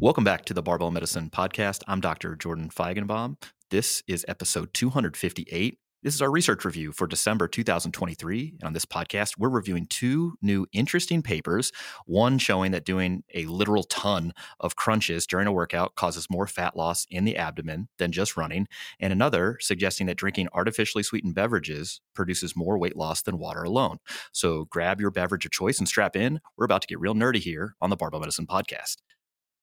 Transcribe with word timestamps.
Welcome 0.00 0.22
back 0.22 0.44
to 0.44 0.54
the 0.54 0.62
Barbell 0.62 0.92
Medicine 0.92 1.28
Podcast. 1.28 1.82
I'm 1.88 2.00
Dr. 2.00 2.36
Jordan 2.36 2.68
Feigenbaum. 2.68 3.36
This 3.70 4.04
is 4.06 4.24
episode 4.28 4.72
258. 4.72 5.76
This 6.04 6.14
is 6.14 6.22
our 6.22 6.30
research 6.30 6.64
review 6.64 6.92
for 6.92 7.08
December 7.08 7.48
2023. 7.48 8.58
And 8.60 8.64
On 8.68 8.72
this 8.74 8.84
podcast, 8.84 9.38
we're 9.38 9.48
reviewing 9.48 9.86
two 9.86 10.34
new 10.40 10.68
interesting 10.72 11.20
papers. 11.20 11.72
One 12.06 12.38
showing 12.38 12.70
that 12.70 12.84
doing 12.84 13.24
a 13.34 13.46
literal 13.46 13.82
ton 13.82 14.34
of 14.60 14.76
crunches 14.76 15.26
during 15.26 15.48
a 15.48 15.52
workout 15.52 15.96
causes 15.96 16.30
more 16.30 16.46
fat 16.46 16.76
loss 16.76 17.04
in 17.10 17.24
the 17.24 17.36
abdomen 17.36 17.88
than 17.98 18.12
just 18.12 18.36
running, 18.36 18.68
and 19.00 19.12
another 19.12 19.58
suggesting 19.60 20.06
that 20.06 20.16
drinking 20.16 20.46
artificially 20.54 21.02
sweetened 21.02 21.34
beverages 21.34 22.00
produces 22.14 22.54
more 22.54 22.78
weight 22.78 22.96
loss 22.96 23.20
than 23.22 23.36
water 23.36 23.64
alone. 23.64 23.98
So 24.30 24.66
grab 24.66 25.00
your 25.00 25.10
beverage 25.10 25.44
of 25.44 25.50
choice 25.50 25.80
and 25.80 25.88
strap 25.88 26.14
in. 26.14 26.38
We're 26.56 26.66
about 26.66 26.82
to 26.82 26.88
get 26.88 27.00
real 27.00 27.14
nerdy 27.14 27.38
here 27.38 27.74
on 27.80 27.90
the 27.90 27.96
Barbell 27.96 28.20
Medicine 28.20 28.46
Podcast. 28.46 28.98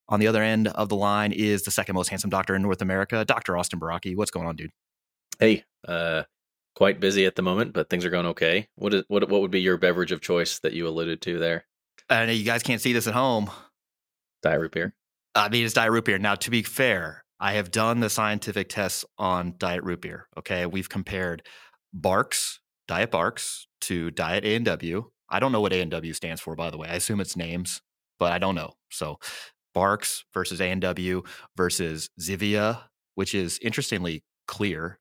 On 0.07 0.19
the 0.19 0.27
other 0.27 0.43
end 0.43 0.67
of 0.67 0.89
the 0.89 0.95
line 0.95 1.31
is 1.31 1.63
the 1.63 1.71
second 1.71 1.95
most 1.95 2.09
handsome 2.09 2.29
doctor 2.29 2.55
in 2.55 2.61
North 2.61 2.81
America, 2.81 3.25
Dr. 3.25 3.57
Austin 3.57 3.79
Baraki. 3.79 4.15
What's 4.15 4.31
going 4.31 4.47
on, 4.47 4.55
dude? 4.55 4.71
Hey, 5.39 5.63
uh, 5.87 6.23
quite 6.75 6.99
busy 6.99 7.25
at 7.25 7.35
the 7.35 7.41
moment, 7.41 7.73
but 7.73 7.89
things 7.89 8.05
are 8.05 8.09
going 8.09 8.27
okay. 8.27 8.67
What 8.75 8.93
is 8.93 9.03
what 9.07 9.27
what 9.29 9.41
would 9.41 9.51
be 9.51 9.61
your 9.61 9.77
beverage 9.77 10.11
of 10.11 10.21
choice 10.21 10.59
that 10.59 10.73
you 10.73 10.87
alluded 10.87 11.21
to 11.23 11.39
there? 11.39 11.65
I 12.09 12.25
know 12.25 12.31
you 12.31 12.45
guys 12.45 12.61
can't 12.61 12.81
see 12.81 12.93
this 12.93 13.07
at 13.07 13.13
home. 13.13 13.49
Diet 14.43 14.59
root 14.59 14.71
beer. 14.71 14.93
I 15.33 15.49
mean, 15.49 15.65
it's 15.65 15.73
diet 15.73 15.91
root 15.91 16.05
beer. 16.05 16.19
Now, 16.19 16.35
to 16.35 16.51
be 16.51 16.61
fair, 16.61 17.23
I 17.39 17.53
have 17.53 17.71
done 17.71 17.99
the 17.99 18.09
scientific 18.09 18.69
tests 18.69 19.03
on 19.17 19.55
diet 19.57 19.83
root 19.83 20.01
beer. 20.01 20.27
Okay, 20.37 20.65
we've 20.65 20.89
compared 20.89 21.43
Barq's, 21.93 22.59
Diet 22.87 23.11
Barq's, 23.11 23.67
to 23.81 24.11
Diet 24.11 24.45
A 24.45 24.55
and 24.55 24.65
W. 24.65 25.09
I 25.29 25.39
don't 25.39 25.51
know 25.51 25.61
what 25.61 25.73
A 25.73 25.81
and 25.81 25.91
W 25.91 26.13
stands 26.13 26.41
for, 26.41 26.55
by 26.55 26.69
the 26.69 26.77
way. 26.77 26.87
I 26.87 26.95
assume 26.95 27.19
it's 27.19 27.35
names, 27.35 27.81
but 28.19 28.31
I 28.31 28.37
don't 28.37 28.55
know. 28.55 28.73
So, 28.91 29.19
Barq's 29.75 30.25
versus 30.33 30.61
A 30.61 30.71
and 30.71 30.81
W 30.81 31.23
versus 31.55 32.09
Zevia, 32.19 32.81
which 33.15 33.35
is 33.35 33.59
interestingly 33.59 34.23
clear. 34.47 34.99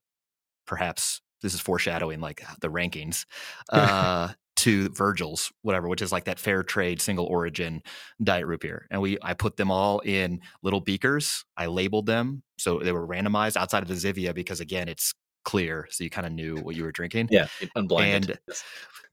Perhaps 0.67 1.21
this 1.41 1.53
is 1.53 1.59
foreshadowing 1.59 2.19
like 2.19 2.43
the 2.61 2.69
rankings 2.69 3.25
uh, 3.71 4.29
to 4.57 4.89
Virgil's, 4.89 5.51
whatever, 5.61 5.87
which 5.87 6.01
is 6.01 6.11
like 6.11 6.25
that 6.25 6.39
fair 6.39 6.63
trade 6.63 7.01
single 7.01 7.25
origin 7.25 7.81
diet 8.23 8.45
root 8.45 8.61
beer. 8.61 8.87
And 8.91 9.01
we, 9.01 9.17
I 9.21 9.33
put 9.33 9.57
them 9.57 9.71
all 9.71 9.99
in 9.99 10.41
little 10.63 10.81
beakers. 10.81 11.45
I 11.57 11.67
labeled 11.67 12.05
them 12.05 12.43
so 12.57 12.79
they 12.79 12.91
were 12.91 13.05
randomized 13.05 13.57
outside 13.57 13.83
of 13.83 13.89
the 13.89 13.95
Zevia 13.95 14.33
because 14.33 14.59
again, 14.59 14.87
it's 14.87 15.13
clear, 15.43 15.87
so 15.91 16.03
you 16.03 16.09
kind 16.09 16.25
of 16.25 16.33
knew 16.33 16.57
what 16.57 16.75
you 16.75 16.83
were 16.83 16.91
drinking. 16.91 17.29
Yeah, 17.31 17.47
unblinded. 17.75 18.39
And 18.47 18.57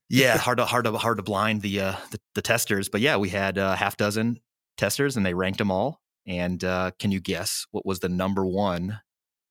yeah, 0.08 0.36
hard 0.36 0.58
to 0.58 0.64
hard 0.64 0.84
to 0.84 0.92
hard 0.92 1.16
to 1.18 1.22
blind 1.22 1.62
the 1.62 1.80
uh, 1.80 1.96
the, 2.10 2.20
the 2.34 2.42
testers. 2.42 2.88
But 2.88 3.00
yeah, 3.00 3.16
we 3.16 3.28
had 3.28 3.58
a 3.58 3.76
half 3.76 3.96
dozen 3.96 4.40
testers 4.76 5.16
and 5.16 5.24
they 5.26 5.34
ranked 5.34 5.58
them 5.58 5.70
all. 5.70 6.00
And 6.26 6.62
uh, 6.64 6.92
can 6.98 7.10
you 7.12 7.20
guess 7.20 7.66
what 7.72 7.86
was 7.86 8.00
the 8.00 8.08
number 8.08 8.46
one 8.46 9.00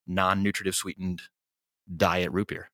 non 0.06 0.42
nutritive 0.42 0.74
sweetened 0.74 1.22
diet 1.96 2.32
root 2.32 2.48
beer? 2.48 2.70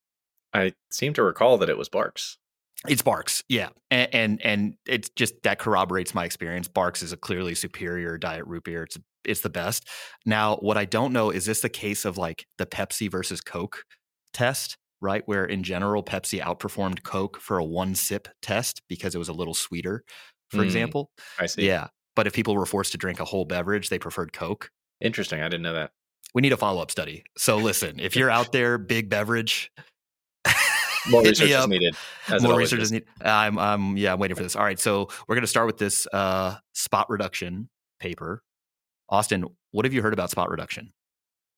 I 0.53 0.75
seem 0.91 1.15
to 1.15 1.23
recall 1.23 1.57
that 1.59 1.71
it 1.71 1.79
was 1.79 1.89
Barq's. 1.89 2.39
It's 2.87 3.03
Barq's, 3.03 3.43
yeah, 3.49 3.71
and, 3.91 4.15
and 4.15 4.43
and 4.43 4.75
it's 4.87 5.09
just 5.11 5.43
that 5.43 5.59
corroborates 5.59 6.15
my 6.15 6.25
experience. 6.25 6.69
Barq's 6.69 7.03
is 7.03 7.13
a 7.13 7.17
clearly 7.17 7.57
superior 7.57 8.17
diet 8.19 8.47
root 8.47 8.63
beer. 8.65 8.85
It's 8.85 8.97
it's 9.25 9.41
the 9.41 9.51
best. 9.51 9.89
Now, 10.25 10.57
what 10.59 10.77
I 10.77 10.85
don't 10.85 11.13
know 11.13 11.31
is 11.31 11.45
this 11.45 11.61
the 11.61 11.69
case 11.69 12.05
of 12.05 12.17
like 12.19 12.47
the 12.57 12.67
Pepsi 12.67 13.11
versus 13.11 13.41
Coke 13.41 13.83
test, 14.33 14.77
right? 15.01 15.23
Where 15.27 15.45
in 15.45 15.65
general 15.65 16.05
Pepsi 16.05 16.41
outperformed 16.41 17.03
Coke 17.03 17.41
for 17.41 17.59
a 17.59 17.65
one 17.65 17.97
sip 17.97 18.29
test 18.43 18.81
because 18.89 19.13
it 19.13 19.19
was 19.19 19.29
a 19.29 19.33
little 19.33 19.55
sweeter, 19.55 20.05
for 20.49 20.63
Mm, 20.63 20.63
example. 20.63 21.11
I 21.39 21.47
see. 21.47 21.67
Yeah, 21.67 21.89
but 22.19 22.27
if 22.27 22.33
people 22.33 22.57
were 22.57 22.67
forced 22.67 22.91
to 22.91 22.99
drink 22.99 23.21
a 23.21 23.25
whole 23.25 23.45
beverage, 23.45 23.91
they 23.91 23.99
preferred 24.01 24.33
Coke. 24.33 24.73
Interesting. 25.01 25.41
I 25.41 25.45
didn't 25.45 25.63
know 25.63 25.75
that. 25.75 25.93
We 26.35 26.43
need 26.43 26.53
a 26.53 26.57
follow 26.57 26.83
up 26.83 26.91
study. 26.91 27.23
So 27.37 27.59
listen, 27.59 28.01
if 28.01 28.17
you're 28.17 28.29
out 28.29 28.51
there, 28.53 28.77
big 28.77 29.09
beverage. 29.09 29.71
More 31.09 31.23
hit 31.23 31.39
research 31.39 31.51
is 31.51 31.69
needed. 31.69 31.95
More 32.41 32.57
research 32.57 32.81
is 32.81 32.91
needed. 32.91 33.07
I'm, 33.23 33.57
I'm, 33.57 33.97
yeah, 33.97 34.15
I'm 34.15 34.19
waiting 34.19 34.37
for 34.37 34.43
this. 34.43 34.57
All 34.57 34.65
right, 34.65 34.81
so 34.81 35.09
we're 35.29 35.37
going 35.37 35.45
to 35.45 35.47
start 35.47 35.69
with 35.69 35.79
this 35.79 36.09
uh, 36.13 36.57
spot 36.73 37.09
reduction 37.09 37.69
paper. 38.01 38.43
Austin, 39.09 39.45
what 39.71 39.85
have 39.85 39.95
you 39.95 40.03
heard 40.03 40.13
about 40.13 40.33
spot 40.33 40.51
reduction? 40.51 40.93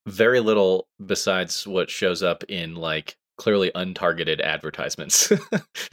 Very 0.06 0.40
little 0.40 0.88
besides 1.06 1.66
what 1.66 1.88
shows 1.88 2.22
up 2.22 2.44
in 2.50 2.74
like 2.74 3.16
clearly 3.38 3.70
untargeted 3.74 4.42
advertisements. 4.42 5.32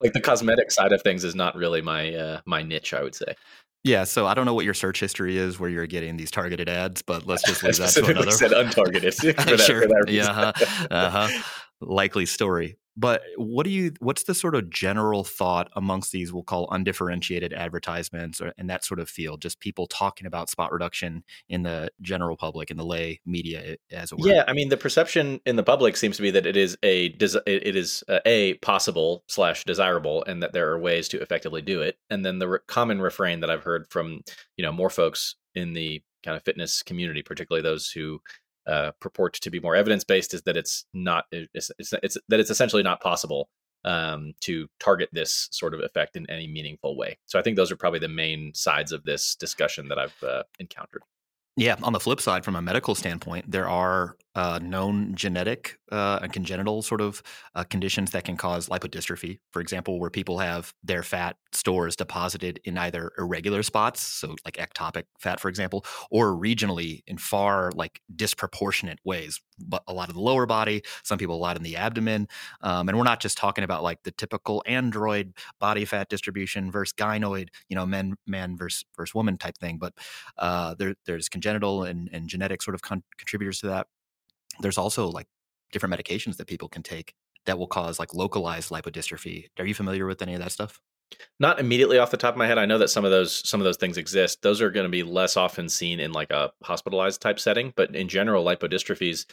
like 0.00 0.12
the 0.12 0.20
cosmetic 0.20 0.70
side 0.70 0.92
of 0.92 1.02
things 1.02 1.24
is 1.24 1.34
not 1.34 1.54
really 1.56 1.82
my 1.82 2.14
uh, 2.14 2.40
my 2.46 2.62
niche, 2.62 2.94
I 2.94 3.02
would 3.02 3.14
say. 3.14 3.34
Yeah, 3.82 4.04
so 4.04 4.26
I 4.26 4.34
don't 4.34 4.44
know 4.44 4.52
what 4.52 4.66
your 4.66 4.74
search 4.74 5.00
history 5.00 5.38
is 5.38 5.58
where 5.58 5.70
you're 5.70 5.86
getting 5.86 6.18
these 6.18 6.30
targeted 6.30 6.68
ads, 6.68 7.00
but 7.00 7.26
let's 7.26 7.42
just 7.42 7.62
leave 7.62 7.76
that 7.78 7.90
to 7.90 8.04
another. 8.04 8.30
said 8.30 8.50
untargeted 8.50 9.14
for 9.36 9.42
that, 9.56 9.60
sure. 9.60 9.82
for 9.82 9.88
that 9.88 10.04
yeah. 10.08 10.26
Uh-huh. 10.26 10.86
uh-huh. 10.90 11.42
Likely 11.80 12.26
story. 12.26 12.76
But 13.00 13.22
what 13.36 13.64
do 13.64 13.70
you? 13.70 13.94
What's 14.00 14.24
the 14.24 14.34
sort 14.34 14.54
of 14.54 14.68
general 14.68 15.24
thought 15.24 15.70
amongst 15.74 16.12
these? 16.12 16.34
We'll 16.34 16.42
call 16.42 16.68
undifferentiated 16.70 17.54
advertisements, 17.54 18.42
or 18.42 18.52
in 18.58 18.66
that 18.66 18.84
sort 18.84 19.00
of 19.00 19.08
field. 19.08 19.40
Just 19.40 19.58
people 19.58 19.86
talking 19.86 20.26
about 20.26 20.50
spot 20.50 20.70
reduction 20.70 21.24
in 21.48 21.62
the 21.62 21.90
general 22.02 22.36
public, 22.36 22.70
in 22.70 22.76
the 22.76 22.84
lay 22.84 23.22
media, 23.24 23.78
as 23.90 24.12
were. 24.12 24.28
Yeah, 24.28 24.44
I 24.46 24.52
mean 24.52 24.68
the 24.68 24.76
perception 24.76 25.40
in 25.46 25.56
the 25.56 25.62
public 25.62 25.96
seems 25.96 26.16
to 26.16 26.22
be 26.22 26.30
that 26.32 26.44
it 26.44 26.58
is 26.58 26.76
a 26.82 27.06
it 27.06 27.76
is 27.76 28.04
uh, 28.06 28.18
a 28.26 28.54
possible 28.54 29.24
slash 29.28 29.64
desirable, 29.64 30.22
and 30.26 30.42
that 30.42 30.52
there 30.52 30.70
are 30.70 30.78
ways 30.78 31.08
to 31.08 31.22
effectively 31.22 31.62
do 31.62 31.80
it. 31.80 31.96
And 32.10 32.22
then 32.22 32.38
the 32.38 32.48
re- 32.48 32.58
common 32.66 33.00
refrain 33.00 33.40
that 33.40 33.50
I've 33.50 33.64
heard 33.64 33.86
from 33.88 34.20
you 34.58 34.62
know 34.62 34.72
more 34.72 34.90
folks 34.90 35.36
in 35.54 35.72
the 35.72 36.02
kind 36.22 36.36
of 36.36 36.42
fitness 36.42 36.82
community, 36.82 37.22
particularly 37.22 37.62
those 37.62 37.90
who 37.90 38.20
uh, 38.70 38.92
purport 39.00 39.34
to 39.34 39.50
be 39.50 39.60
more 39.60 39.76
evidence 39.76 40.04
based, 40.04 40.32
is 40.32 40.42
that 40.42 40.56
it's 40.56 40.84
not 40.94 41.24
it's, 41.32 41.70
it's, 41.78 41.92
it's 42.02 42.16
that 42.28 42.40
it's 42.40 42.50
essentially 42.50 42.82
not 42.82 43.00
possible 43.00 43.48
um, 43.84 44.32
to 44.40 44.68
target 44.78 45.08
this 45.12 45.48
sort 45.50 45.74
of 45.74 45.80
effect 45.80 46.16
in 46.16 46.28
any 46.30 46.46
meaningful 46.46 46.96
way. 46.96 47.18
So 47.26 47.38
I 47.38 47.42
think 47.42 47.56
those 47.56 47.72
are 47.72 47.76
probably 47.76 48.00
the 48.00 48.08
main 48.08 48.52
sides 48.54 48.92
of 48.92 49.04
this 49.04 49.34
discussion 49.34 49.88
that 49.88 49.98
I've 49.98 50.22
uh, 50.22 50.42
encountered. 50.58 51.02
Yeah. 51.56 51.76
On 51.82 51.92
the 51.92 52.00
flip 52.00 52.20
side, 52.20 52.44
from 52.44 52.56
a 52.56 52.62
medical 52.62 52.94
standpoint, 52.94 53.50
there 53.50 53.68
are 53.68 54.16
uh, 54.34 54.60
known 54.62 55.14
genetic 55.14 55.78
uh, 55.90 56.20
and 56.22 56.32
congenital 56.32 56.82
sort 56.82 57.00
of 57.00 57.22
uh, 57.54 57.64
conditions 57.64 58.12
that 58.12 58.24
can 58.24 58.36
cause 58.36 58.68
lipodystrophy. 58.68 59.38
For 59.50 59.60
example, 59.60 59.98
where 59.98 60.10
people 60.10 60.38
have 60.38 60.72
their 60.84 61.02
fat 61.02 61.36
stores 61.52 61.96
deposited 61.96 62.60
in 62.64 62.78
either 62.78 63.12
irregular 63.18 63.62
spots, 63.62 64.00
so 64.00 64.36
like 64.44 64.54
ectopic 64.54 65.04
fat, 65.18 65.40
for 65.40 65.48
example, 65.48 65.84
or 66.10 66.28
regionally 66.28 67.02
in 67.06 67.18
far 67.18 67.72
like 67.72 68.00
disproportionate 68.14 69.00
ways. 69.04 69.40
But 69.58 69.82
a 69.88 69.92
lot 69.92 70.08
of 70.08 70.14
the 70.14 70.20
lower 70.22 70.46
body, 70.46 70.82
some 71.02 71.18
people 71.18 71.34
a 71.34 71.38
lot 71.38 71.56
in 71.56 71.62
the 71.62 71.76
abdomen, 71.76 72.28
um, 72.62 72.88
and 72.88 72.96
we're 72.96 73.04
not 73.04 73.20
just 73.20 73.36
talking 73.36 73.64
about 73.64 73.82
like 73.82 74.02
the 74.04 74.12
typical 74.12 74.62
android 74.64 75.32
body 75.58 75.84
fat 75.84 76.08
distribution 76.08 76.70
versus 76.70 76.92
gynoid, 76.94 77.48
you 77.68 77.74
know, 77.76 77.84
men 77.84 78.14
man 78.26 78.56
versus 78.56 78.84
versus 78.96 79.14
woman 79.14 79.36
type 79.38 79.58
thing. 79.58 79.76
But 79.78 79.94
uh, 80.38 80.74
there, 80.78 80.94
there's 81.04 81.28
congenital 81.28 81.82
and, 81.82 82.08
and 82.12 82.28
genetic 82.28 82.62
sort 82.62 82.74
of 82.74 82.82
con- 82.82 83.02
contributors 83.18 83.60
to 83.60 83.66
that. 83.68 83.86
There's 84.60 84.78
also 84.78 85.08
like 85.08 85.26
different 85.72 85.94
medications 85.94 86.36
that 86.36 86.46
people 86.46 86.68
can 86.68 86.82
take 86.82 87.14
that 87.46 87.58
will 87.58 87.66
cause 87.66 87.98
like 87.98 88.14
localized 88.14 88.70
lipodystrophy. 88.70 89.46
Are 89.58 89.66
you 89.66 89.74
familiar 89.74 90.06
with 90.06 90.22
any 90.22 90.34
of 90.34 90.40
that 90.40 90.52
stuff? 90.52 90.80
Not 91.40 91.58
immediately 91.58 91.98
off 91.98 92.10
the 92.10 92.16
top 92.16 92.34
of 92.34 92.38
my 92.38 92.46
head. 92.46 92.58
I 92.58 92.66
know 92.66 92.78
that 92.78 92.90
some 92.90 93.04
of 93.04 93.10
those 93.10 93.48
some 93.48 93.60
of 93.60 93.64
those 93.64 93.76
things 93.76 93.96
exist. 93.96 94.42
Those 94.42 94.60
are 94.60 94.70
going 94.70 94.84
to 94.84 94.90
be 94.90 95.02
less 95.02 95.36
often 95.36 95.68
seen 95.68 95.98
in 95.98 96.12
like 96.12 96.30
a 96.30 96.52
hospitalized 96.62 97.20
type 97.20 97.40
setting, 97.40 97.72
but 97.74 97.94
in 97.96 98.08
general, 98.08 98.44
lipodystrophies 98.44 99.26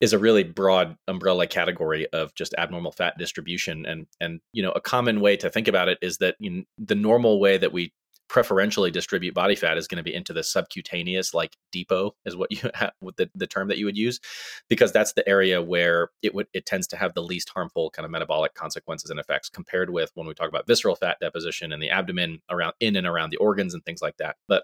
is 0.00 0.14
a 0.14 0.18
really 0.18 0.44
broad 0.44 0.96
umbrella 1.08 1.46
category 1.46 2.06
of 2.12 2.34
just 2.34 2.54
abnormal 2.56 2.92
fat 2.92 3.18
distribution. 3.18 3.84
And 3.84 4.06
and 4.20 4.40
you 4.52 4.62
know, 4.62 4.70
a 4.72 4.80
common 4.80 5.20
way 5.20 5.36
to 5.36 5.50
think 5.50 5.68
about 5.68 5.88
it 5.88 5.98
is 6.00 6.18
that 6.18 6.36
you 6.38 6.50
know, 6.50 6.62
the 6.78 6.94
normal 6.94 7.38
way 7.38 7.58
that 7.58 7.72
we 7.72 7.92
preferentially 8.30 8.92
distribute 8.92 9.34
body 9.34 9.56
fat 9.56 9.76
is 9.76 9.88
going 9.88 9.96
to 9.96 10.04
be 10.04 10.14
into 10.14 10.32
the 10.32 10.44
subcutaneous 10.44 11.34
like 11.34 11.56
depot 11.72 12.14
is 12.24 12.36
what 12.36 12.50
you 12.62 12.70
have 12.74 12.92
with 13.00 13.16
the, 13.16 13.28
the 13.34 13.46
term 13.46 13.66
that 13.66 13.76
you 13.76 13.84
would 13.84 13.96
use 13.96 14.20
because 14.68 14.92
that's 14.92 15.14
the 15.14 15.28
area 15.28 15.60
where 15.60 16.10
it 16.22 16.32
would 16.32 16.46
it 16.54 16.64
tends 16.64 16.86
to 16.86 16.96
have 16.96 17.12
the 17.14 17.22
least 17.22 17.50
harmful 17.50 17.90
kind 17.90 18.04
of 18.04 18.10
metabolic 18.10 18.54
consequences 18.54 19.10
and 19.10 19.18
effects 19.18 19.48
compared 19.48 19.90
with 19.90 20.12
when 20.14 20.28
we 20.28 20.32
talk 20.32 20.48
about 20.48 20.66
visceral 20.66 20.94
fat 20.94 21.16
deposition 21.20 21.72
in 21.72 21.80
the 21.80 21.90
abdomen 21.90 22.40
around 22.48 22.72
in 22.78 22.94
and 22.94 23.06
around 23.06 23.30
the 23.30 23.36
organs 23.38 23.74
and 23.74 23.84
things 23.84 24.00
like 24.00 24.16
that. 24.18 24.36
But 24.46 24.62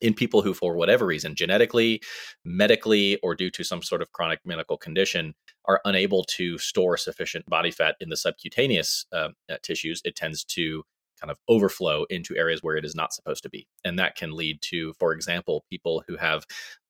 in 0.00 0.12
people 0.12 0.42
who, 0.42 0.54
for 0.54 0.76
whatever 0.76 1.06
reason, 1.06 1.34
genetically, 1.34 2.02
medically, 2.44 3.16
or 3.22 3.34
due 3.34 3.50
to 3.50 3.64
some 3.64 3.80
sort 3.80 4.02
of 4.02 4.12
chronic 4.12 4.40
medical 4.44 4.76
condition, 4.76 5.34
are 5.66 5.80
unable 5.84 6.24
to 6.24 6.58
store 6.58 6.96
sufficient 6.96 7.46
body 7.46 7.70
fat 7.70 7.96
in 8.00 8.08
the 8.08 8.16
subcutaneous 8.16 9.06
uh, 9.12 9.28
uh, 9.50 9.56
tissues, 9.62 10.02
it 10.04 10.16
tends 10.16 10.44
to 10.44 10.84
kind 11.20 11.30
of 11.30 11.38
overflow 11.48 12.04
into 12.10 12.36
areas 12.36 12.62
where 12.62 12.76
it 12.76 12.84
is 12.84 12.94
not 12.94 13.12
supposed 13.12 13.42
to 13.42 13.48
be. 13.48 13.66
And 13.84 13.98
that 13.98 14.16
can 14.16 14.32
lead 14.32 14.60
to, 14.62 14.92
for 14.94 15.12
example, 15.12 15.64
people 15.70 16.02
who 16.06 16.16
have 16.16 16.44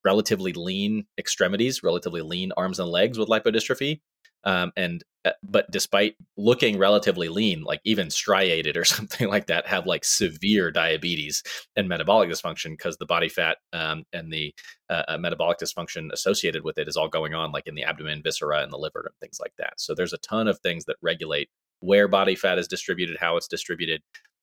relatively 0.05 0.53
lean 0.53 1.07
extremities, 1.19 1.83
relatively 1.83 2.23
lean 2.23 2.53
arms 2.57 2.79
and 2.79 2.89
legs 2.89 3.19
with 3.19 3.29
lipodystrophy, 3.29 4.01
um, 4.45 4.73
and 4.77 5.03
uh, 5.25 5.31
but 5.43 5.71
despite 5.71 6.17
looking 6.37 6.77
relatively 6.77 7.29
lean, 7.29 7.63
like 7.63 7.81
even 7.85 8.11
striated 8.11 8.77
or 8.77 8.85
something 8.85 9.29
like 9.29 9.47
that, 9.47 9.67
have 9.67 9.87
like 9.87 10.05
severe 10.05 10.71
diabetes 10.71 11.43
and 11.77 11.89
metabolic 11.89 12.29
dysfunction 12.29 12.71
because 12.71 12.99
the 12.99 13.07
body 13.07 13.29
fat 13.29 13.59
um, 13.73 14.05
and 14.13 14.33
the 14.33 14.55
uh, 14.91 15.03
uh, 15.09 15.19
metabolic 15.19 15.59
dysfunction 15.59 16.13
associated 16.13 16.63
with 16.63 16.79
it 16.79 16.89
is 16.89 16.97
all 16.97 17.09
going 17.09 17.35
on, 17.35 17.53
like 17.53 17.67
in 17.67 17.75
the 17.75 17.85
abdomen, 17.85 18.23
viscera, 18.23 18.63
and 18.63 18.73
the 18.73 18.79
liver, 18.79 19.05
and 19.07 19.15
things 19.21 19.39
like 19.41 19.55
that. 19.59 19.75
So 19.79 19.95
there's 19.95 20.13
a 20.13 20.19
ton 20.19 20.47
of 20.47 20.59
things 20.59 20.85
that 20.85 20.97
regulate 21.01 21.49
where 21.85 22.09
body 22.09 22.35
fat 22.35 22.59
is 22.59 22.69
distributed, 22.69 23.17
how 23.19 23.37
it's 23.37 23.49
distributed, 23.49 24.03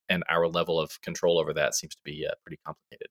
and 0.10 0.24
our 0.30 0.48
level 0.48 0.80
of 0.80 1.02
control 1.02 1.40
over 1.40 1.54
that 1.54 1.76
seems 1.76 1.96
to 1.96 2.02
be 2.04 2.26
uh, 2.28 2.34
pretty 2.46 2.60
complicated. 2.66 3.08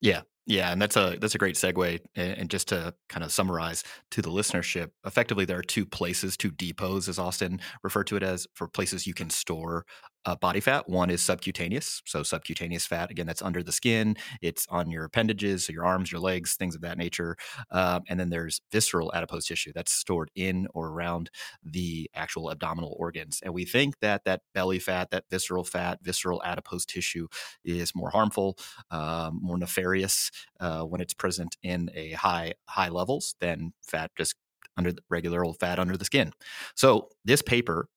Yeah, 0.00 0.22
yeah, 0.46 0.70
and 0.70 0.80
that's 0.80 0.96
a 0.96 1.16
that's 1.20 1.34
a 1.34 1.38
great 1.38 1.56
segue. 1.56 2.00
And 2.14 2.48
just 2.48 2.68
to 2.68 2.94
kind 3.08 3.24
of 3.24 3.32
summarize 3.32 3.82
to 4.12 4.22
the 4.22 4.30
listenership, 4.30 4.90
effectively 5.04 5.44
there 5.44 5.58
are 5.58 5.62
two 5.62 5.84
places, 5.84 6.36
two 6.36 6.50
depots, 6.50 7.08
as 7.08 7.18
Austin 7.18 7.60
referred 7.82 8.06
to 8.08 8.16
it 8.16 8.22
as, 8.22 8.46
for 8.54 8.68
places 8.68 9.06
you 9.06 9.14
can 9.14 9.30
store 9.30 9.84
uh, 10.26 10.34
body 10.36 10.60
fat. 10.60 10.88
One 10.88 11.08
is 11.08 11.22
subcutaneous. 11.22 12.02
So, 12.04 12.22
subcutaneous 12.22 12.84
fat, 12.84 13.10
again, 13.10 13.26
that's 13.26 13.42
under 13.42 13.62
the 13.62 13.72
skin. 13.72 14.16
It's 14.42 14.66
on 14.68 14.90
your 14.90 15.04
appendages, 15.04 15.66
so 15.66 15.72
your 15.72 15.86
arms, 15.86 16.10
your 16.10 16.20
legs, 16.20 16.54
things 16.54 16.74
of 16.74 16.80
that 16.82 16.98
nature. 16.98 17.36
Um, 17.70 18.02
and 18.08 18.18
then 18.18 18.30
there's 18.30 18.60
visceral 18.72 19.12
adipose 19.14 19.46
tissue 19.46 19.72
that's 19.72 19.92
stored 19.92 20.30
in 20.34 20.66
or 20.74 20.88
around 20.88 21.30
the 21.62 22.10
actual 22.14 22.50
abdominal 22.50 22.96
organs. 22.98 23.40
And 23.42 23.54
we 23.54 23.64
think 23.64 24.00
that 24.00 24.24
that 24.24 24.42
belly 24.52 24.80
fat, 24.80 25.10
that 25.12 25.24
visceral 25.30 25.64
fat, 25.64 26.00
visceral 26.02 26.42
adipose 26.44 26.84
tissue 26.84 27.28
is 27.64 27.94
more 27.94 28.10
harmful, 28.10 28.58
um, 28.90 29.38
more 29.40 29.56
nefarious 29.56 30.30
uh, 30.60 30.82
when 30.82 31.00
it's 31.00 31.14
present 31.14 31.56
in 31.62 31.90
a 31.94 32.12
high 32.12 32.54
high 32.68 32.88
levels 32.88 33.36
than 33.40 33.72
fat 33.82 34.10
just 34.18 34.34
under 34.76 34.92
the 34.92 35.02
regular 35.08 35.44
old 35.44 35.58
fat 35.58 35.78
under 35.78 35.96
the 35.96 36.04
skin. 36.04 36.32
So, 36.74 37.08
this 37.24 37.42
paper 37.42 37.88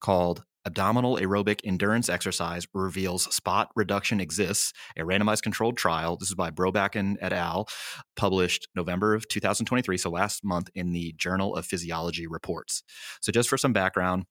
called 0.00 0.44
abdominal 0.66 1.16
aerobic 1.16 1.60
endurance 1.64 2.08
exercise 2.08 2.66
reveals 2.72 3.32
spot 3.34 3.70
reduction 3.74 4.20
exists, 4.20 4.72
a 4.96 5.02
randomized 5.02 5.42
controlled 5.42 5.76
trial. 5.76 6.16
This 6.16 6.28
is 6.28 6.34
by 6.34 6.50
Brobakken 6.50 7.16
et 7.20 7.32
al., 7.32 7.68
published 8.16 8.68
November 8.74 9.14
of 9.14 9.28
2023, 9.28 9.98
so 9.98 10.10
last 10.10 10.44
month 10.44 10.70
in 10.74 10.92
the 10.92 11.12
Journal 11.16 11.54
of 11.54 11.66
Physiology 11.66 12.26
Reports. 12.26 12.82
So, 13.20 13.32
just 13.32 13.48
for 13.48 13.58
some 13.58 13.72
background, 13.72 14.24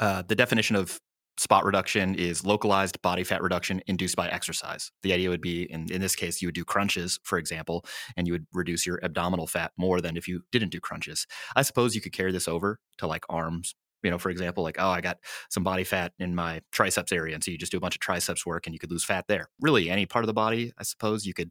uh, 0.00 0.22
the 0.26 0.34
definition 0.34 0.76
of 0.76 1.00
spot 1.38 1.64
reduction 1.64 2.14
is 2.14 2.46
localized 2.46 3.00
body 3.02 3.22
fat 3.22 3.42
reduction 3.42 3.82
induced 3.86 4.16
by 4.16 4.28
exercise. 4.28 4.90
The 5.02 5.12
idea 5.12 5.28
would 5.28 5.42
be, 5.42 5.64
in, 5.64 5.90
in 5.92 6.00
this 6.00 6.16
case, 6.16 6.40
you 6.40 6.48
would 6.48 6.54
do 6.54 6.64
crunches, 6.64 7.20
for 7.24 7.38
example, 7.38 7.84
and 8.16 8.26
you 8.26 8.32
would 8.32 8.46
reduce 8.52 8.86
your 8.86 9.04
abdominal 9.04 9.46
fat 9.46 9.72
more 9.76 10.00
than 10.00 10.16
if 10.16 10.26
you 10.26 10.42
didn't 10.50 10.70
do 10.70 10.80
crunches. 10.80 11.26
I 11.54 11.62
suppose 11.62 11.94
you 11.94 12.00
could 12.00 12.12
carry 12.12 12.32
this 12.32 12.48
over 12.48 12.78
to 12.98 13.06
like 13.06 13.24
arms, 13.28 13.74
you 14.02 14.10
know, 14.10 14.18
for 14.18 14.30
example, 14.30 14.62
like, 14.62 14.76
oh, 14.78 14.88
I 14.88 15.00
got 15.00 15.18
some 15.50 15.64
body 15.64 15.84
fat 15.84 16.12
in 16.18 16.34
my 16.34 16.60
triceps 16.72 17.12
area. 17.12 17.34
And 17.34 17.42
so 17.42 17.50
you 17.50 17.58
just 17.58 17.72
do 17.72 17.78
a 17.78 17.80
bunch 17.80 17.96
of 17.96 18.00
triceps 18.00 18.46
work 18.46 18.66
and 18.66 18.74
you 18.74 18.78
could 18.78 18.90
lose 18.90 19.04
fat 19.04 19.24
there. 19.28 19.48
Really, 19.60 19.90
any 19.90 20.06
part 20.06 20.24
of 20.24 20.26
the 20.26 20.34
body, 20.34 20.72
I 20.78 20.82
suppose 20.82 21.26
you 21.26 21.34
could 21.34 21.50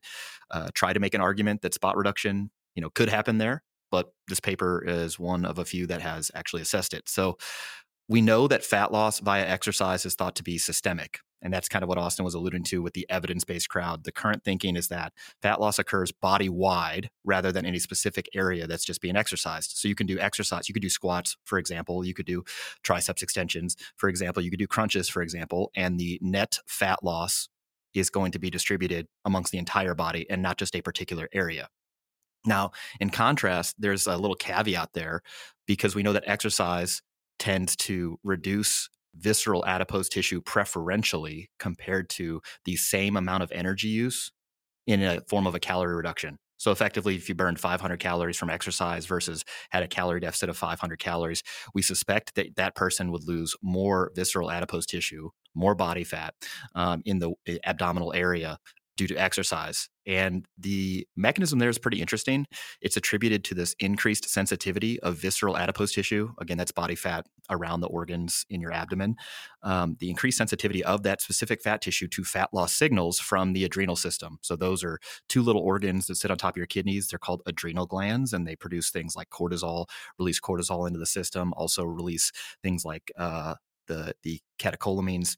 uh, 0.52 0.70
try 0.74 0.94
to 0.94 1.00
make 1.00 1.14
an 1.14 1.22
argument 1.22 1.62
that 1.62 1.74
spot 1.74 1.98
reduction, 1.98 2.52
you 2.76 2.82
know, 2.82 2.90
could 2.90 3.10
happen 3.10 3.38
there. 3.38 3.64
But 3.92 4.12
this 4.28 4.40
paper 4.40 4.84
is 4.86 5.20
one 5.20 5.46
of 5.46 5.60
a 5.60 5.66
few 5.66 5.88
that 5.88 6.02
has 6.02 6.32
actually 6.34 6.62
assessed 6.62 6.94
it. 6.94 7.08
So 7.08 7.38
we 8.08 8.22
know 8.22 8.48
that 8.48 8.64
fat 8.64 8.92
loss 8.92 9.20
via 9.20 9.46
exercise 9.46 10.06
is 10.06 10.16
thought 10.16 10.36
to 10.36 10.44
be 10.44 10.58
systemic. 10.58 11.20
And 11.46 11.54
that's 11.54 11.70
kind 11.70 11.84
of 11.84 11.90
what 11.90 12.00
Austin 12.00 12.26
was 12.26 12.34
alluding 12.34 12.64
to 12.64 12.82
with 12.82 12.96
the 12.96 13.06
evidence 13.08 13.44
based 13.44 13.70
crowd. 13.70 14.04
The 14.04 14.12
current 14.12 14.44
thinking 14.44 14.76
is 14.76 14.88
that 14.88 15.14
fat 15.44 15.62
loss 15.62 15.78
occurs 15.78 16.12
body 16.12 16.50
wide 16.50 17.12
rather 17.24 17.52
than 17.52 17.68
any 17.68 17.78
specific 17.78 18.28
area 18.34 18.66
that's 18.66 18.84
just 18.84 19.00
being 19.00 19.16
exercised. 19.16 19.78
So 19.78 19.88
you 19.88 19.94
can 19.94 20.08
do 20.08 20.18
exercise, 20.18 20.68
you 20.68 20.74
could 20.74 20.82
do 20.82 20.90
squats, 20.90 21.38
for 21.46 21.60
example, 21.60 22.04
you 22.04 22.16
could 22.16 22.26
do 22.26 22.44
triceps 22.82 23.22
extensions, 23.22 23.78
for 23.96 24.10
example, 24.10 24.42
you 24.42 24.50
could 24.50 24.58
do 24.58 24.66
crunches, 24.66 25.08
for 25.08 25.22
example, 25.22 25.70
and 25.76 26.00
the 26.00 26.18
net 26.20 26.58
fat 26.66 27.04
loss 27.04 27.48
is 27.94 28.10
going 28.10 28.32
to 28.32 28.40
be 28.40 28.50
distributed 28.50 29.08
amongst 29.24 29.52
the 29.52 29.60
entire 29.60 29.94
body 29.94 30.26
and 30.32 30.42
not 30.42 30.58
just 30.58 30.76
a 30.76 30.82
particular 30.82 31.30
area. 31.32 31.70
Now, 32.44 32.72
in 33.00 33.12
contrast, 33.12 33.76
there's 33.78 34.08
a 34.08 34.18
little 34.18 34.36
caveat 34.36 34.94
there 34.94 35.22
because 35.68 35.94
we 35.94 36.02
know 36.02 36.14
that 36.14 36.24
exercise 36.26 37.04
tends 37.38 37.76
to 37.76 38.18
reduce 38.24 38.90
visceral 39.18 39.66
adipose 39.66 40.10
tissue 40.10 40.42
preferentially 40.42 41.50
compared 41.60 42.10
to 42.10 42.42
the 42.66 42.76
same 42.76 43.18
amount 43.18 43.44
of 43.44 43.52
energy 43.52 43.88
use 43.88 44.32
in 44.88 45.02
a 45.02 45.22
form 45.30 45.48
of 45.48 45.56
a 45.56 45.60
calorie 45.60 45.96
reduction. 45.96 46.38
So 46.58 46.72
effectively, 46.72 47.16
if 47.16 47.28
you 47.28 47.36
burned 47.36 47.60
500 47.60 48.00
calories 48.00 48.38
from 48.38 48.50
exercise 48.50 49.06
versus 49.06 49.44
had 49.72 49.84
a 49.84 49.88
calorie 49.88 50.22
deficit 50.22 50.50
of 50.50 50.58
500 50.58 51.00
calories, 51.00 51.44
we 51.74 51.82
suspect 51.82 52.36
that 52.36 52.56
that 52.56 52.76
person 52.76 53.12
would 53.12 53.28
lose 53.28 53.56
more 53.62 54.12
visceral 54.16 54.50
adipose 54.50 54.86
tissue, 54.86 55.30
more 55.54 55.76
body 55.76 56.04
fat 56.04 56.34
um, 56.74 57.02
in 57.06 57.20
the 57.20 57.34
eh, 57.48 57.58
abdominal 57.66 58.14
area 58.14 58.58
due 58.98 59.08
to 59.08 59.16
exercise. 59.16 59.90
And 60.08 60.46
the 60.58 61.08
mechanism 61.16 61.60
there 61.60 61.70
is 61.70 61.80
pretty 61.80 62.00
interesting. 62.00 62.46
It's 62.82 62.96
attributed 62.96 63.44
to 63.46 63.56
this 63.56 63.76
increased 63.80 64.30
sensitivity 64.30 65.00
of 65.00 65.18
visceral 65.18 65.58
adipose 65.58 65.94
tissue. 65.94 66.34
Again, 66.40 66.58
that's 66.58 66.72
body 66.72 66.96
fat 66.96 67.26
around 67.50 67.82
the 67.82 67.88
organs 67.88 68.46
in 68.50 68.62
your 68.62 68.72
abdomen. 68.72 69.16
Um, 69.64 69.98
the 70.00 70.10
increased 70.10 70.38
sensitivity 70.38 70.84
of 70.84 71.04
that 71.04 71.22
specific 71.22 71.62
fat 71.62 71.82
tissue 71.82 72.08
to 72.10 72.24
fat 72.24 72.50
loss 72.54 72.74
signals 72.74 73.20
from 73.20 73.54
the 73.54 73.64
adrenal 73.64 73.96
system. 73.96 74.38
So, 74.42 74.56
those 74.56 74.84
are 74.84 75.00
two 75.28 75.42
little 75.42 75.62
organs 75.62 76.08
that 76.08 76.16
sit 76.16 76.32
on 76.32 76.38
top 76.38 76.54
of 76.54 76.58
your 76.58 76.68
kidneys. 76.68 77.08
They're 77.08 77.20
called 77.20 77.42
adrenal 77.46 77.88
glands, 77.88 78.32
and 78.32 78.48
they 78.48 78.56
produce 78.56 78.92
things 78.92 79.16
like 79.16 79.30
cortisol, 79.30 79.88
release 80.20 80.40
cortisol 80.40 80.88
into 80.88 81.00
the 81.00 81.06
system, 81.06 81.54
also 81.58 81.84
release 81.84 82.32
things 82.64 82.86
like 82.86 83.12
uh, 83.18 83.56
the, 83.88 84.14
the 84.24 84.40
catecholamines 84.60 85.36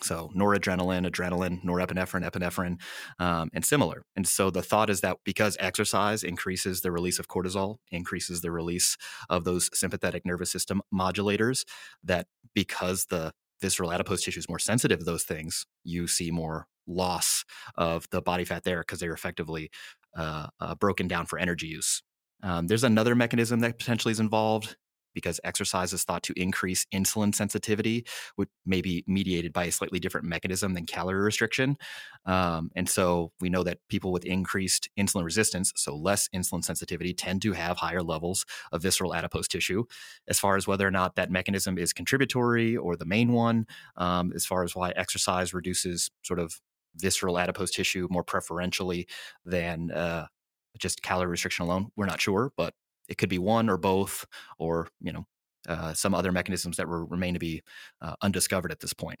so 0.00 0.30
noradrenaline, 0.36 1.08
adrenaline, 1.08 1.64
norepinephrine, 1.64 2.28
epinephrine, 2.28 2.80
um, 3.18 3.50
and 3.52 3.64
similar. 3.64 4.04
And 4.14 4.26
so 4.26 4.50
the 4.50 4.62
thought 4.62 4.88
is 4.88 5.00
that 5.00 5.18
because 5.24 5.56
exercise 5.58 6.22
increases 6.22 6.80
the 6.80 6.92
release 6.92 7.18
of 7.18 7.28
cortisol, 7.28 7.76
increases 7.90 8.40
the 8.40 8.52
release 8.52 8.96
of 9.28 9.44
those 9.44 9.68
sympathetic 9.74 10.24
nervous 10.24 10.50
system 10.50 10.80
modulators, 10.94 11.64
that 12.04 12.26
because 12.54 13.06
the 13.06 13.32
visceral 13.60 13.92
adipose 13.92 14.22
tissue 14.22 14.38
is 14.38 14.48
more 14.48 14.58
sensitive 14.58 15.00
to 15.00 15.04
those 15.04 15.24
things, 15.24 15.66
you 15.84 16.06
see 16.06 16.30
more 16.30 16.66
loss 16.86 17.44
of 17.76 18.08
the 18.10 18.22
body 18.22 18.44
fat 18.44 18.64
there 18.64 18.80
because 18.80 19.00
they're 19.00 19.12
effectively 19.12 19.70
uh, 20.16 20.46
uh, 20.60 20.74
broken 20.76 21.08
down 21.08 21.26
for 21.26 21.38
energy 21.38 21.66
use. 21.66 22.02
Um, 22.42 22.68
there's 22.68 22.84
another 22.84 23.14
mechanism 23.14 23.60
that 23.60 23.78
potentially 23.78 24.12
is 24.12 24.20
involved 24.20 24.76
because 25.14 25.40
exercise 25.44 25.92
is 25.92 26.04
thought 26.04 26.22
to 26.24 26.32
increase 26.40 26.86
insulin 26.92 27.34
sensitivity, 27.34 28.04
which 28.36 28.48
may 28.64 28.80
be 28.80 29.04
mediated 29.06 29.52
by 29.52 29.64
a 29.64 29.72
slightly 29.72 29.98
different 29.98 30.26
mechanism 30.26 30.74
than 30.74 30.86
calorie 30.86 31.20
restriction. 31.20 31.76
Um, 32.26 32.70
and 32.76 32.88
so 32.88 33.32
we 33.40 33.48
know 33.48 33.62
that 33.62 33.78
people 33.88 34.12
with 34.12 34.24
increased 34.24 34.88
insulin 34.98 35.24
resistance, 35.24 35.72
so 35.76 35.96
less 35.96 36.28
insulin 36.34 36.64
sensitivity, 36.64 37.12
tend 37.12 37.42
to 37.42 37.52
have 37.52 37.76
higher 37.76 38.02
levels 38.02 38.44
of 38.72 38.82
visceral 38.82 39.14
adipose 39.14 39.48
tissue. 39.48 39.84
As 40.28 40.38
far 40.38 40.56
as 40.56 40.66
whether 40.66 40.86
or 40.86 40.90
not 40.90 41.16
that 41.16 41.30
mechanism 41.30 41.78
is 41.78 41.92
contributory 41.92 42.76
or 42.76 42.96
the 42.96 43.04
main 43.04 43.32
one, 43.32 43.66
um, 43.96 44.32
as 44.34 44.46
far 44.46 44.62
as 44.64 44.74
why 44.74 44.90
exercise 44.96 45.54
reduces 45.54 46.10
sort 46.22 46.38
of 46.38 46.60
visceral 46.96 47.38
adipose 47.38 47.70
tissue 47.70 48.08
more 48.10 48.24
preferentially 48.24 49.06
than 49.44 49.90
uh, 49.90 50.26
just 50.78 51.02
calorie 51.02 51.28
restriction 51.28 51.64
alone, 51.64 51.90
we're 51.96 52.06
not 52.06 52.20
sure, 52.20 52.52
but 52.56 52.74
it 53.10 53.18
could 53.18 53.28
be 53.28 53.38
one 53.38 53.68
or 53.68 53.76
both, 53.76 54.24
or 54.58 54.88
you 55.00 55.12
know, 55.12 55.26
uh, 55.68 55.92
some 55.92 56.14
other 56.14 56.32
mechanisms 56.32 56.78
that 56.78 56.86
remain 56.86 57.34
to 57.34 57.40
be 57.40 57.62
uh, 58.00 58.14
undiscovered 58.22 58.72
at 58.72 58.80
this 58.80 58.94
point. 58.94 59.20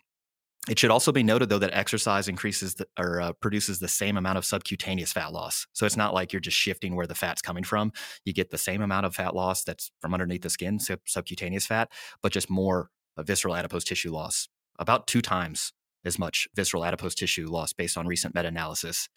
It 0.68 0.78
should 0.78 0.90
also 0.90 1.10
be 1.10 1.22
noted, 1.22 1.48
though, 1.48 1.58
that 1.58 1.74
exercise 1.74 2.28
increases 2.28 2.74
the, 2.74 2.86
or 2.98 3.20
uh, 3.20 3.32
produces 3.32 3.80
the 3.80 3.88
same 3.88 4.16
amount 4.16 4.38
of 4.38 4.44
subcutaneous 4.44 5.12
fat 5.12 5.32
loss. 5.32 5.66
So 5.72 5.86
it's 5.86 5.96
not 5.96 6.14
like 6.14 6.32
you're 6.32 6.40
just 6.40 6.56
shifting 6.56 6.94
where 6.94 7.06
the 7.06 7.14
fat's 7.14 7.42
coming 7.42 7.64
from. 7.64 7.92
You 8.24 8.32
get 8.32 8.50
the 8.50 8.58
same 8.58 8.82
amount 8.82 9.06
of 9.06 9.14
fat 9.14 9.34
loss 9.34 9.64
that's 9.64 9.90
from 10.00 10.14
underneath 10.14 10.42
the 10.42 10.50
skin, 10.50 10.78
sub- 10.78 11.00
subcutaneous 11.06 11.66
fat, 11.66 11.90
but 12.22 12.32
just 12.32 12.50
more 12.50 12.90
visceral 13.18 13.56
adipose 13.56 13.84
tissue 13.84 14.12
loss, 14.12 14.48
about 14.78 15.06
two 15.06 15.22
times 15.22 15.72
as 16.04 16.18
much 16.18 16.48
visceral 16.54 16.84
adipose 16.84 17.14
tissue 17.14 17.48
loss 17.48 17.72
based 17.72 17.96
on 17.96 18.06
recent 18.06 18.34
meta 18.34 18.48
analysis. 18.48 19.08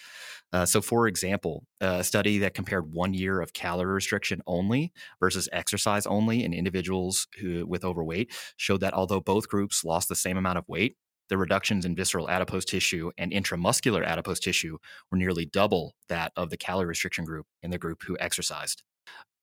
Uh, 0.51 0.65
so, 0.65 0.81
for 0.81 1.07
example, 1.07 1.65
a 1.81 2.03
study 2.03 2.37
that 2.39 2.53
compared 2.53 2.91
one 2.91 3.13
year 3.13 3.41
of 3.41 3.53
calorie 3.53 3.93
restriction 3.93 4.41
only 4.47 4.91
versus 5.19 5.49
exercise 5.51 6.05
only 6.05 6.43
in 6.43 6.53
individuals 6.53 7.27
who 7.39 7.65
with 7.65 7.83
overweight 7.83 8.31
showed 8.57 8.81
that 8.81 8.93
although 8.93 9.21
both 9.21 9.47
groups 9.47 9.83
lost 9.83 10.09
the 10.09 10.15
same 10.15 10.37
amount 10.37 10.57
of 10.57 10.67
weight, 10.67 10.97
the 11.29 11.37
reductions 11.37 11.85
in 11.85 11.95
visceral 11.95 12.29
adipose 12.29 12.65
tissue 12.65 13.11
and 13.17 13.31
intramuscular 13.31 14.05
adipose 14.05 14.39
tissue 14.39 14.77
were 15.09 15.17
nearly 15.17 15.45
double 15.45 15.95
that 16.09 16.31
of 16.35 16.49
the 16.49 16.57
calorie 16.57 16.85
restriction 16.85 17.25
group 17.25 17.47
in 17.61 17.71
the 17.71 17.77
group 17.77 18.03
who 18.03 18.17
exercised. 18.19 18.83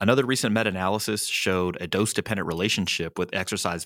Another 0.03 0.25
recent 0.25 0.55
meta 0.55 0.71
analysis 0.71 1.27
showed 1.27 1.77
a 1.79 1.87
dose 1.87 2.15
dependent 2.15 2.47
relationship 2.47 3.19
with 3.19 3.35
exercise 3.35 3.85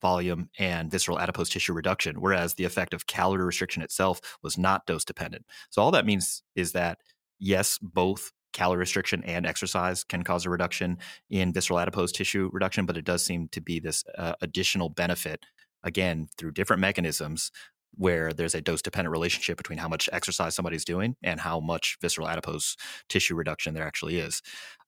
volume 0.00 0.48
and 0.58 0.90
visceral 0.90 1.18
adipose 1.18 1.50
tissue 1.50 1.74
reduction, 1.74 2.16
whereas 2.20 2.54
the 2.54 2.64
effect 2.64 2.94
of 2.94 3.06
calorie 3.06 3.44
restriction 3.44 3.82
itself 3.82 4.22
was 4.42 4.56
not 4.56 4.86
dose 4.86 5.04
dependent. 5.04 5.44
So, 5.68 5.82
all 5.82 5.90
that 5.90 6.06
means 6.06 6.42
is 6.54 6.72
that, 6.72 6.98
yes, 7.38 7.78
both 7.82 8.32
calorie 8.54 8.78
restriction 8.78 9.22
and 9.24 9.44
exercise 9.44 10.02
can 10.02 10.22
cause 10.22 10.46
a 10.46 10.50
reduction 10.50 10.96
in 11.28 11.52
visceral 11.52 11.78
adipose 11.78 12.10
tissue 12.10 12.48
reduction, 12.54 12.86
but 12.86 12.96
it 12.96 13.04
does 13.04 13.22
seem 13.22 13.48
to 13.48 13.60
be 13.60 13.80
this 13.80 14.02
uh, 14.16 14.32
additional 14.40 14.88
benefit, 14.88 15.44
again, 15.82 16.26
through 16.38 16.52
different 16.52 16.80
mechanisms 16.80 17.50
where 17.94 18.32
there's 18.32 18.54
a 18.54 18.60
dose 18.60 18.82
dependent 18.82 19.12
relationship 19.12 19.56
between 19.56 19.78
how 19.78 19.88
much 19.88 20.08
exercise 20.12 20.54
somebody's 20.54 20.84
doing 20.84 21.16
and 21.22 21.40
how 21.40 21.60
much 21.60 21.96
visceral 22.00 22.28
adipose 22.28 22.76
tissue 23.08 23.34
reduction 23.34 23.74
there 23.74 23.86
actually 23.86 24.18
is. 24.18 24.42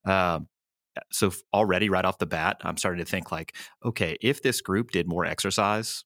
Um, 0.05 0.49
so 1.11 1.33
already 1.55 1.89
right 1.89 2.05
off 2.05 2.19
the 2.19 2.27
bat, 2.27 2.59
I'm 2.63 2.77
starting 2.77 3.05
to 3.05 3.11
think 3.11 3.33
like, 3.33 3.55
okay, 3.85 4.17
if 4.21 4.43
this 4.43 4.61
group 4.61 4.91
did 4.91 5.09
more 5.09 5.25
exercise 5.25 6.05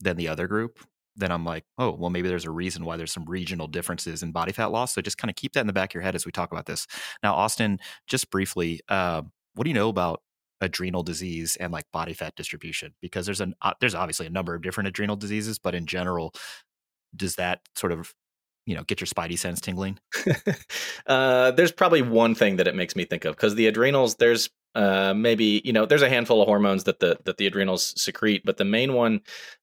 than 0.00 0.16
the 0.16 0.28
other 0.28 0.46
group, 0.46 0.78
then 1.16 1.32
I'm 1.32 1.44
like, 1.44 1.64
oh, 1.78 1.90
well, 1.90 2.10
maybe 2.10 2.28
there's 2.28 2.44
a 2.44 2.50
reason 2.50 2.84
why 2.84 2.96
there's 2.96 3.12
some 3.12 3.24
regional 3.26 3.66
differences 3.66 4.22
in 4.22 4.30
body 4.30 4.52
fat 4.52 4.70
loss. 4.70 4.94
So 4.94 5.02
just 5.02 5.18
kind 5.18 5.30
of 5.30 5.34
keep 5.34 5.52
that 5.54 5.60
in 5.60 5.66
the 5.66 5.72
back 5.72 5.90
of 5.90 5.94
your 5.94 6.02
head 6.02 6.14
as 6.14 6.24
we 6.24 6.30
talk 6.30 6.52
about 6.52 6.66
this. 6.66 6.86
Now, 7.22 7.34
Austin, 7.34 7.80
just 8.06 8.30
briefly, 8.30 8.80
uh, 8.88 9.22
what 9.54 9.64
do 9.64 9.70
you 9.70 9.74
know 9.74 9.88
about 9.88 10.22
adrenal 10.60 11.02
disease 11.02 11.56
and 11.56 11.72
like 11.72 11.84
body 11.92 12.14
fat 12.14 12.34
distribution? 12.36 12.94
Because 13.00 13.26
there's 13.26 13.40
an 13.40 13.54
uh, 13.62 13.74
there's 13.80 13.94
obviously 13.94 14.26
a 14.26 14.30
number 14.30 14.54
of 14.54 14.62
different 14.62 14.88
adrenal 14.88 15.16
diseases, 15.16 15.58
but 15.58 15.74
in 15.74 15.86
general, 15.86 16.34
does 17.14 17.36
that 17.36 17.60
sort 17.74 17.92
of 17.92 18.14
you 18.66 18.74
know 18.74 18.84
get 18.84 19.00
your 19.00 19.06
spidey 19.06 19.38
sense 19.38 19.60
tingling? 19.60 19.98
uh, 21.06 21.50
there's 21.52 21.72
probably 21.72 22.02
one 22.02 22.34
thing 22.34 22.56
that 22.56 22.68
it 22.68 22.74
makes 22.74 22.96
me 22.96 23.04
think 23.04 23.24
of 23.24 23.36
because 23.36 23.54
the 23.54 23.66
adrenals. 23.66 24.16
There's 24.16 24.50
uh, 24.78 25.12
maybe 25.12 25.60
you 25.64 25.72
know 25.72 25.84
there's 25.84 26.02
a 26.02 26.08
handful 26.08 26.40
of 26.40 26.46
hormones 26.46 26.84
that 26.84 27.00
the 27.00 27.18
that 27.24 27.36
the 27.36 27.48
adrenals 27.48 28.00
secrete, 28.00 28.42
but 28.44 28.58
the 28.58 28.64
main 28.64 28.92
one 28.92 29.20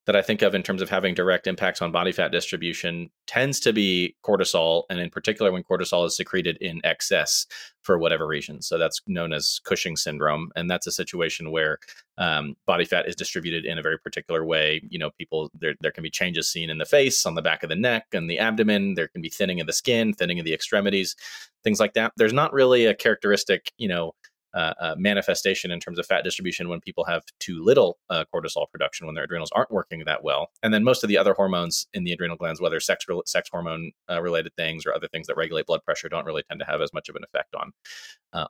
that 0.07 0.15
I 0.15 0.21
think 0.21 0.41
of 0.41 0.53
in 0.53 0.61
terms 0.61 0.81
of 0.81 0.89
having 0.89 1.13
direct 1.15 1.47
impacts 1.47 1.81
on 1.81 1.93
body 1.93 2.11
fat 2.11 2.33
distribution 2.33 3.09
tends 3.25 3.61
to 3.61 3.71
be 3.71 4.13
cortisol, 4.25 4.83
and 4.89 4.99
in 4.99 5.09
particular 5.09 5.53
when 5.53 5.63
cortisol 5.63 6.05
is 6.05 6.17
secreted 6.17 6.57
in 6.59 6.81
excess 6.83 7.47
for 7.81 7.97
whatever 7.97 8.27
reason. 8.27 8.61
So 8.61 8.77
that's 8.77 8.99
known 9.07 9.31
as 9.31 9.61
Cushing 9.63 9.95
syndrome, 9.95 10.51
and 10.57 10.69
that's 10.69 10.85
a 10.85 10.91
situation 10.91 11.49
where 11.49 11.79
um, 12.17 12.57
body 12.65 12.83
fat 12.83 13.07
is 13.07 13.15
distributed 13.15 13.63
in 13.63 13.77
a 13.77 13.81
very 13.81 13.97
particular 13.97 14.43
way. 14.43 14.81
You 14.89 14.99
know, 14.99 15.11
people 15.11 15.49
there 15.57 15.75
there 15.79 15.91
can 15.91 16.03
be 16.03 16.09
changes 16.09 16.51
seen 16.51 16.69
in 16.69 16.77
the 16.77 16.85
face, 16.85 17.25
on 17.25 17.35
the 17.35 17.41
back 17.41 17.63
of 17.63 17.69
the 17.69 17.77
neck, 17.77 18.07
and 18.11 18.29
the 18.29 18.39
abdomen. 18.39 18.95
There 18.95 19.07
can 19.07 19.21
be 19.21 19.29
thinning 19.29 19.61
of 19.61 19.67
the 19.67 19.71
skin, 19.71 20.13
thinning 20.13 20.39
of 20.39 20.45
the 20.45 20.53
extremities, 20.53 21.15
things 21.63 21.79
like 21.79 21.93
that. 21.93 22.11
There's 22.17 22.33
not 22.33 22.51
really 22.51 22.85
a 22.85 22.93
characteristic, 22.93 23.71
you 23.77 23.87
know 23.87 24.11
uh, 24.55 24.73
uh, 24.79 24.95
manifestation 24.97 25.69
in 25.69 25.81
terms 25.81 25.99
of 25.99 26.05
fat 26.05 26.23
distribution 26.23 26.69
when 26.69 26.79
people 26.79 27.03
have 27.03 27.23
too 27.39 27.61
little 27.61 27.97
uh, 28.09 28.23
cortisol 28.33 28.69
production 28.71 29.05
when 29.05 29.13
their 29.13 29.25
adrenals 29.25 29.51
aren't 29.53 29.69
working 29.69 30.01
that 30.05 30.23
well. 30.23 30.47
And 30.63 30.73
then 30.73 30.81
most 30.81 31.03
of 31.03 31.09
the 31.09 31.17
other 31.17 31.33
hormones 31.33 31.87
in 31.93 32.05
the 32.05 32.13
adrenal 32.13 32.37
glands 32.37 32.61
whether 32.61 32.79
sex 32.79 33.05
sex 33.25 33.49
hormone 33.51 33.91
uh, 34.09 34.21
related 34.21 34.53
things 34.55 34.85
or 34.85 34.93
other 34.93 35.09
things 35.09 35.27
that 35.27 35.35
regulate 35.35 35.65
blood 35.65 35.83
pressure 35.83 36.07
don't 36.07 36.25
really 36.25 36.43
tend 36.43 36.61
to 36.61 36.65
have 36.65 36.79
as 36.79 36.93
much 36.93 37.09
of 37.09 37.17
an 37.17 37.23
effect 37.23 37.53
on 37.53 37.71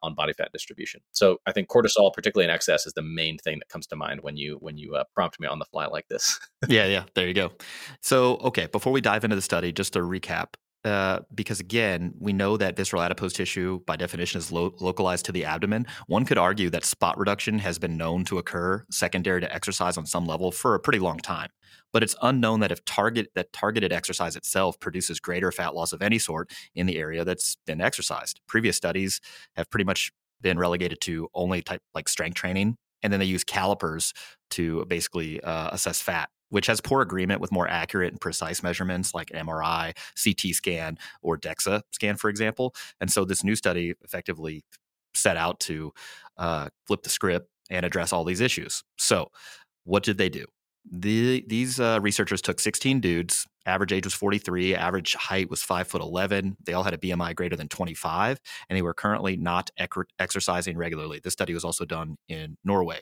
on 0.01 0.15
body 0.15 0.33
fat 0.33 0.49
distribution. 0.51 0.99
So 1.11 1.37
i 1.45 1.51
think 1.51 1.69
cortisol 1.69 2.11
particularly 2.11 2.45
in 2.45 2.49
excess 2.49 2.87
is 2.87 2.93
the 2.93 3.03
main 3.03 3.37
thing 3.37 3.59
that 3.59 3.69
comes 3.69 3.85
to 3.87 3.95
mind 3.95 4.21
when 4.21 4.35
you 4.35 4.57
when 4.59 4.79
you 4.79 4.99
prompt 5.13 5.39
me 5.39 5.47
on 5.47 5.59
the 5.59 5.65
fly 5.65 5.85
like 5.85 6.07
this. 6.07 6.39
Yeah 6.67 6.85
yeah. 6.85 7.03
There 7.13 7.27
you 7.27 7.33
go. 7.33 7.51
So 8.01 8.37
okay 8.37 8.67
before 8.67 8.91
we 8.91 9.01
dive 9.01 9.23
into 9.23 9.35
the 9.35 9.41
study 9.41 9.71
just 9.71 9.93
to 9.93 9.99
recap 9.99 10.55
uh, 10.85 11.21
because 11.33 11.59
again, 11.59 12.13
we 12.19 12.31
know 12.31 12.57
that 12.57 12.77
visceral 12.77 13.01
adipose 13.01 13.33
tissue, 13.33 13.79
by 13.87 13.95
definition, 13.95 14.37
is 14.37 14.51
lo- 14.51 14.75
localized 14.79 15.25
to 15.25 15.31
the 15.31 15.43
abdomen. 15.43 15.87
One 16.05 16.25
could 16.25 16.37
argue 16.37 16.69
that 16.69 16.85
spot 16.85 17.17
reduction 17.17 17.57
has 17.59 17.79
been 17.79 17.97
known 17.97 18.23
to 18.25 18.37
occur 18.37 18.85
secondary 18.91 19.41
to 19.41 19.53
exercise 19.53 19.97
on 19.97 20.05
some 20.05 20.27
level 20.27 20.51
for 20.51 20.75
a 20.75 20.79
pretty 20.79 20.99
long 20.99 21.17
time. 21.17 21.49
But 21.91 22.03
it's 22.03 22.15
unknown 22.21 22.59
that 22.59 22.71
if 22.71 22.85
target 22.85 23.29
that 23.33 23.51
targeted 23.51 23.91
exercise 23.91 24.35
itself 24.35 24.79
produces 24.79 25.19
greater 25.19 25.51
fat 25.51 25.73
loss 25.73 25.91
of 25.91 26.03
any 26.03 26.19
sort 26.19 26.51
in 26.75 26.85
the 26.85 26.97
area 26.97 27.25
that's 27.25 27.57
been 27.65 27.81
exercised. 27.81 28.39
Previous 28.47 28.77
studies 28.77 29.21
have 29.55 29.69
pretty 29.71 29.85
much 29.85 30.11
been 30.41 30.59
relegated 30.59 31.01
to 31.01 31.29
only 31.33 31.63
type 31.63 31.81
like 31.95 32.07
strength 32.07 32.35
training, 32.35 32.77
and 33.01 33.11
then 33.11 33.19
they 33.19 33.25
use 33.25 33.43
calipers 33.43 34.13
to 34.51 34.85
basically 34.85 35.41
uh, 35.41 35.69
assess 35.71 35.99
fat 35.99 36.29
which 36.55 36.67
has 36.67 36.79
poor 36.79 37.01
agreement 37.01 37.41
with 37.41 37.51
more 37.51 37.67
accurate 37.67 38.13
and 38.13 38.21
precise 38.21 38.63
measurements 38.63 39.13
like 39.13 39.27
MRI, 39.31 39.93
CT 40.15 40.55
scan, 40.55 40.97
or 41.21 41.37
DEXA 41.37 41.81
scan, 41.91 42.15
for 42.15 42.29
example. 42.29 42.73
And 43.01 43.11
so 43.11 43.25
this 43.25 43.43
new 43.43 43.57
study 43.57 43.93
effectively 44.05 44.63
set 45.13 45.35
out 45.35 45.59
to 45.59 45.91
uh, 46.37 46.69
flip 46.87 47.03
the 47.03 47.09
script 47.09 47.49
and 47.69 47.85
address 47.85 48.13
all 48.13 48.23
these 48.23 48.39
issues. 48.39 48.85
So, 48.97 49.31
what 49.83 50.03
did 50.03 50.17
they 50.17 50.29
do? 50.29 50.45
The, 50.89 51.43
these 51.45 51.77
uh, 51.77 51.99
researchers 52.01 52.41
took 52.41 52.61
16 52.61 53.01
dudes 53.01 53.45
Average 53.65 53.93
age 53.93 54.05
was 54.05 54.13
43. 54.13 54.75
Average 54.75 55.15
height 55.15 55.49
was 55.49 55.63
5 55.63 55.87
foot 55.87 56.01
11. 56.01 56.57
They 56.63 56.73
all 56.73 56.83
had 56.83 56.93
a 56.93 56.97
BMI 56.97 57.35
greater 57.35 57.55
than 57.55 57.67
25, 57.67 58.39
and 58.69 58.77
they 58.77 58.81
were 58.81 58.93
currently 58.93 59.37
not 59.37 59.71
ec- 59.77 59.93
exercising 60.19 60.77
regularly. 60.77 61.19
This 61.23 61.33
study 61.33 61.53
was 61.53 61.65
also 61.65 61.83
done 61.83 62.17
in 62.27 62.57
Norway. 62.63 63.01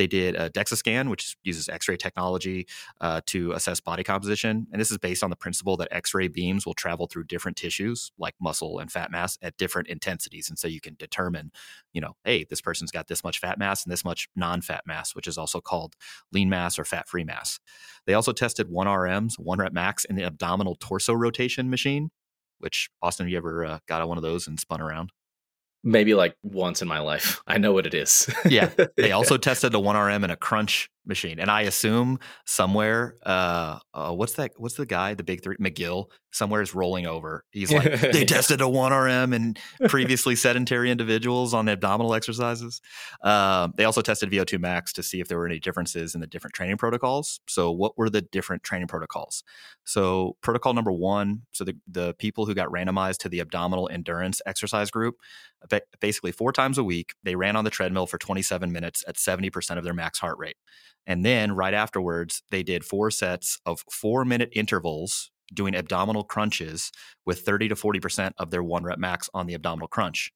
They 0.00 0.06
did 0.06 0.34
a 0.34 0.48
DEXA 0.48 0.78
scan, 0.78 1.10
which 1.10 1.36
uses 1.42 1.68
X 1.68 1.86
ray 1.86 1.98
technology 1.98 2.66
uh, 3.02 3.20
to 3.26 3.52
assess 3.52 3.80
body 3.80 4.02
composition. 4.02 4.66
And 4.72 4.80
this 4.80 4.90
is 4.90 4.96
based 4.96 5.22
on 5.22 5.28
the 5.28 5.36
principle 5.36 5.76
that 5.76 5.88
X 5.90 6.14
ray 6.14 6.26
beams 6.26 6.64
will 6.64 6.72
travel 6.72 7.06
through 7.06 7.24
different 7.24 7.58
tissues, 7.58 8.10
like 8.16 8.34
muscle 8.40 8.78
and 8.78 8.90
fat 8.90 9.10
mass, 9.10 9.36
at 9.42 9.58
different 9.58 9.88
intensities. 9.88 10.48
And 10.48 10.58
so 10.58 10.68
you 10.68 10.80
can 10.80 10.96
determine, 10.98 11.52
you 11.92 12.00
know, 12.00 12.16
hey, 12.24 12.46
this 12.48 12.62
person's 12.62 12.90
got 12.90 13.08
this 13.08 13.22
much 13.22 13.40
fat 13.40 13.58
mass 13.58 13.84
and 13.84 13.92
this 13.92 14.02
much 14.02 14.30
non 14.34 14.62
fat 14.62 14.84
mass, 14.86 15.14
which 15.14 15.26
is 15.26 15.36
also 15.36 15.60
called 15.60 15.96
lean 16.32 16.48
mass 16.48 16.78
or 16.78 16.86
fat 16.86 17.06
free 17.06 17.24
mass. 17.24 17.60
They 18.06 18.14
also 18.14 18.32
tested 18.32 18.68
1RMs, 18.70 19.38
one 19.38 19.58
rep 19.58 19.74
max, 19.74 20.06
in 20.06 20.16
the 20.16 20.24
abdominal 20.24 20.76
torso 20.76 21.12
rotation 21.12 21.68
machine, 21.68 22.08
which, 22.58 22.88
Austin, 23.02 23.26
have 23.26 23.30
you 23.30 23.36
ever 23.36 23.66
uh, 23.66 23.78
got 23.86 24.00
on 24.00 24.08
one 24.08 24.16
of 24.16 24.22
those 24.22 24.46
and 24.48 24.58
spun 24.58 24.80
around? 24.80 25.12
Maybe 25.82 26.14
like 26.14 26.36
once 26.42 26.82
in 26.82 26.88
my 26.88 27.00
life. 27.00 27.40
I 27.46 27.58
know 27.58 27.72
what 27.72 27.86
it 27.86 27.94
is. 27.94 28.28
yeah. 28.44 28.70
They 28.96 29.12
also 29.12 29.36
tested 29.36 29.72
the 29.72 29.80
1RM 29.80 30.24
in 30.24 30.30
a 30.30 30.36
crunch 30.36 30.90
machine. 31.06 31.38
And 31.38 31.50
I 31.50 31.62
assume 31.62 32.18
somewhere, 32.44 33.16
uh, 33.24 33.78
uh, 33.94 34.12
what's 34.12 34.34
that? 34.34 34.52
What's 34.56 34.74
the 34.74 34.86
guy, 34.86 35.14
the 35.14 35.24
big 35.24 35.42
three, 35.42 35.56
McGill, 35.56 36.06
somewhere 36.32 36.62
is 36.62 36.74
rolling 36.74 37.06
over. 37.06 37.44
He's 37.50 37.72
like, 37.72 38.00
they 38.12 38.24
tested 38.24 38.60
a 38.60 38.64
1RM 38.64 39.34
in 39.34 39.56
previously 39.88 40.36
sedentary 40.36 40.90
individuals 40.90 41.54
on 41.54 41.68
abdominal 41.68 42.14
exercises. 42.14 42.80
Uh, 43.22 43.68
they 43.76 43.84
also 43.84 44.02
tested 44.02 44.30
VO2 44.30 44.60
max 44.60 44.92
to 44.94 45.02
see 45.02 45.20
if 45.20 45.28
there 45.28 45.38
were 45.38 45.46
any 45.46 45.58
differences 45.58 46.14
in 46.14 46.20
the 46.20 46.26
different 46.26 46.54
training 46.54 46.76
protocols. 46.76 47.40
So, 47.48 47.70
what 47.70 47.98
were 47.98 48.10
the 48.10 48.22
different 48.22 48.62
training 48.62 48.88
protocols? 48.88 49.42
So, 49.84 50.36
protocol 50.40 50.74
number 50.74 50.92
one 50.92 51.42
so 51.52 51.64
the, 51.64 51.76
the 51.90 52.14
people 52.14 52.46
who 52.46 52.54
got 52.54 52.68
randomized 52.68 53.18
to 53.18 53.28
the 53.28 53.40
abdominal 53.40 53.88
endurance 53.90 54.40
exercise 54.46 54.90
group, 54.90 55.16
basically 56.00 56.32
four 56.32 56.52
times 56.52 56.78
a 56.78 56.84
week, 56.84 57.14
they 57.22 57.34
ran 57.34 57.56
on 57.56 57.64
the 57.64 57.70
treadmill 57.70 58.06
for 58.06 58.18
27 58.18 58.70
minutes 58.72 59.04
at 59.06 59.16
70% 59.16 59.78
of 59.78 59.84
their 59.84 59.94
max 59.94 60.18
heart 60.18 60.38
rate. 60.38 60.56
And 61.10 61.24
then 61.24 61.56
right 61.56 61.74
afterwards, 61.74 62.44
they 62.52 62.62
did 62.62 62.84
four 62.84 63.10
sets 63.10 63.58
of 63.66 63.84
four 63.90 64.24
minute 64.24 64.48
intervals 64.52 65.32
doing 65.52 65.74
abdominal 65.74 66.22
crunches 66.22 66.92
with 67.26 67.40
30 67.40 67.70
to 67.70 67.74
40% 67.74 68.30
of 68.38 68.52
their 68.52 68.62
one 68.62 68.84
rep 68.84 69.00
max 69.00 69.28
on 69.34 69.48
the 69.48 69.54
abdominal 69.54 69.88
crunch. 69.88 70.30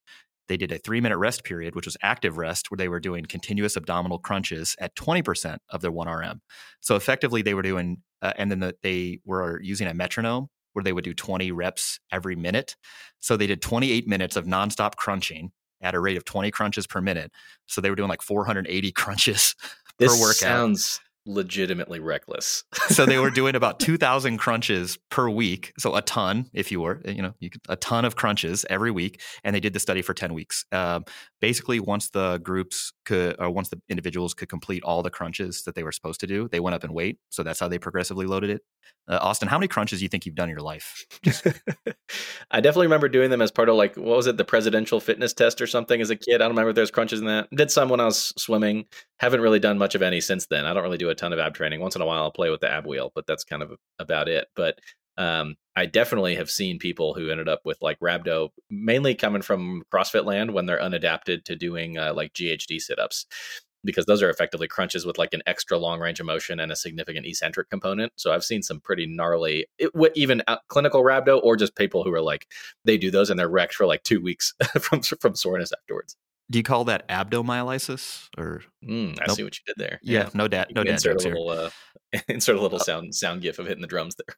They 0.48 0.56
did 0.56 0.72
a 0.72 0.78
three 0.78 1.00
minute 1.00 1.18
rest 1.18 1.44
period, 1.44 1.76
which 1.76 1.86
was 1.86 1.96
active 2.02 2.38
rest, 2.38 2.72
where 2.72 2.76
they 2.76 2.88
were 2.88 2.98
doing 2.98 3.24
continuous 3.24 3.76
abdominal 3.76 4.18
crunches 4.18 4.74
at 4.80 4.96
20% 4.96 5.58
of 5.70 5.80
their 5.80 5.92
1RM. 5.92 6.40
So 6.80 6.96
effectively, 6.96 7.40
they 7.40 7.54
were 7.54 7.62
doing, 7.62 7.98
uh, 8.20 8.32
and 8.36 8.50
then 8.50 8.58
the, 8.58 8.74
they 8.82 9.20
were 9.24 9.62
using 9.62 9.86
a 9.86 9.94
metronome 9.94 10.48
where 10.72 10.82
they 10.82 10.92
would 10.92 11.04
do 11.04 11.14
20 11.14 11.52
reps 11.52 12.00
every 12.10 12.34
minute. 12.34 12.74
So 13.20 13.36
they 13.36 13.46
did 13.46 13.62
28 13.62 14.08
minutes 14.08 14.34
of 14.34 14.44
nonstop 14.44 14.96
crunching 14.96 15.52
at 15.80 15.94
a 15.94 16.00
rate 16.00 16.16
of 16.16 16.24
20 16.24 16.50
crunches 16.50 16.88
per 16.88 17.00
minute. 17.00 17.30
So 17.66 17.80
they 17.80 17.90
were 17.90 17.96
doing 17.96 18.08
like 18.08 18.22
480 18.22 18.90
crunches 18.92 19.54
this 19.98 20.14
per 20.14 20.20
workout. 20.20 20.34
Sounds 20.36 21.00
legitimately 21.26 22.00
reckless. 22.00 22.64
so 22.88 23.06
they 23.06 23.18
were 23.18 23.30
doing 23.30 23.54
about 23.54 23.80
2000 23.80 24.36
crunches 24.38 24.98
per 25.10 25.28
week, 25.28 25.72
so 25.78 25.94
a 25.94 26.02
ton 26.02 26.50
if 26.52 26.70
you 26.70 26.80
were, 26.80 27.00
you 27.06 27.22
know, 27.22 27.34
you 27.40 27.50
could, 27.50 27.62
a 27.68 27.76
ton 27.76 28.04
of 28.04 28.16
crunches 28.16 28.64
every 28.68 28.90
week 28.90 29.20
and 29.42 29.54
they 29.54 29.60
did 29.60 29.72
the 29.72 29.80
study 29.80 30.02
for 30.02 30.14
10 30.14 30.34
weeks. 30.34 30.64
Um, 30.72 31.04
basically 31.40 31.80
once 31.80 32.10
the 32.10 32.38
groups 32.38 32.92
could, 33.04 33.36
or 33.38 33.50
once 33.50 33.68
the 33.68 33.80
individuals 33.88 34.34
could 34.34 34.48
complete 34.48 34.82
all 34.82 35.02
the 35.02 35.10
crunches 35.10 35.62
that 35.64 35.74
they 35.74 35.82
were 35.82 35.92
supposed 35.92 36.20
to 36.20 36.26
do, 36.26 36.48
they 36.48 36.60
went 36.60 36.74
up 36.74 36.84
in 36.84 36.92
weight. 36.92 37.18
So 37.30 37.42
that's 37.42 37.60
how 37.60 37.68
they 37.68 37.78
progressively 37.78 38.26
loaded 38.26 38.50
it. 38.50 38.62
Uh, 39.08 39.18
Austin, 39.20 39.48
how 39.48 39.58
many 39.58 39.68
crunches 39.68 39.98
do 39.98 40.04
you 40.04 40.08
think 40.08 40.24
you've 40.24 40.34
done 40.34 40.48
in 40.48 40.54
your 40.54 40.62
life? 40.62 41.04
I 42.50 42.60
definitely 42.60 42.86
remember 42.86 43.08
doing 43.08 43.30
them 43.30 43.42
as 43.42 43.50
part 43.50 43.68
of 43.68 43.76
like 43.76 43.96
what 43.96 44.16
was 44.16 44.26
it, 44.26 44.36
the 44.36 44.44
presidential 44.44 45.00
fitness 45.00 45.32
test 45.32 45.60
or 45.60 45.66
something 45.66 46.00
as 46.00 46.10
a 46.10 46.16
kid. 46.16 46.36
I 46.36 46.38
don't 46.38 46.50
remember 46.50 46.70
if 46.70 46.76
there's 46.76 46.90
crunches 46.90 47.20
in 47.20 47.26
that. 47.26 47.48
Did 47.50 47.70
some 47.70 47.88
when 47.88 48.00
I 48.00 48.06
was 48.06 48.32
swimming. 48.36 48.86
Haven't 49.18 49.40
really 49.40 49.60
done 49.60 49.78
much 49.78 49.94
of 49.94 50.02
any 50.02 50.20
since 50.20 50.46
then. 50.46 50.66
I 50.66 50.72
don't 50.72 50.82
really 50.82 50.98
do 50.98 51.10
a 51.10 51.14
ton 51.14 51.32
of 51.32 51.38
ab 51.38 51.54
training. 51.54 51.80
Once 51.80 51.96
in 51.96 52.02
a 52.02 52.06
while, 52.06 52.22
I'll 52.22 52.30
play 52.30 52.50
with 52.50 52.60
the 52.60 52.70
ab 52.70 52.86
wheel, 52.86 53.12
but 53.14 53.26
that's 53.26 53.44
kind 53.44 53.62
of 53.62 53.72
about 53.98 54.28
it. 54.28 54.48
But 54.56 54.78
um, 55.16 55.56
I 55.76 55.86
definitely 55.86 56.36
have 56.36 56.50
seen 56.50 56.78
people 56.78 57.14
who 57.14 57.30
ended 57.30 57.48
up 57.48 57.60
with 57.64 57.78
like 57.82 57.98
rhabdo, 58.00 58.50
mainly 58.70 59.14
coming 59.14 59.42
from 59.42 59.82
CrossFit 59.92 60.24
land 60.24 60.52
when 60.52 60.66
they're 60.66 60.80
unadapted 60.80 61.44
to 61.44 61.56
doing 61.56 61.98
uh, 61.98 62.12
like 62.14 62.32
GHD 62.32 62.80
sit 62.80 62.98
ups, 62.98 63.26
because 63.84 64.06
those 64.06 64.22
are 64.22 64.30
effectively 64.30 64.68
crunches 64.68 65.04
with 65.04 65.18
like 65.18 65.34
an 65.34 65.42
extra 65.46 65.78
long 65.78 66.00
range 66.00 66.20
of 66.20 66.26
motion 66.26 66.60
and 66.60 66.72
a 66.72 66.76
significant 66.76 67.26
eccentric 67.26 67.70
component. 67.70 68.12
So 68.16 68.32
I've 68.32 68.44
seen 68.44 68.62
some 68.62 68.80
pretty 68.80 69.06
gnarly, 69.06 69.66
it, 69.78 69.90
even 70.14 70.42
clinical 70.68 71.02
rhabdo 71.02 71.40
or 71.42 71.56
just 71.56 71.76
people 71.76 72.04
who 72.04 72.12
are 72.12 72.22
like 72.22 72.46
they 72.84 72.96
do 72.96 73.10
those 73.10 73.30
and 73.30 73.38
they're 73.38 73.48
wrecked 73.48 73.74
for 73.74 73.86
like 73.86 74.02
two 74.02 74.20
weeks 74.20 74.54
from 74.80 75.02
from 75.02 75.34
soreness 75.34 75.72
afterwards. 75.72 76.16
Do 76.50 76.58
you 76.58 76.62
call 76.62 76.84
that 76.84 77.08
abdomyolysis 77.08 78.28
or? 78.36 78.62
Mm, 78.86 79.18
I 79.20 79.24
nope. 79.26 79.36
see 79.36 79.44
what 79.44 79.56
you 79.56 79.62
did 79.66 79.76
there. 79.76 79.98
Yeah, 80.02 80.24
yeah 80.24 80.30
no 80.34 80.48
dad, 80.48 80.68
no 80.74 80.84
dad 80.84 80.92
insert 80.92 81.24
a 81.24 81.28
little, 81.28 81.48
uh, 81.48 81.70
insert 82.28 82.56
a 82.56 82.60
little 82.60 82.80
uh, 82.80 82.84
sound 82.84 83.14
sound 83.14 83.42
gif 83.42 83.58
of 83.58 83.66
hitting 83.66 83.80
the 83.80 83.86
drums 83.86 84.14
there. 84.16 84.36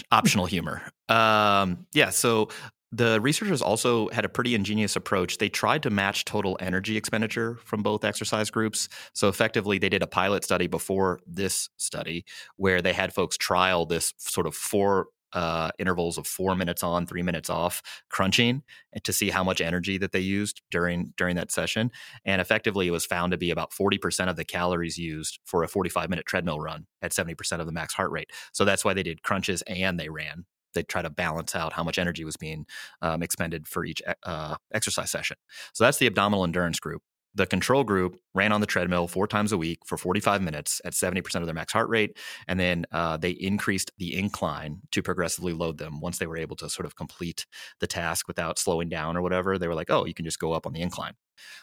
optional 0.12 0.46
humor. 0.46 0.82
Um, 1.08 1.86
yeah, 1.92 2.10
so 2.10 2.48
the 2.94 3.20
researchers 3.20 3.60
also 3.60 4.08
had 4.10 4.24
a 4.24 4.28
pretty 4.28 4.54
ingenious 4.54 4.94
approach. 4.94 5.38
They 5.38 5.48
tried 5.48 5.82
to 5.82 5.90
match 5.90 6.24
total 6.24 6.56
energy 6.60 6.96
expenditure 6.96 7.56
from 7.64 7.82
both 7.82 8.04
exercise 8.04 8.50
groups. 8.50 8.88
So 9.14 9.28
effectively, 9.28 9.78
they 9.78 9.88
did 9.88 10.02
a 10.02 10.06
pilot 10.06 10.44
study 10.44 10.68
before 10.68 11.18
this 11.26 11.68
study 11.76 12.24
where 12.56 12.80
they 12.80 12.92
had 12.92 13.12
folks 13.12 13.36
trial 13.36 13.84
this 13.84 14.14
sort 14.18 14.46
of 14.46 14.54
four 14.54 15.08
uh, 15.34 15.70
intervals 15.78 16.16
of 16.18 16.26
four 16.26 16.56
minutes 16.56 16.82
on, 16.82 17.06
three 17.06 17.22
minutes 17.22 17.50
off, 17.50 17.82
crunching 18.08 18.62
to 19.02 19.12
see 19.12 19.30
how 19.30 19.44
much 19.44 19.60
energy 19.60 19.98
that 19.98 20.12
they 20.12 20.20
used 20.20 20.62
during 20.70 21.12
during 21.16 21.36
that 21.36 21.52
session. 21.52 21.90
And 22.24 22.40
effectively, 22.40 22.86
it 22.86 22.92
was 22.92 23.04
found 23.04 23.32
to 23.32 23.38
be 23.38 23.50
about 23.50 23.72
forty 23.72 23.98
percent 23.98 24.30
of 24.30 24.36
the 24.36 24.44
calories 24.44 24.96
used 24.96 25.40
for 25.44 25.62
a 25.62 25.68
forty-five 25.68 26.08
minute 26.08 26.26
treadmill 26.26 26.60
run 26.60 26.86
at 27.02 27.12
seventy 27.12 27.34
percent 27.34 27.60
of 27.60 27.66
the 27.66 27.72
max 27.72 27.94
heart 27.94 28.10
rate. 28.10 28.30
So 28.52 28.64
that's 28.64 28.84
why 28.84 28.94
they 28.94 29.02
did 29.02 29.22
crunches 29.22 29.62
and 29.62 30.00
they 30.00 30.08
ran. 30.08 30.46
They 30.72 30.82
try 30.82 31.02
to 31.02 31.10
balance 31.10 31.54
out 31.54 31.72
how 31.72 31.84
much 31.84 31.98
energy 31.98 32.24
was 32.24 32.36
being 32.36 32.66
um, 33.00 33.22
expended 33.22 33.68
for 33.68 33.84
each 33.84 34.02
uh, 34.24 34.56
exercise 34.72 35.10
session. 35.10 35.36
So 35.72 35.84
that's 35.84 35.98
the 35.98 36.06
abdominal 36.06 36.42
endurance 36.44 36.80
group. 36.80 37.02
The 37.34 37.46
control 37.46 37.84
group 37.84 38.18
ran 38.34 38.52
on 38.52 38.60
the 38.60 38.66
treadmill 38.66 39.08
four 39.08 39.26
times 39.26 39.52
a 39.52 39.58
week 39.58 39.80
for 39.86 39.96
45 39.96 40.42
minutes 40.42 40.80
at 40.84 40.92
70% 40.92 41.34
of 41.36 41.46
their 41.46 41.54
max 41.54 41.72
heart 41.72 41.88
rate. 41.88 42.16
And 42.46 42.60
then 42.60 42.86
uh, 42.92 43.16
they 43.16 43.30
increased 43.30 43.90
the 43.98 44.16
incline 44.16 44.82
to 44.92 45.02
progressively 45.02 45.52
load 45.52 45.78
them. 45.78 46.00
Once 46.00 46.18
they 46.18 46.26
were 46.26 46.36
able 46.36 46.56
to 46.56 46.70
sort 46.70 46.86
of 46.86 46.96
complete 46.96 47.46
the 47.80 47.86
task 47.86 48.28
without 48.28 48.58
slowing 48.58 48.88
down 48.88 49.16
or 49.16 49.22
whatever, 49.22 49.58
they 49.58 49.68
were 49.68 49.74
like, 49.74 49.90
oh, 49.90 50.04
you 50.04 50.14
can 50.14 50.24
just 50.24 50.38
go 50.38 50.52
up 50.52 50.66
on 50.66 50.72
the 50.72 50.80
incline. 50.80 51.14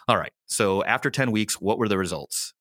All 0.07 0.17
right. 0.17 0.33
So 0.45 0.83
after 0.83 1.09
10 1.09 1.31
weeks, 1.31 1.61
what 1.61 1.77
were 1.77 1.87
the 1.87 1.97
results? 1.97 2.53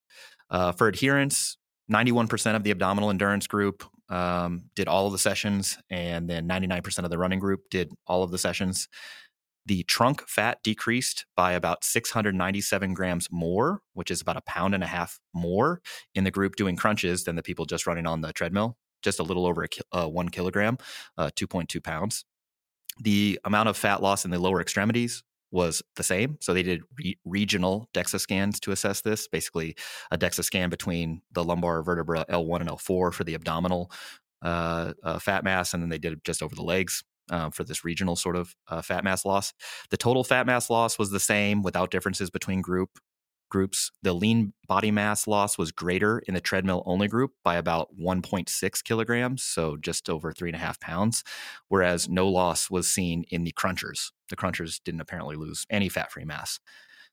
Uh, 0.49 0.71
for 0.71 0.87
adherence, 0.87 1.57
91% 1.91 2.55
of 2.55 2.63
the 2.63 2.71
abdominal 2.71 3.09
endurance 3.09 3.47
group 3.47 3.83
um, 4.09 4.65
did 4.75 4.87
all 4.87 5.07
of 5.07 5.13
the 5.13 5.17
sessions, 5.17 5.77
and 5.89 6.29
then 6.29 6.47
99% 6.47 7.03
of 7.03 7.09
the 7.09 7.17
running 7.17 7.39
group 7.39 7.69
did 7.69 7.91
all 8.05 8.23
of 8.23 8.31
the 8.31 8.37
sessions. 8.37 8.87
The 9.65 9.83
trunk 9.83 10.27
fat 10.27 10.59
decreased 10.63 11.25
by 11.35 11.51
about 11.53 11.83
697 11.83 12.93
grams 12.93 13.27
more, 13.31 13.81
which 13.93 14.09
is 14.09 14.21
about 14.21 14.37
a 14.37 14.41
pound 14.41 14.73
and 14.73 14.83
a 14.83 14.87
half 14.87 15.19
more 15.33 15.81
in 16.15 16.23
the 16.23 16.31
group 16.31 16.55
doing 16.55 16.75
crunches 16.75 17.25
than 17.25 17.35
the 17.35 17.43
people 17.43 17.65
just 17.65 17.85
running 17.85 18.07
on 18.07 18.21
the 18.21 18.33
treadmill, 18.33 18.77
just 19.03 19.19
a 19.19 19.23
little 19.23 19.45
over 19.45 19.63
a, 19.63 19.67
uh, 19.97 20.07
one 20.07 20.29
kilogram, 20.29 20.77
uh, 21.17 21.29
2.2 21.35 21.83
pounds. 21.83 22.25
The 22.99 23.39
amount 23.45 23.69
of 23.69 23.77
fat 23.77 24.01
loss 24.01 24.25
in 24.25 24.31
the 24.31 24.39
lower 24.39 24.61
extremities 24.61 25.23
was 25.51 25.83
the 25.95 26.03
same. 26.03 26.37
So 26.39 26.53
they 26.53 26.63
did 26.63 26.81
re- 26.97 27.17
regional 27.25 27.87
DEXA 27.93 28.19
scans 28.19 28.59
to 28.61 28.71
assess 28.71 29.01
this. 29.01 29.27
Basically, 29.27 29.75
a 30.09 30.17
DEXA 30.17 30.43
scan 30.43 30.69
between 30.69 31.21
the 31.31 31.43
lumbar 31.43 31.83
vertebra 31.83 32.25
L1 32.29 32.61
and 32.61 32.69
L4 32.69 33.13
for 33.13 33.23
the 33.23 33.35
abdominal 33.35 33.91
uh, 34.41 34.93
uh, 35.03 35.19
fat 35.19 35.43
mass, 35.43 35.73
and 35.73 35.83
then 35.83 35.89
they 35.89 35.99
did 35.99 36.13
it 36.13 36.23
just 36.23 36.41
over 36.41 36.55
the 36.55 36.63
legs 36.63 37.03
uh, 37.31 37.49
for 37.49 37.63
this 37.63 37.83
regional 37.83 38.15
sort 38.15 38.35
of 38.35 38.55
uh, 38.67 38.81
fat 38.81 39.03
mass 39.03 39.25
loss. 39.25 39.53
The 39.89 39.97
total 39.97 40.23
fat 40.23 40.45
mass 40.45 40.69
loss 40.69 40.99
was 40.99 41.09
the 41.09 41.19
same 41.19 41.63
without 41.63 41.89
differences 41.89 42.29
between 42.29 42.61
group 42.61 42.99
groups. 43.51 43.91
The 44.01 44.13
lean 44.13 44.53
body 44.67 44.89
mass 44.89 45.27
loss 45.27 45.57
was 45.57 45.71
greater 45.71 46.19
in 46.19 46.33
the 46.33 46.41
treadmill 46.41 46.81
only 46.87 47.07
group 47.07 47.31
by 47.43 47.57
about 47.57 47.89
1.6 47.99 48.83
kilograms, 48.83 49.43
so 49.43 49.77
just 49.77 50.09
over 50.09 50.31
three 50.31 50.49
and 50.49 50.55
a 50.55 50.59
half 50.59 50.79
pounds, 50.79 51.23
whereas 51.67 52.09
no 52.09 52.27
loss 52.27 52.71
was 52.71 52.87
seen 52.87 53.25
in 53.29 53.43
the 53.43 53.51
crunchers. 53.51 54.11
The 54.29 54.35
crunchers 54.35 54.79
didn't 54.83 55.01
apparently 55.01 55.35
lose 55.35 55.67
any 55.69 55.89
fat 55.89 56.11
free 56.11 56.25
mass. 56.25 56.59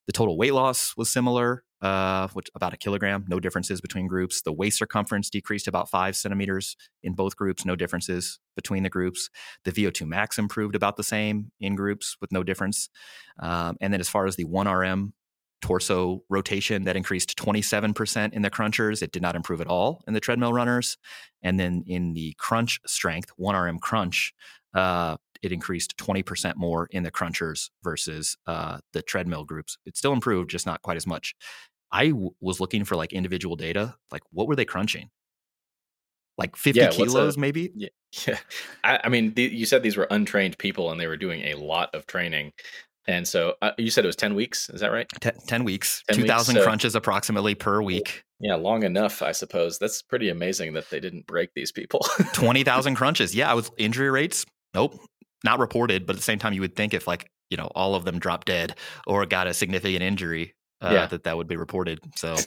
The 0.07 0.13
total 0.13 0.39
weight 0.39 0.55
loss 0.55 0.95
was 0.97 1.11
similar, 1.11 1.65
uh, 1.81 2.29
which 2.33 2.49
about 2.55 2.75
a 2.75 2.77
kilogram, 2.77 3.25
no 3.29 3.39
differences 3.41 3.81
between 3.81 4.07
groups. 4.07 4.43
The 4.43 4.53
waist 4.53 4.79
circumference 4.79 5.31
decreased 5.31 5.69
about 5.69 5.89
five 5.89 6.17
centimeters 6.17 6.77
in 7.03 7.15
both 7.15 7.37
groups, 7.37 7.65
no 7.65 7.77
differences 7.77 8.39
between 8.57 8.83
the 8.83 8.89
groups. 8.89 9.31
The 9.65 9.73
VO2 9.73 10.07
max 10.07 10.39
improved 10.39 10.75
about 10.75 10.97
the 10.97 11.05
same 11.05 11.53
in 11.61 11.77
groups 11.77 12.17
with 12.21 12.33
no 12.33 12.43
difference. 12.43 12.89
Um, 13.39 13.77
and 13.81 13.93
then 13.93 14.01
as 14.01 14.09
far 14.09 14.27
as 14.27 14.37
the 14.37 14.45
1RM 14.45 15.13
torso 15.61 16.23
rotation, 16.29 16.85
that 16.85 16.97
increased 16.97 17.37
27% 17.37 18.33
in 18.33 18.43
the 18.43 18.51
crunchers. 18.51 19.03
It 19.03 19.13
did 19.13 19.23
not 19.23 19.37
improve 19.37 19.61
at 19.61 19.67
all 19.67 20.03
in 20.07 20.15
the 20.15 20.21
treadmill 20.21 20.53
runners. 20.53 20.97
And 21.43 21.59
then 21.59 21.85
in 21.87 22.15
the 22.15 22.35
crunch 22.39 22.81
strength, 22.87 23.33
1RM 23.39 23.81
crunch, 23.81 24.33
uh, 24.75 25.17
it 25.43 25.53
increased 25.53 25.97
20% 25.97 26.57
more 26.57 26.89
in 26.91 27.03
the 27.03 27.11
crunchers 27.11 27.71
versus 27.83 28.37
uh, 28.47 28.79
the 28.93 29.03
treadmill 29.03 29.45
groups. 29.45 29.79
It 29.87 29.97
still 29.97 30.13
improved, 30.13 30.51
just 30.51 30.67
not 30.67 30.83
quite 30.83 30.97
as 30.97 31.07
much. 31.07 31.35
I 31.91 32.09
w- 32.09 32.31
was 32.41 32.61
looking 32.61 32.85
for 32.85 32.97
like 32.97 33.13
individual 33.13 33.57
data. 33.57 33.97
Like, 34.11 34.23
what 34.31 34.49
were 34.49 34.57
they 34.57 34.65
crunching? 34.65 35.11
Like 36.37 36.57
50 36.57 36.81
yeah, 36.81 36.91
kilos, 36.91 37.37
a, 37.37 37.41
maybe? 37.41 37.73
Yeah. 37.75 37.89
yeah. 38.27 38.39
I, 38.85 39.01
I 39.05 39.09
mean, 39.09 39.35
the, 39.35 39.43
you 39.43 39.67
said 39.67 39.83
these 39.83 39.97
were 39.97 40.07
untrained 40.11 40.59
people 40.59 40.91
and 40.91 41.01
they 41.01 41.07
were 41.07 41.17
doing 41.17 41.43
a 41.43 41.55
lot 41.55 41.95
of 41.95 42.07
training. 42.07 42.53
And 43.07 43.27
so 43.27 43.55
uh, 43.63 43.73
you 43.79 43.91
said 43.91 44.05
it 44.05 44.09
was 44.09 44.17
10 44.17 44.35
weeks. 44.35 44.69
Is 44.69 44.81
that 44.81 44.93
right? 44.93 45.09
Ten, 45.21 45.33
10 45.47 45.65
weeks, 45.65 46.03
2,000 46.13 46.57
so, 46.57 46.63
crunches 46.63 46.95
approximately 46.95 47.55
per 47.55 47.81
week. 47.81 48.23
Yeah, 48.39 48.57
long 48.57 48.83
enough, 48.83 49.23
I 49.23 49.33
suppose. 49.33 49.79
That's 49.79 50.03
pretty 50.03 50.29
amazing 50.29 50.75
that 50.75 50.91
they 50.91 51.01
didn't 51.01 51.27
break 51.27 51.55
these 51.55 51.73
people. 51.73 52.01
20,000 52.35 52.95
crunches. 52.97 53.35
Yeah, 53.35 53.55
with 53.55 53.71
injury 53.79 54.11
rates. 54.11 54.45
Nope 54.75 55.01
not 55.45 55.59
reported, 55.59 56.07
but 56.07 56.15
at 56.15 56.19
the 56.19 56.25
same 56.25 56.39
time, 56.39 56.53
you 56.53 56.61
would 56.61 56.77
think 56.77 56.95
if 56.95 57.07
like 57.07 57.31
you 57.51 57.57
know 57.57 57.71
all 57.75 57.95
of 57.95 58.05
them 58.05 58.19
dropped 58.19 58.47
dead 58.47 58.77
or 59.07 59.25
got 59.27 59.47
a 59.47 59.55
significant 59.55 60.03
injury, 60.03 60.55
uh, 60.81 60.91
yeah. 60.93 61.07
that 61.07 61.25
that 61.25 61.37
would 61.37 61.49
be 61.49 61.57
reported. 61.57 62.01
So. 62.17 62.37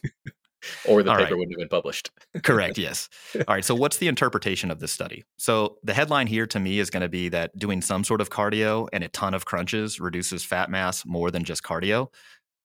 or 0.87 1.01
the 1.01 1.09
All 1.09 1.17
paper 1.17 1.31
right. 1.31 1.37
wouldn't 1.37 1.53
have 1.53 1.59
been 1.59 1.75
published. 1.75 2.11
Correct. 2.43 2.77
Yes. 2.77 3.09
All 3.35 3.55
right. 3.55 3.65
So, 3.65 3.73
what's 3.73 3.97
the 3.97 4.07
interpretation 4.07 4.69
of 4.69 4.79
this 4.79 4.91
study? 4.91 5.23
So, 5.37 5.77
the 5.83 5.93
headline 5.93 6.27
here 6.27 6.45
to 6.47 6.59
me 6.59 6.79
is 6.79 6.89
going 6.89 7.01
to 7.01 7.09
be 7.09 7.29
that 7.29 7.57
doing 7.57 7.81
some 7.81 8.03
sort 8.03 8.21
of 8.21 8.29
cardio 8.29 8.87
and 8.93 9.03
a 9.03 9.07
ton 9.09 9.33
of 9.33 9.45
crunches 9.45 9.99
reduces 9.99 10.43
fat 10.43 10.69
mass 10.69 11.05
more 11.05 11.31
than 11.31 11.43
just 11.43 11.63
cardio. 11.63 12.07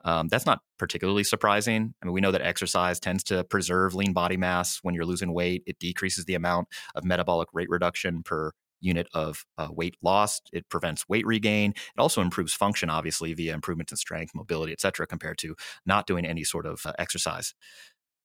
Um, 0.04 0.28
that's 0.28 0.46
not 0.46 0.60
particularly 0.78 1.24
surprising. 1.24 1.94
I 2.00 2.06
mean, 2.06 2.12
we 2.12 2.20
know 2.20 2.30
that 2.30 2.42
exercise 2.42 3.00
tends 3.00 3.24
to 3.24 3.42
preserve 3.42 3.94
lean 3.94 4.12
body 4.12 4.36
mass 4.36 4.78
when 4.82 4.94
you're 4.94 5.04
losing 5.04 5.32
weight. 5.32 5.64
It 5.66 5.80
decreases 5.80 6.26
the 6.26 6.34
amount 6.34 6.68
of 6.94 7.04
metabolic 7.04 7.48
rate 7.52 7.68
reduction 7.68 8.22
per 8.22 8.52
unit 8.80 9.08
of 9.14 9.44
uh, 9.58 9.68
weight 9.70 9.96
lost. 10.02 10.50
It 10.52 10.68
prevents 10.68 11.08
weight 11.08 11.26
regain. 11.26 11.70
It 11.72 12.00
also 12.00 12.20
improves 12.22 12.54
function, 12.54 12.90
obviously, 12.90 13.34
via 13.34 13.54
improvements 13.54 13.92
in 13.92 13.96
strength, 13.98 14.34
mobility, 14.34 14.72
et 14.72 14.80
cetera, 14.80 15.06
compared 15.06 15.38
to 15.38 15.56
not 15.86 16.06
doing 16.06 16.24
any 16.26 16.44
sort 16.44 16.66
of 16.66 16.84
uh, 16.86 16.92
exercise. 16.98 17.54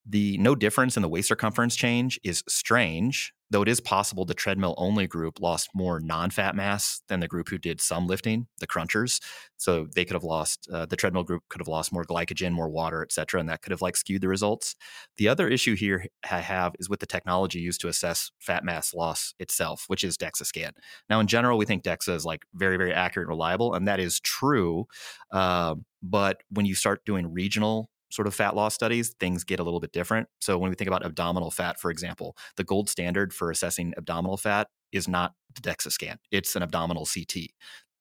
The 0.05 0.37
no 0.39 0.55
difference 0.55 0.97
in 0.97 1.03
the 1.03 1.09
waist 1.09 1.27
circumference 1.27 1.75
change 1.75 2.19
is 2.23 2.43
strange, 2.49 3.33
though 3.51 3.61
it 3.61 3.67
is 3.67 3.79
possible 3.79 4.25
the 4.25 4.33
treadmill 4.33 4.73
only 4.77 5.05
group 5.05 5.39
lost 5.39 5.69
more 5.75 5.99
non 5.99 6.31
fat 6.31 6.55
mass 6.55 7.01
than 7.07 7.19
the 7.19 7.27
group 7.27 7.49
who 7.49 7.59
did 7.59 7.79
some 7.79 8.07
lifting, 8.07 8.47
the 8.59 8.65
crunchers. 8.65 9.21
So 9.57 9.85
they 9.93 10.03
could 10.03 10.15
have 10.15 10.23
lost, 10.23 10.67
uh, 10.73 10.87
the 10.87 10.95
treadmill 10.95 11.23
group 11.23 11.43
could 11.49 11.61
have 11.61 11.67
lost 11.67 11.93
more 11.93 12.03
glycogen, 12.03 12.51
more 12.51 12.67
water, 12.69 13.03
et 13.03 13.11
cetera, 13.11 13.39
and 13.39 13.47
that 13.49 13.61
could 13.61 13.69
have 13.69 13.83
like 13.83 13.95
skewed 13.95 14.23
the 14.23 14.27
results. 14.27 14.75
The 15.17 15.27
other 15.27 15.47
issue 15.47 15.75
here 15.75 16.07
I 16.31 16.39
have 16.39 16.73
is 16.79 16.89
with 16.89 16.99
the 16.99 17.05
technology 17.05 17.59
used 17.59 17.81
to 17.81 17.87
assess 17.87 18.31
fat 18.39 18.63
mass 18.63 18.95
loss 18.95 19.35
itself, 19.37 19.83
which 19.85 20.03
is 20.03 20.17
DEXA 20.17 20.47
scan. 20.47 20.71
Now, 21.11 21.19
in 21.19 21.27
general, 21.27 21.59
we 21.59 21.65
think 21.65 21.83
DEXA 21.83 22.15
is 22.15 22.25
like 22.25 22.41
very, 22.55 22.77
very 22.77 22.93
accurate 22.93 23.27
and 23.27 23.29
reliable, 23.29 23.75
and 23.75 23.87
that 23.87 23.99
is 23.99 24.19
true. 24.19 24.87
Uh, 25.31 25.75
but 26.01 26.41
when 26.49 26.65
you 26.65 26.73
start 26.73 27.05
doing 27.05 27.31
regional 27.31 27.90
sort 28.11 28.27
of 28.27 28.35
fat 28.35 28.55
loss 28.55 28.73
studies, 28.73 29.15
things 29.19 29.43
get 29.43 29.59
a 29.59 29.63
little 29.63 29.79
bit 29.79 29.91
different. 29.91 30.27
So 30.39 30.57
when 30.57 30.69
we 30.69 30.75
think 30.75 30.87
about 30.87 31.05
abdominal 31.05 31.51
fat, 31.51 31.79
for 31.79 31.91
example, 31.91 32.35
the 32.57 32.63
gold 32.63 32.89
standard 32.89 33.33
for 33.33 33.51
assessing 33.51 33.93
abdominal 33.97 34.37
fat 34.37 34.67
is 34.91 35.07
not 35.07 35.33
the 35.55 35.61
DEXA 35.61 35.91
scan; 35.91 36.17
it's 36.31 36.55
an 36.55 36.63
abdominal 36.63 37.05
CT. 37.05 37.47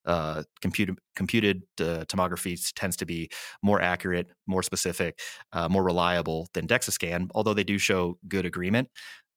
uh, 0.07 0.43
computed 0.63 0.99
computed 1.15 1.63
uh, 1.81 2.05
tomography 2.07 2.59
tends 2.75 2.97
to 2.97 3.07
be 3.07 3.29
more 3.63 3.81
accurate, 3.83 4.29
more 4.47 4.63
specific, 4.63 5.21
uh, 5.53 5.69
more 5.69 5.85
reliable 5.85 6.49
than 6.55 6.67
DEXA 6.67 6.91
scan. 6.93 7.29
Although 7.35 7.55
they 7.55 7.65
do 7.65 7.79
show 7.79 8.19
good 8.29 8.47
agreement, 8.47 8.89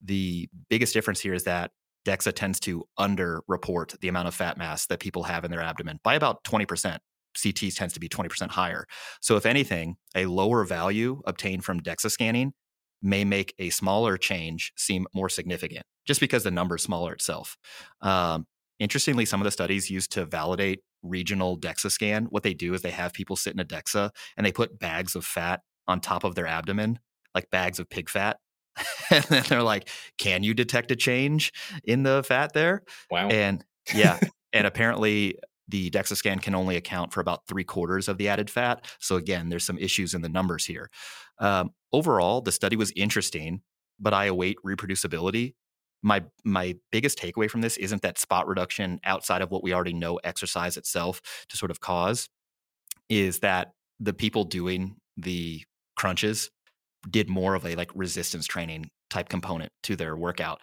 the 0.02 0.50
biggest 0.70 0.94
difference 0.94 1.20
here 1.20 1.34
is 1.34 1.44
that 1.44 1.72
DEXA 2.06 2.34
tends 2.34 2.60
to 2.62 2.84
underreport 3.00 4.00
the 4.00 4.08
amount 4.08 4.28
of 4.28 4.36
fat 4.36 4.58
mass 4.58 4.88
that 4.88 5.00
people 5.00 5.24
have 5.24 5.46
in 5.46 5.52
their 5.52 5.62
abdomen 5.62 6.00
by 6.04 6.16
about 6.16 6.44
20%. 6.46 6.98
CT 7.42 7.74
tends 7.74 7.94
to 7.94 8.00
be 8.00 8.10
20% 8.10 8.50
higher. 8.52 8.86
So, 9.22 9.36
if 9.36 9.46
anything, 9.46 9.96
a 10.16 10.26
lower 10.26 10.64
value 10.64 11.22
obtained 11.26 11.66
from 11.66 11.80
DEXA 11.80 12.12
scanning 12.12 12.54
may 13.02 13.26
make 13.26 13.54
a 13.60 13.70
smaller 13.70 14.18
change 14.18 14.72
seem 14.78 15.06
more 15.14 15.30
significant 15.30 15.86
just 16.06 16.20
because 16.20 16.44
the 16.44 16.52
number 16.52 16.76
is 16.76 16.84
smaller 16.84 17.14
itself. 17.14 17.58
Um, 18.02 18.46
interestingly, 18.80 19.26
some 19.26 19.42
of 19.42 19.46
the 19.46 19.52
studies 19.52 19.90
used 19.90 20.12
to 20.14 20.26
validate 20.26 20.80
regional 21.04 21.60
DEXA 21.60 21.92
scan, 21.92 22.26
what 22.26 22.44
they 22.44 22.54
do 22.54 22.74
is 22.74 22.82
they 22.82 22.92
have 22.92 23.14
people 23.14 23.36
sit 23.36 23.54
in 23.54 23.60
a 23.60 23.66
DEXA 23.66 24.10
and 24.38 24.46
they 24.46 24.52
put 24.52 24.80
bags 24.80 25.16
of 25.16 25.26
fat 25.26 25.62
on 25.88 26.00
top 26.00 26.24
of 26.24 26.36
their 26.36 26.48
abdomen, 26.48 27.00
like 27.36 27.50
bags 27.50 27.80
of 27.80 27.90
pig 27.90 28.10
fat. 28.10 28.38
and 29.12 29.24
then 29.26 29.44
they're 29.50 29.62
like, 29.62 29.90
can 30.18 30.42
you 30.44 30.54
detect 30.54 30.92
a 30.92 30.96
change 30.96 31.52
in 31.84 32.04
the 32.04 32.24
fat 32.26 32.54
there? 32.54 32.82
Wow. 33.12 33.28
And 33.28 33.64
yeah. 33.94 34.20
and 34.52 34.66
apparently, 34.66 35.36
the 35.68 35.90
DEXA 35.90 36.16
scan 36.16 36.40
can 36.40 36.56
only 36.56 36.76
account 36.76 37.14
for 37.14 37.22
about 37.22 37.48
three 37.48 37.64
quarters 37.64 38.08
of 38.08 38.18
the 38.18 38.28
added 38.28 38.50
fat. 38.50 38.86
So 39.00 39.16
again, 39.16 39.50
there's 39.50 39.64
some 39.64 39.78
issues 39.78 40.14
in 40.14 40.22
the 40.22 40.30
numbers 40.30 40.66
here. 40.66 40.90
Um, 41.40 41.72
overall, 41.92 42.42
the 42.42 42.52
study 42.52 42.76
was 42.76 42.92
interesting, 42.96 43.62
but 44.00 44.14
I 44.14 44.26
await 44.26 44.58
reproducibility. 44.66 45.56
My 46.02 46.24
my 46.44 46.76
biggest 46.92 47.18
takeaway 47.18 47.50
from 47.50 47.62
this 47.62 47.78
isn't 47.78 48.02
that 48.02 48.18
spot 48.18 48.48
reduction 48.48 49.00
outside 49.06 49.42
of 49.42 49.52
what 49.52 49.64
we 49.64 49.74
already 49.74 49.94
know 49.94 50.18
exercise 50.18 50.76
itself 50.76 51.22
to 51.48 51.56
sort 51.56 51.72
of 51.72 51.80
cause, 51.80 52.28
is 53.10 53.40
that 53.40 53.72
the 54.00 54.14
people 54.14 54.44
doing 54.44 54.98
the 55.16 55.64
crunches 55.96 56.50
did 57.10 57.30
more 57.30 57.56
of 57.56 57.66
a 57.66 57.76
like 57.76 57.92
resistance 57.96 58.46
training 58.46 58.90
type 59.10 59.30
component 59.30 59.72
to 59.84 59.96
their 59.96 60.16
workout. 60.18 60.60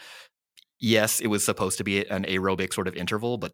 Yes, 0.79 1.21
it 1.21 1.29
was 1.29 1.45
supposed 1.45 1.79
to 1.79 1.85
be 1.85 2.07
an 2.07 2.25
aerobic 2.25 2.73
sort 2.73 2.89
of 2.89 2.97
interval, 2.97 3.39
but 3.39 3.53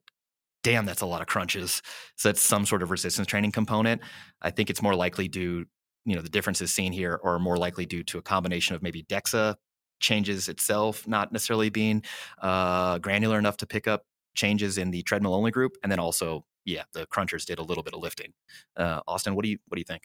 damn, 0.66 0.84
that's 0.84 1.00
a 1.00 1.06
lot 1.06 1.20
of 1.20 1.28
crunches. 1.28 1.80
So 2.16 2.28
that's 2.28 2.40
some 2.40 2.66
sort 2.66 2.82
of 2.82 2.90
resistance 2.90 3.28
training 3.28 3.52
component. 3.52 4.02
I 4.42 4.50
think 4.50 4.68
it's 4.68 4.82
more 4.82 4.96
likely 4.96 5.28
due, 5.28 5.64
you 6.04 6.16
know, 6.16 6.20
the 6.20 6.28
differences 6.28 6.74
seen 6.74 6.92
here 6.92 7.20
are 7.22 7.38
more 7.38 7.56
likely 7.56 7.86
due 7.86 8.02
to 8.02 8.18
a 8.18 8.22
combination 8.22 8.74
of 8.74 8.82
maybe 8.82 9.04
DEXA 9.04 9.54
changes 10.00 10.48
itself 10.48 11.06
not 11.06 11.30
necessarily 11.30 11.70
being 11.70 12.02
uh, 12.42 12.98
granular 12.98 13.38
enough 13.38 13.56
to 13.58 13.66
pick 13.66 13.86
up 13.86 14.02
changes 14.34 14.76
in 14.76 14.90
the 14.90 15.02
treadmill 15.04 15.34
only 15.34 15.52
group, 15.52 15.76
and 15.84 15.92
then 15.92 16.00
also, 16.00 16.44
yeah, 16.64 16.82
the 16.94 17.06
crunchers 17.06 17.46
did 17.46 17.60
a 17.60 17.62
little 17.62 17.84
bit 17.84 17.94
of 17.94 18.00
lifting. 18.00 18.32
Uh, 18.76 19.00
Austin, 19.06 19.36
what 19.36 19.44
do 19.44 19.50
you 19.50 19.58
what 19.68 19.76
do 19.76 19.80
you 19.80 19.84
think? 19.84 20.02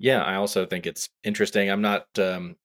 Yeah, 0.00 0.24
I 0.24 0.34
also 0.34 0.66
think 0.66 0.86
it's 0.86 1.08
interesting. 1.22 1.70
I'm 1.70 1.82
not 1.82 2.06
um, 2.18 2.56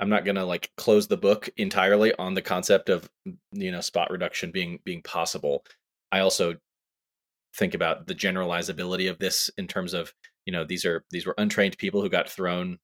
I'm 0.00 0.08
not 0.08 0.24
gonna 0.24 0.44
like 0.44 0.72
close 0.76 1.06
the 1.06 1.16
book 1.16 1.48
entirely 1.56 2.12
on 2.16 2.34
the 2.34 2.42
concept 2.42 2.88
of 2.88 3.08
you 3.52 3.70
know 3.70 3.80
spot 3.80 4.10
reduction 4.10 4.50
being 4.50 4.80
being 4.84 5.02
possible. 5.02 5.64
I 6.10 6.20
also 6.20 6.56
think 7.56 7.74
about 7.74 8.06
the 8.06 8.14
generalizability 8.14 9.10
of 9.10 9.18
this 9.18 9.50
in 9.58 9.66
terms 9.66 9.94
of 9.94 10.12
you 10.46 10.52
know 10.52 10.64
these 10.64 10.84
are 10.84 11.04
these 11.10 11.26
were 11.26 11.34
untrained 11.38 11.76
people 11.78 12.00
who 12.00 12.08
got 12.08 12.28
thrown 12.28 12.78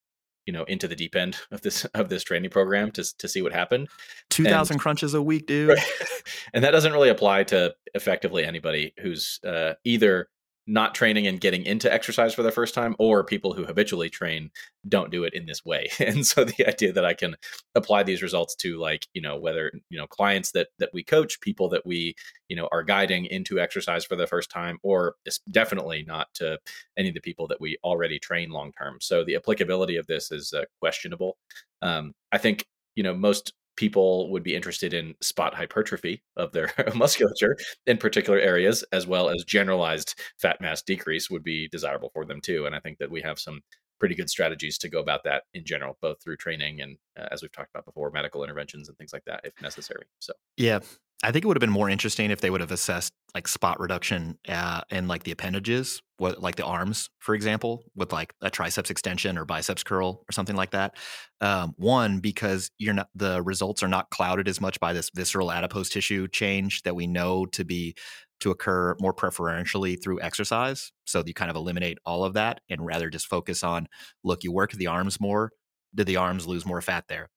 you 0.46 0.52
know 0.52 0.64
into 0.64 0.88
the 0.88 0.96
deep 0.96 1.16
end 1.16 1.36
of 1.50 1.62
this 1.62 1.84
of 1.94 2.08
this 2.08 2.24
training 2.24 2.50
program 2.50 2.90
to 2.90 3.04
to 3.18 3.28
see 3.28 3.42
what 3.42 3.52
happened 3.52 3.88
2000 4.30 4.78
crunches 4.78 5.14
a 5.14 5.22
week 5.22 5.46
dude 5.46 5.70
right. 5.70 5.82
and 6.54 6.64
that 6.64 6.72
doesn't 6.72 6.92
really 6.92 7.08
apply 7.08 7.44
to 7.44 7.74
effectively 7.94 8.44
anybody 8.44 8.92
who's 9.00 9.40
uh, 9.46 9.74
either 9.84 10.28
not 10.66 10.94
training 10.94 11.26
and 11.26 11.40
getting 11.40 11.64
into 11.64 11.92
exercise 11.92 12.32
for 12.32 12.42
the 12.42 12.50
first 12.50 12.74
time 12.74 12.96
or 12.98 13.22
people 13.22 13.52
who 13.52 13.64
habitually 13.64 14.08
train 14.08 14.50
don't 14.88 15.10
do 15.10 15.24
it 15.24 15.34
in 15.34 15.46
this 15.46 15.64
way. 15.64 15.88
And 16.04 16.26
so 16.26 16.44
the 16.44 16.66
idea 16.66 16.92
that 16.92 17.04
i 17.04 17.14
can 17.14 17.36
apply 17.74 18.02
these 18.02 18.22
results 18.22 18.54
to 18.56 18.78
like 18.78 19.06
you 19.14 19.22
know 19.22 19.36
whether 19.38 19.72
you 19.88 19.98
know 19.98 20.06
clients 20.06 20.52
that 20.52 20.68
that 20.78 20.90
we 20.92 21.02
coach 21.02 21.40
people 21.40 21.68
that 21.70 21.84
we 21.86 22.14
you 22.48 22.56
know 22.56 22.68
are 22.72 22.82
guiding 22.82 23.24
into 23.26 23.58
exercise 23.58 24.04
for 24.04 24.16
the 24.16 24.26
first 24.26 24.50
time 24.50 24.78
or 24.82 25.14
definitely 25.50 26.04
not 26.06 26.28
to 26.34 26.58
any 26.96 27.08
of 27.08 27.14
the 27.14 27.20
people 27.20 27.46
that 27.48 27.60
we 27.60 27.78
already 27.82 28.18
train 28.18 28.50
long 28.50 28.72
term. 28.72 28.98
So 29.00 29.24
the 29.24 29.36
applicability 29.36 29.96
of 29.96 30.06
this 30.06 30.30
is 30.30 30.52
uh, 30.52 30.64
questionable. 30.80 31.36
Um, 31.82 32.14
i 32.32 32.38
think 32.38 32.66
you 32.94 33.02
know 33.02 33.14
most 33.14 33.52
people 33.76 34.30
would 34.30 34.42
be 34.42 34.54
interested 34.54 34.94
in 34.94 35.14
spot 35.20 35.54
hypertrophy 35.54 36.22
of 36.36 36.52
their 36.52 36.72
musculature 36.94 37.56
in 37.86 37.96
particular 37.96 38.38
areas, 38.38 38.84
as 38.92 39.06
well 39.06 39.28
as 39.28 39.44
generalized 39.44 40.14
fat 40.40 40.60
mass 40.60 40.82
decrease 40.82 41.30
would 41.30 41.42
be 41.42 41.68
desirable 41.68 42.10
for 42.12 42.24
them 42.24 42.40
too. 42.40 42.66
And 42.66 42.74
I 42.74 42.80
think 42.80 42.98
that 42.98 43.10
we 43.10 43.20
have 43.22 43.38
some 43.38 43.60
pretty 43.98 44.14
good 44.14 44.28
strategies 44.28 44.76
to 44.78 44.88
go 44.88 45.00
about 45.00 45.24
that 45.24 45.44
in 45.54 45.64
general, 45.64 45.96
both 46.02 46.22
through 46.22 46.36
training 46.36 46.80
and, 46.80 46.96
uh, 47.18 47.28
as 47.30 47.42
we've 47.42 47.52
talked 47.52 47.70
about 47.70 47.84
before, 47.84 48.10
medical 48.10 48.44
interventions 48.44 48.88
and 48.88 48.98
things 48.98 49.12
like 49.12 49.24
that 49.24 49.40
if 49.44 49.52
necessary. 49.62 50.04
So, 50.18 50.32
yeah, 50.56 50.80
I 51.22 51.32
think 51.32 51.44
it 51.44 51.48
would 51.48 51.56
have 51.56 51.60
been 51.60 51.70
more 51.70 51.88
interesting 51.88 52.30
if 52.30 52.40
they 52.40 52.50
would 52.50 52.60
have 52.60 52.70
assessed 52.70 53.12
like 53.34 53.48
spot 53.48 53.80
reduction 53.80 54.38
uh, 54.48 54.82
in 54.90 55.08
like 55.08 55.22
the 55.22 55.30
appendages, 55.30 56.02
what 56.18 56.42
like 56.42 56.56
the 56.56 56.64
arms, 56.64 57.08
for 57.18 57.34
example, 57.34 57.84
with 57.96 58.12
like 58.12 58.34
a 58.42 58.50
triceps 58.50 58.90
extension 58.90 59.38
or 59.38 59.44
biceps 59.44 59.82
curl 59.82 60.22
or 60.28 60.32
something 60.32 60.54
like 60.54 60.72
that. 60.72 60.96
Um, 61.40 61.72
one, 61.76 62.20
because 62.20 62.70
you're 62.78 62.94
not 62.94 63.08
the 63.14 63.42
results 63.42 63.82
are 63.82 63.88
not 63.88 64.10
clouded 64.10 64.48
as 64.48 64.60
much 64.60 64.78
by 64.80 64.92
this 64.92 65.10
visceral 65.14 65.50
adipose 65.50 65.88
tissue 65.88 66.28
change 66.28 66.82
that 66.82 66.94
we 66.94 67.06
know 67.06 67.46
to 67.46 67.64
be 67.64 67.94
to 68.40 68.50
occur 68.50 68.94
more 69.00 69.14
preferentially 69.14 69.96
through 69.96 70.20
exercise. 70.20 70.92
So 71.06 71.22
you 71.24 71.32
kind 71.32 71.50
of 71.50 71.56
eliminate 71.56 71.98
all 72.04 72.24
of 72.24 72.34
that 72.34 72.60
and 72.68 72.84
rather 72.84 73.08
just 73.08 73.26
focus 73.26 73.64
on 73.64 73.88
look, 74.22 74.44
you 74.44 74.52
work 74.52 74.72
the 74.72 74.88
arms 74.88 75.20
more. 75.20 75.52
Did 75.94 76.06
the 76.06 76.16
arms 76.16 76.46
lose 76.46 76.66
more 76.66 76.82
fat 76.82 77.04
there? 77.08 77.30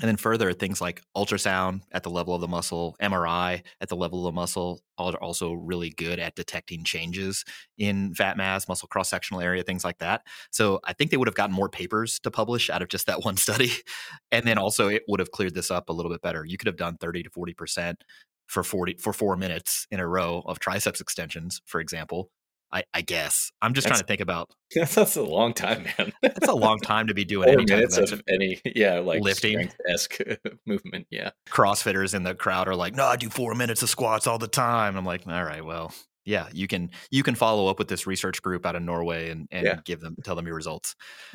And 0.00 0.08
then 0.08 0.16
further, 0.16 0.54
things 0.54 0.80
like 0.80 1.02
ultrasound 1.14 1.82
at 1.92 2.02
the 2.02 2.08
level 2.08 2.34
of 2.34 2.40
the 2.40 2.48
muscle, 2.48 2.96
MRI 3.02 3.62
at 3.80 3.90
the 3.90 3.96
level 3.96 4.20
of 4.20 4.32
the 4.32 4.34
muscle 4.34 4.80
are 4.96 5.12
also 5.16 5.52
really 5.52 5.90
good 5.90 6.18
at 6.18 6.34
detecting 6.34 6.82
changes 6.82 7.44
in 7.76 8.14
fat 8.14 8.38
mass, 8.38 8.68
muscle 8.68 8.88
cross 8.88 9.10
sectional 9.10 9.42
area, 9.42 9.62
things 9.62 9.84
like 9.84 9.98
that. 9.98 10.22
So 10.50 10.80
I 10.84 10.94
think 10.94 11.10
they 11.10 11.18
would 11.18 11.28
have 11.28 11.34
gotten 11.34 11.54
more 11.54 11.68
papers 11.68 12.18
to 12.20 12.30
publish 12.30 12.70
out 12.70 12.80
of 12.80 12.88
just 12.88 13.06
that 13.06 13.22
one 13.24 13.36
study. 13.36 13.72
And 14.30 14.46
then 14.46 14.56
also 14.56 14.88
it 14.88 15.02
would 15.08 15.20
have 15.20 15.30
cleared 15.30 15.54
this 15.54 15.70
up 15.70 15.90
a 15.90 15.92
little 15.92 16.10
bit 16.10 16.22
better. 16.22 16.44
You 16.46 16.56
could 16.56 16.68
have 16.68 16.76
done 16.76 16.96
30 16.96 17.24
to 17.24 17.30
40% 17.30 17.96
for 18.46 18.62
40 18.62 18.96
for 18.98 19.12
four 19.12 19.36
minutes 19.36 19.86
in 19.90 20.00
a 20.00 20.06
row 20.06 20.42
of 20.46 20.58
triceps 20.58 21.00
extensions, 21.02 21.60
for 21.66 21.80
example, 21.80 22.30
I, 22.72 22.84
I 22.94 23.02
guess 23.02 23.52
I'm 23.60 23.74
just 23.74 23.86
that's, 23.86 23.98
trying 23.98 24.02
to 24.02 24.06
think 24.06 24.20
about. 24.20 24.50
That's 24.74 25.16
a 25.16 25.22
long 25.22 25.52
time, 25.52 25.84
man. 25.98 26.12
That's 26.22 26.48
a 26.48 26.54
long 26.54 26.78
time 26.78 27.08
to 27.08 27.14
be 27.14 27.24
doing 27.24 27.48
any 27.50 27.64
minutes 27.64 27.98
of, 27.98 28.10
of 28.12 28.22
any, 28.26 28.60
yeah, 28.64 29.00
like 29.00 29.20
lifting 29.20 29.70
esque 29.86 30.18
movement. 30.66 31.06
Yeah, 31.10 31.30
CrossFitters 31.50 32.14
in 32.14 32.22
the 32.22 32.34
crowd 32.34 32.68
are 32.68 32.74
like, 32.74 32.96
"No, 32.96 33.04
I 33.04 33.16
do 33.16 33.28
four 33.28 33.54
minutes 33.54 33.82
of 33.82 33.90
squats 33.90 34.26
all 34.26 34.38
the 34.38 34.48
time." 34.48 34.96
I'm 34.96 35.04
like, 35.04 35.26
"All 35.26 35.44
right, 35.44 35.62
well, 35.62 35.92
yeah, 36.24 36.48
you 36.52 36.66
can 36.66 36.90
you 37.10 37.22
can 37.22 37.34
follow 37.34 37.66
up 37.66 37.78
with 37.78 37.88
this 37.88 38.06
research 38.06 38.40
group 38.40 38.64
out 38.64 38.74
of 38.74 38.82
Norway 38.82 39.28
and 39.28 39.46
and 39.50 39.66
yeah. 39.66 39.80
give 39.84 40.00
them 40.00 40.16
tell 40.24 40.34
them 40.34 40.46
your 40.46 40.56
results." 40.56 40.94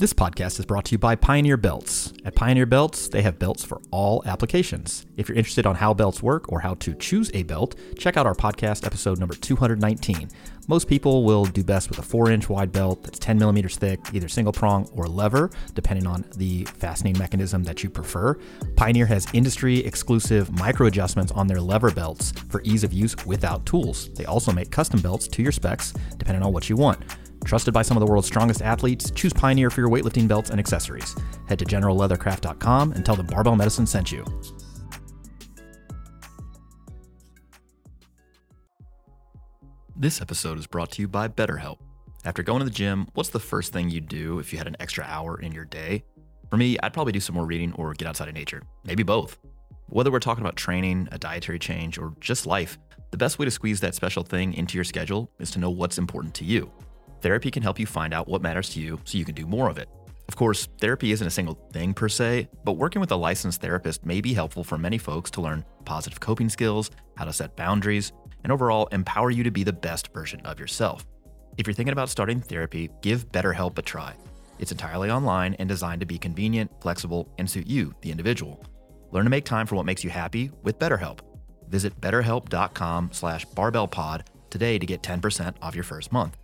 This 0.00 0.12
podcast 0.12 0.60
is 0.60 0.64
brought 0.64 0.84
to 0.84 0.92
you 0.92 0.98
by 0.98 1.16
Pioneer 1.16 1.56
Belts. 1.56 2.12
At 2.24 2.36
Pioneer 2.36 2.66
Belts, 2.66 3.08
they 3.08 3.20
have 3.22 3.36
belts 3.36 3.64
for 3.64 3.80
all 3.90 4.22
applications. 4.26 5.04
If 5.16 5.28
you're 5.28 5.36
interested 5.36 5.66
on 5.66 5.74
how 5.74 5.92
belts 5.92 6.22
work 6.22 6.52
or 6.52 6.60
how 6.60 6.74
to 6.74 6.94
choose 6.94 7.32
a 7.34 7.42
belt, 7.42 7.74
check 7.98 8.16
out 8.16 8.24
our 8.24 8.36
podcast 8.36 8.86
episode 8.86 9.18
number 9.18 9.34
219. 9.34 10.28
Most 10.68 10.86
people 10.86 11.24
will 11.24 11.46
do 11.46 11.64
best 11.64 11.88
with 11.88 11.98
a 11.98 12.02
4 12.02 12.30
inch 12.30 12.48
wide 12.48 12.70
belt 12.70 13.02
that's 13.02 13.18
10 13.18 13.40
millimeters 13.40 13.76
thick, 13.76 13.98
either 14.12 14.28
single 14.28 14.52
prong 14.52 14.88
or 14.92 15.08
lever, 15.08 15.50
depending 15.74 16.06
on 16.06 16.24
the 16.36 16.64
fastening 16.66 17.18
mechanism 17.18 17.64
that 17.64 17.82
you 17.82 17.90
prefer. 17.90 18.38
Pioneer 18.76 19.06
has 19.06 19.26
industry 19.32 19.78
exclusive 19.84 20.48
micro 20.52 20.86
adjustments 20.86 21.32
on 21.32 21.48
their 21.48 21.60
lever 21.60 21.90
belts 21.90 22.30
for 22.50 22.62
ease 22.62 22.84
of 22.84 22.92
use 22.92 23.16
without 23.26 23.66
tools. 23.66 24.10
They 24.14 24.26
also 24.26 24.52
make 24.52 24.70
custom 24.70 25.00
belts 25.00 25.26
to 25.26 25.42
your 25.42 25.50
specs, 25.50 25.92
depending 26.18 26.44
on 26.44 26.52
what 26.52 26.70
you 26.70 26.76
want. 26.76 27.02
Trusted 27.44 27.72
by 27.72 27.82
some 27.82 27.96
of 27.96 28.00
the 28.00 28.06
world's 28.06 28.26
strongest 28.26 28.62
athletes, 28.62 29.10
choose 29.10 29.32
Pioneer 29.32 29.70
for 29.70 29.80
your 29.80 29.90
weightlifting 29.90 30.28
belts 30.28 30.50
and 30.50 30.60
accessories. 30.60 31.16
Head 31.48 31.58
to 31.58 31.64
generalleathercraft.com 31.64 32.92
and 32.92 33.04
tell 33.04 33.16
them 33.16 33.26
Barbell 33.26 33.56
Medicine 33.56 33.86
sent 33.86 34.12
you. 34.12 34.24
This 39.96 40.20
episode 40.20 40.58
is 40.58 40.66
brought 40.68 40.92
to 40.92 41.02
you 41.02 41.08
by 41.08 41.26
BetterHelp. 41.26 41.78
After 42.24 42.42
going 42.42 42.60
to 42.60 42.64
the 42.64 42.70
gym, 42.70 43.08
what's 43.14 43.30
the 43.30 43.40
first 43.40 43.72
thing 43.72 43.90
you'd 43.90 44.08
do 44.08 44.38
if 44.38 44.52
you 44.52 44.58
had 44.58 44.68
an 44.68 44.76
extra 44.78 45.04
hour 45.04 45.40
in 45.40 45.50
your 45.50 45.64
day? 45.64 46.04
For 46.50 46.56
me, 46.56 46.78
I'd 46.82 46.92
probably 46.92 47.12
do 47.12 47.20
some 47.20 47.34
more 47.34 47.46
reading 47.46 47.72
or 47.72 47.94
get 47.94 48.06
outside 48.06 48.28
of 48.28 48.34
nature. 48.34 48.62
Maybe 48.84 49.02
both. 49.02 49.38
Whether 49.88 50.10
we're 50.10 50.20
talking 50.20 50.44
about 50.44 50.56
training, 50.56 51.08
a 51.10 51.18
dietary 51.18 51.58
change, 51.58 51.98
or 51.98 52.14
just 52.20 52.46
life, 52.46 52.78
the 53.10 53.16
best 53.16 53.38
way 53.38 53.44
to 53.46 53.50
squeeze 53.50 53.80
that 53.80 53.94
special 53.94 54.22
thing 54.22 54.54
into 54.54 54.76
your 54.76 54.84
schedule 54.84 55.30
is 55.38 55.50
to 55.52 55.58
know 55.58 55.70
what's 55.70 55.98
important 55.98 56.34
to 56.34 56.44
you. 56.44 56.70
Therapy 57.20 57.50
can 57.50 57.62
help 57.62 57.78
you 57.78 57.86
find 57.86 58.14
out 58.14 58.28
what 58.28 58.42
matters 58.42 58.70
to 58.70 58.80
you 58.80 59.00
so 59.04 59.18
you 59.18 59.24
can 59.24 59.34
do 59.34 59.46
more 59.46 59.68
of 59.68 59.78
it. 59.78 59.88
Of 60.28 60.36
course, 60.36 60.68
therapy 60.80 61.10
isn't 61.12 61.26
a 61.26 61.30
single 61.30 61.58
thing 61.72 61.94
per 61.94 62.08
se, 62.08 62.48
but 62.64 62.72
working 62.72 63.00
with 63.00 63.10
a 63.10 63.16
licensed 63.16 63.60
therapist 63.60 64.04
may 64.04 64.20
be 64.20 64.34
helpful 64.34 64.62
for 64.62 64.76
many 64.76 64.98
folks 64.98 65.30
to 65.32 65.40
learn 65.40 65.64
positive 65.84 66.20
coping 66.20 66.48
skills, 66.50 66.90
how 67.16 67.24
to 67.24 67.32
set 67.32 67.56
boundaries, 67.56 68.12
and 68.44 68.52
overall 68.52 68.88
empower 68.92 69.30
you 69.30 69.42
to 69.42 69.50
be 69.50 69.64
the 69.64 69.72
best 69.72 70.12
version 70.12 70.40
of 70.44 70.60
yourself. 70.60 71.06
If 71.56 71.66
you're 71.66 71.74
thinking 71.74 71.92
about 71.92 72.10
starting 72.10 72.40
therapy, 72.40 72.90
give 73.00 73.32
BetterHelp 73.32 73.78
a 73.78 73.82
try. 73.82 74.14
It's 74.58 74.72
entirely 74.72 75.10
online 75.10 75.54
and 75.54 75.68
designed 75.68 76.00
to 76.00 76.06
be 76.06 76.18
convenient, 76.18 76.70
flexible, 76.80 77.32
and 77.38 77.48
suit 77.48 77.66
you, 77.66 77.94
the 78.02 78.10
individual. 78.10 78.62
Learn 79.10 79.24
to 79.24 79.30
make 79.30 79.44
time 79.44 79.66
for 79.66 79.76
what 79.76 79.86
makes 79.86 80.04
you 80.04 80.10
happy 80.10 80.50
with 80.62 80.78
BetterHelp. 80.78 81.20
Visit 81.68 81.98
betterhelp.com 82.00 83.10
slash 83.12 83.46
barbellpod 83.48 84.22
today 84.50 84.78
to 84.78 84.86
get 84.86 85.02
10% 85.02 85.56
off 85.62 85.74
your 85.74 85.84
first 85.84 86.12
month. 86.12 86.36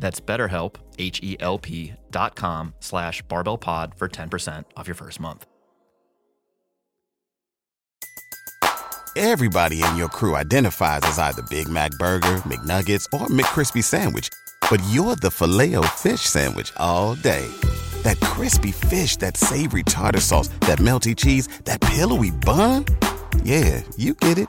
That's 0.00 0.20
betterhelp, 0.20 0.76
H-E-L-P 0.98 1.94
dot 2.10 2.34
com 2.34 2.74
slash 2.80 3.22
barbellpod 3.24 3.94
for 3.94 4.08
10% 4.08 4.64
off 4.76 4.88
your 4.88 4.94
first 4.96 5.20
month. 5.20 5.46
Everybody 9.16 9.82
in 9.82 9.96
your 9.96 10.08
crew 10.08 10.36
identifies 10.36 11.00
as 11.02 11.18
either 11.18 11.42
Big 11.50 11.68
Mac 11.68 11.90
Burger, 11.98 12.36
McNuggets, 12.46 13.06
or 13.12 13.26
McCrispy 13.26 13.82
Sandwich. 13.82 14.28
But 14.70 14.82
you're 14.88 15.16
the 15.16 15.30
filet 15.30 15.74
fish 15.96 16.20
Sandwich 16.22 16.72
all 16.76 17.16
day. 17.16 17.46
That 18.02 18.18
crispy 18.20 18.70
fish, 18.70 19.16
that 19.16 19.36
savory 19.36 19.82
tartar 19.82 20.20
sauce, 20.20 20.48
that 20.60 20.78
melty 20.78 21.16
cheese, 21.16 21.48
that 21.64 21.80
pillowy 21.80 22.30
bun. 22.30 22.84
Yeah, 23.42 23.82
you 23.96 24.14
get 24.14 24.38
it 24.38 24.48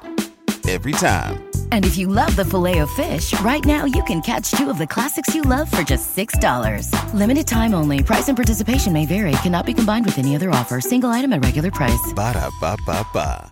every 0.69 0.91
time. 0.93 1.43
And 1.71 1.85
if 1.85 1.97
you 1.97 2.07
love 2.07 2.35
the 2.35 2.45
filet 2.45 2.79
of 2.79 2.89
fish, 2.91 3.37
right 3.41 3.63
now 3.65 3.85
you 3.85 4.03
can 4.03 4.21
catch 4.21 4.51
two 4.51 4.69
of 4.69 4.77
the 4.77 4.87
classics 4.87 5.33
you 5.33 5.41
love 5.41 5.69
for 5.69 5.81
just 5.81 6.15
$6. 6.15 7.13
Limited 7.13 7.47
time 7.47 7.73
only. 7.73 8.03
Price 8.03 8.29
and 8.29 8.37
participation 8.37 8.93
may 8.93 9.05
vary. 9.05 9.33
Cannot 9.43 9.65
be 9.65 9.73
combined 9.73 10.05
with 10.05 10.19
any 10.19 10.35
other 10.35 10.51
offer. 10.51 10.79
Single 10.79 11.09
item 11.09 11.33
at 11.33 11.43
regular 11.43 11.71
price. 11.71 12.13
Ba 12.13 12.33
da 12.33 12.49
ba 12.59 12.77
ba 12.85 13.05
ba. 13.13 13.51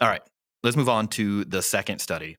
All 0.00 0.08
right, 0.08 0.22
let's 0.64 0.76
move 0.76 0.88
on 0.88 1.06
to 1.08 1.44
the 1.44 1.62
second 1.62 2.00
study. 2.00 2.36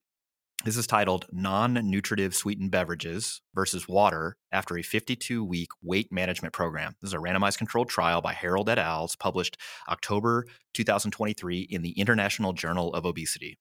This 0.66 0.78
is 0.78 0.88
titled 0.88 1.26
Non 1.32 1.74
Nutritive 1.74 2.34
Sweetened 2.34 2.72
Beverages 2.72 3.42
versus 3.54 3.88
Water 3.88 4.38
after 4.52 4.78
a 4.78 4.82
52 4.82 5.44
week 5.44 5.70
weight 5.82 6.12
management 6.12 6.54
program. 6.54 6.96
This 7.02 7.10
is 7.10 7.14
a 7.14 7.18
randomized 7.18 7.58
controlled 7.58 7.90
trial 7.90 8.22
by 8.22 8.34
Harrold 8.34 8.70
et 8.70 8.78
al. 8.78 9.06
It's 9.06 9.16
published 9.16 9.58
October 9.90 10.46
2023 10.74 11.68
in 11.70 11.82
the 11.82 11.92
International 11.92 12.54
Journal 12.54 12.94
of 12.94 13.06
Obesity. 13.06 13.58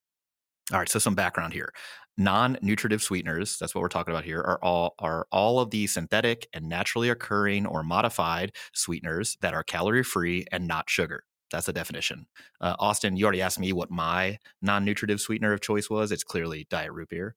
All 0.70 0.78
right, 0.78 0.88
so 0.88 0.98
some 0.98 1.14
background 1.14 1.52
here. 1.52 1.72
Non-nutritive 2.18 3.02
sweeteners, 3.02 3.56
that's 3.58 3.74
what 3.74 3.80
we're 3.80 3.88
talking 3.88 4.12
about 4.12 4.24
here, 4.24 4.40
are 4.40 4.62
all 4.62 4.94
are 4.98 5.26
all 5.32 5.60
of 5.60 5.70
the 5.70 5.86
synthetic 5.86 6.46
and 6.52 6.68
naturally 6.68 7.08
occurring 7.08 7.66
or 7.66 7.82
modified 7.82 8.52
sweeteners 8.74 9.36
that 9.40 9.54
are 9.54 9.64
calorie-free 9.64 10.44
and 10.52 10.68
not 10.68 10.90
sugar. 10.90 11.24
That's 11.50 11.66
the 11.66 11.72
definition. 11.72 12.26
Uh, 12.60 12.76
Austin, 12.78 13.16
you 13.16 13.24
already 13.24 13.42
asked 13.42 13.58
me 13.58 13.72
what 13.72 13.90
my 13.90 14.38
non-nutritive 14.60 15.20
sweetener 15.20 15.52
of 15.52 15.60
choice 15.60 15.90
was. 15.90 16.12
It's 16.12 16.24
clearly 16.24 16.66
diet 16.70 16.92
root 16.92 17.08
beer. 17.08 17.34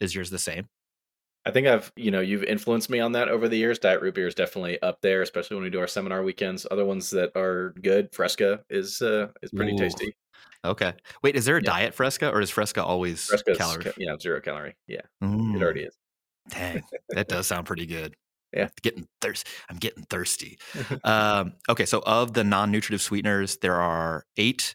Is 0.00 0.14
yours 0.14 0.30
the 0.30 0.38
same? 0.38 0.68
I 1.44 1.50
think 1.50 1.66
I've, 1.66 1.90
you 1.96 2.10
know, 2.10 2.20
you've 2.20 2.44
influenced 2.44 2.90
me 2.90 3.00
on 3.00 3.12
that 3.12 3.28
over 3.28 3.48
the 3.48 3.56
years. 3.56 3.78
Diet 3.78 4.02
root 4.02 4.14
beer 4.14 4.26
is 4.26 4.34
definitely 4.34 4.80
up 4.82 5.00
there, 5.00 5.22
especially 5.22 5.56
when 5.56 5.64
we 5.64 5.70
do 5.70 5.80
our 5.80 5.86
seminar 5.86 6.22
weekends. 6.22 6.66
Other 6.70 6.84
ones 6.84 7.08
that 7.10 7.30
are 7.34 7.74
good, 7.80 8.12
Fresca 8.12 8.60
is 8.68 9.00
uh, 9.00 9.28
is 9.42 9.50
pretty 9.50 9.72
Ooh. 9.72 9.78
tasty. 9.78 10.14
Okay. 10.64 10.92
Wait, 11.22 11.36
is 11.36 11.44
there 11.44 11.56
a 11.56 11.62
Yeah. 11.62 11.70
diet 11.70 11.94
Fresca 11.94 12.30
or 12.30 12.40
is 12.40 12.50
Fresca 12.50 12.82
always 12.84 13.24
Fresca's 13.26 13.56
calorie? 13.58 13.84
ca- 13.84 13.92
yeah, 13.96 14.16
zero 14.20 14.40
calorie. 14.40 14.76
Yeah, 14.86 15.02
Mm, 15.22 15.56
it 15.56 15.62
already 15.62 15.82
is. 15.82 15.96
Dang, 16.50 16.82
that 17.10 17.28
does 17.28 17.46
sound 17.46 17.66
pretty 17.66 17.86
good. 17.86 18.16
Yeah. 18.52 18.64
I'm 18.64 18.70
getting 18.82 19.06
thirsty. 19.20 19.50
I'm 19.68 19.76
getting 19.76 20.04
thirsty. 20.04 20.58
um, 21.04 21.52
okay, 21.68 21.84
so 21.84 22.02
of 22.06 22.32
the 22.32 22.42
non-nutritive 22.44 23.02
sweeteners, 23.02 23.58
there 23.58 23.76
are 23.76 24.24
eight 24.38 24.74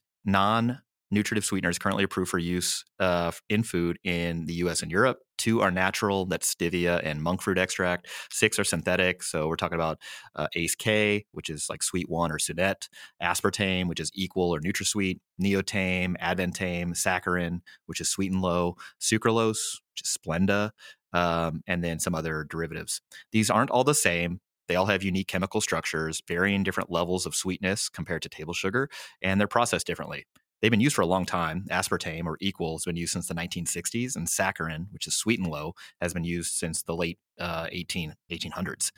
non-nutritive 1.13 1.45
sweeteners 1.45 1.77
currently 1.77 2.03
approved 2.03 2.31
for 2.31 2.39
use 2.39 2.83
uh, 2.99 3.31
in 3.47 3.61
food 3.61 3.99
in 4.03 4.45
the 4.45 4.53
U.S. 4.55 4.81
and 4.81 4.91
Europe. 4.91 5.19
Two 5.37 5.61
are 5.61 5.69
natural, 5.69 6.25
that's 6.25 6.53
stevia 6.53 6.99
and 7.03 7.21
monk 7.21 7.41
fruit 7.41 7.57
extract. 7.57 8.07
Six 8.31 8.57
are 8.57 8.63
synthetic, 8.63 9.21
so 9.21 9.47
we're 9.47 9.55
talking 9.55 9.75
about 9.75 9.99
uh, 10.35 10.47
Ace 10.55 10.75
K, 10.75 11.25
which 11.31 11.49
is 11.49 11.67
like 11.69 11.83
Sweet 11.83 12.09
One 12.09 12.31
or 12.31 12.37
Sunette, 12.37 12.87
aspartame, 13.21 13.87
which 13.87 13.99
is 13.99 14.09
Equal 14.15 14.53
or 14.53 14.59
NutraSweet, 14.59 15.19
Neotame, 15.41 16.15
Advantame, 16.17 16.91
Saccharin, 16.91 17.59
which 17.85 18.01
is 18.01 18.09
Sweet 18.09 18.31
and 18.31 18.41
Low, 18.41 18.75
sucralose, 18.99 19.81
which 19.93 20.01
is 20.03 20.17
Splenda, 20.17 20.71
um, 21.13 21.61
and 21.67 21.83
then 21.83 21.99
some 21.99 22.15
other 22.15 22.45
derivatives. 22.49 23.01
These 23.31 23.51
aren't 23.51 23.69
all 23.69 23.83
the 23.83 23.93
same. 23.93 24.39
They 24.67 24.75
all 24.75 24.85
have 24.85 25.03
unique 25.03 25.27
chemical 25.27 25.61
structures, 25.61 26.23
varying 26.27 26.63
different 26.63 26.89
levels 26.89 27.25
of 27.25 27.35
sweetness 27.35 27.89
compared 27.89 28.21
to 28.23 28.29
table 28.29 28.53
sugar, 28.53 28.89
and 29.21 29.39
they're 29.39 29.47
processed 29.47 29.85
differently. 29.85 30.25
They've 30.63 30.71
been 30.71 30.79
used 30.79 30.95
for 30.95 31.01
a 31.01 31.05
long 31.05 31.25
time. 31.25 31.65
Aspartame 31.69 32.25
or 32.25 32.37
equal 32.39 32.75
has 32.75 32.85
been 32.85 32.95
used 32.95 33.11
since 33.11 33.27
the 33.27 33.33
1960s, 33.33 34.15
and 34.15 34.27
saccharin, 34.27 34.85
which 34.91 35.07
is 35.07 35.13
sweet 35.13 35.37
and 35.37 35.49
low, 35.49 35.73
has 35.99 36.13
been 36.13 36.23
used 36.23 36.53
since 36.53 36.83
the 36.83 36.95
late 36.95 37.19
uh, 37.37 37.67
18, 37.69 38.15
1800s. 38.31 38.93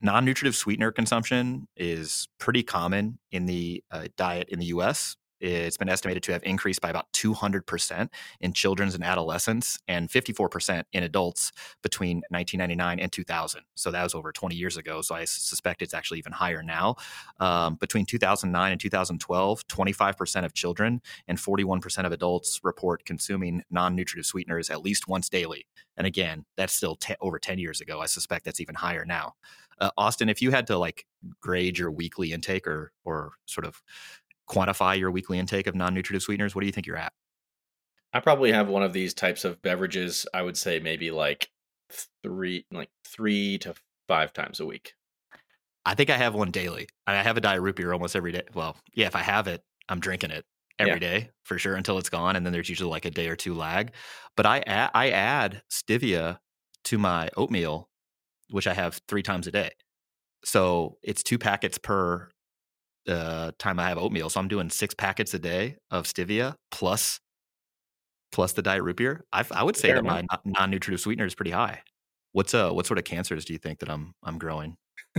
Non 0.00 0.24
nutritive 0.24 0.54
sweetener 0.54 0.92
consumption 0.92 1.66
is 1.76 2.28
pretty 2.38 2.62
common 2.62 3.18
in 3.32 3.46
the 3.46 3.82
uh, 3.90 4.06
diet 4.16 4.48
in 4.48 4.60
the 4.60 4.66
US. 4.66 5.16
It's 5.40 5.76
been 5.76 5.88
estimated 5.88 6.22
to 6.24 6.32
have 6.32 6.42
increased 6.44 6.80
by 6.80 6.90
about 6.90 7.12
200% 7.12 8.08
in 8.40 8.52
children's 8.52 8.94
and 8.94 9.04
adolescents 9.04 9.78
and 9.88 10.08
54% 10.08 10.84
in 10.92 11.02
adults 11.02 11.52
between 11.82 12.18
1999 12.30 13.00
and 13.00 13.12
2000. 13.12 13.62
So 13.74 13.90
that 13.90 14.02
was 14.02 14.14
over 14.14 14.32
20 14.32 14.54
years 14.54 14.76
ago. 14.76 15.02
So 15.02 15.14
I 15.14 15.24
suspect 15.24 15.82
it's 15.82 15.94
actually 15.94 16.18
even 16.18 16.32
higher 16.32 16.62
now. 16.62 16.96
Um, 17.40 17.76
between 17.76 18.06
2009 18.06 18.72
and 18.72 18.80
2012, 18.80 19.66
25% 19.66 20.44
of 20.44 20.54
children 20.54 21.00
and 21.28 21.38
41% 21.38 22.06
of 22.06 22.12
adults 22.12 22.60
report 22.62 23.04
consuming 23.04 23.62
non 23.70 23.94
nutritive 23.94 24.26
sweeteners 24.26 24.70
at 24.70 24.82
least 24.82 25.08
once 25.08 25.28
daily. 25.28 25.66
And 25.96 26.06
again, 26.06 26.44
that's 26.56 26.72
still 26.72 26.98
over 27.20 27.38
10 27.38 27.58
years 27.58 27.80
ago. 27.80 28.00
I 28.00 28.06
suspect 28.06 28.44
that's 28.44 28.60
even 28.60 28.74
higher 28.74 29.04
now. 29.04 29.34
Uh, 29.78 29.90
Austin, 29.98 30.28
if 30.28 30.40
you 30.40 30.50
had 30.50 30.66
to 30.68 30.78
like 30.78 31.06
grade 31.40 31.78
your 31.78 31.90
weekly 31.90 32.32
intake 32.32 32.66
or 32.66 32.92
or 33.04 33.32
sort 33.46 33.66
of 33.66 33.82
quantify 34.48 34.98
your 34.98 35.10
weekly 35.10 35.38
intake 35.38 35.66
of 35.66 35.74
non-nutritive 35.74 36.22
sweeteners, 36.22 36.54
what 36.54 36.60
do 36.60 36.66
you 36.66 36.72
think 36.72 36.86
you're 36.86 36.96
at? 36.96 37.12
I 38.12 38.20
probably 38.20 38.52
have 38.52 38.68
one 38.68 38.82
of 38.82 38.92
these 38.92 39.12
types 39.14 39.44
of 39.44 39.60
beverages. 39.62 40.26
I 40.32 40.42
would 40.42 40.56
say 40.56 40.78
maybe 40.80 41.10
like 41.10 41.50
three, 42.22 42.64
like 42.70 42.90
three 43.04 43.58
to 43.58 43.74
five 44.08 44.32
times 44.32 44.60
a 44.60 44.66
week. 44.66 44.94
I 45.84 45.94
think 45.94 46.10
I 46.10 46.16
have 46.16 46.34
one 46.34 46.50
daily. 46.50 46.88
I 47.06 47.22
have 47.22 47.36
a 47.36 47.40
diet 47.40 47.60
root 47.60 47.76
beer 47.76 47.92
almost 47.92 48.16
every 48.16 48.32
day. 48.32 48.42
Well, 48.54 48.76
yeah, 48.94 49.06
if 49.06 49.14
I 49.14 49.20
have 49.22 49.46
it, 49.46 49.62
I'm 49.88 50.00
drinking 50.00 50.30
it 50.30 50.44
every 50.78 50.98
day 51.00 51.18
Yeah. 51.18 51.26
for 51.44 51.58
sure 51.58 51.76
until 51.76 51.98
it's 51.98 52.08
gone, 52.10 52.36
and 52.36 52.44
then 52.44 52.52
there's 52.52 52.68
usually 52.68 52.90
like 52.90 53.04
a 53.04 53.10
day 53.10 53.28
or 53.28 53.36
two 53.36 53.54
lag. 53.54 53.92
But 54.36 54.46
I 54.46 54.60
add, 54.60 54.90
I 54.94 55.10
add 55.10 55.62
stevia 55.70 56.38
to 56.84 56.98
my 56.98 57.30
oatmeal, 57.36 57.88
which 58.50 58.66
I 58.66 58.74
have 58.74 59.00
three 59.08 59.22
times 59.22 59.46
a 59.46 59.52
day. 59.52 59.70
So 60.44 60.98
it's 61.02 61.22
two 61.22 61.38
packets 61.38 61.78
per 61.78 62.30
uh, 63.08 63.52
time 63.58 63.78
I 63.78 63.88
have 63.88 63.98
oatmeal. 63.98 64.28
So 64.30 64.40
I'm 64.40 64.48
doing 64.48 64.70
six 64.70 64.94
packets 64.94 65.32
a 65.34 65.38
day 65.38 65.76
of 65.90 66.04
stevia 66.06 66.54
plus 66.70 67.20
plus 68.32 68.52
the 68.52 68.62
diet 68.62 68.82
root 68.82 68.96
beer. 68.96 69.24
I, 69.32 69.44
I 69.50 69.62
would 69.62 69.76
say 69.76 69.88
Fair 69.88 69.96
that 69.96 70.04
my 70.04 70.22
non- 70.30 70.40
non-nutritive 70.44 71.00
sweetener 71.00 71.26
is 71.26 71.34
pretty 71.34 71.52
high. 71.52 71.82
What's 72.32 72.52
uh 72.54 72.70
what 72.70 72.86
sort 72.86 72.98
of 72.98 73.04
cancers 73.04 73.44
do 73.44 73.52
you 73.52 73.58
think 73.58 73.78
that 73.80 73.90
I'm 73.90 74.12
I'm 74.24 74.38
growing? 74.38 74.76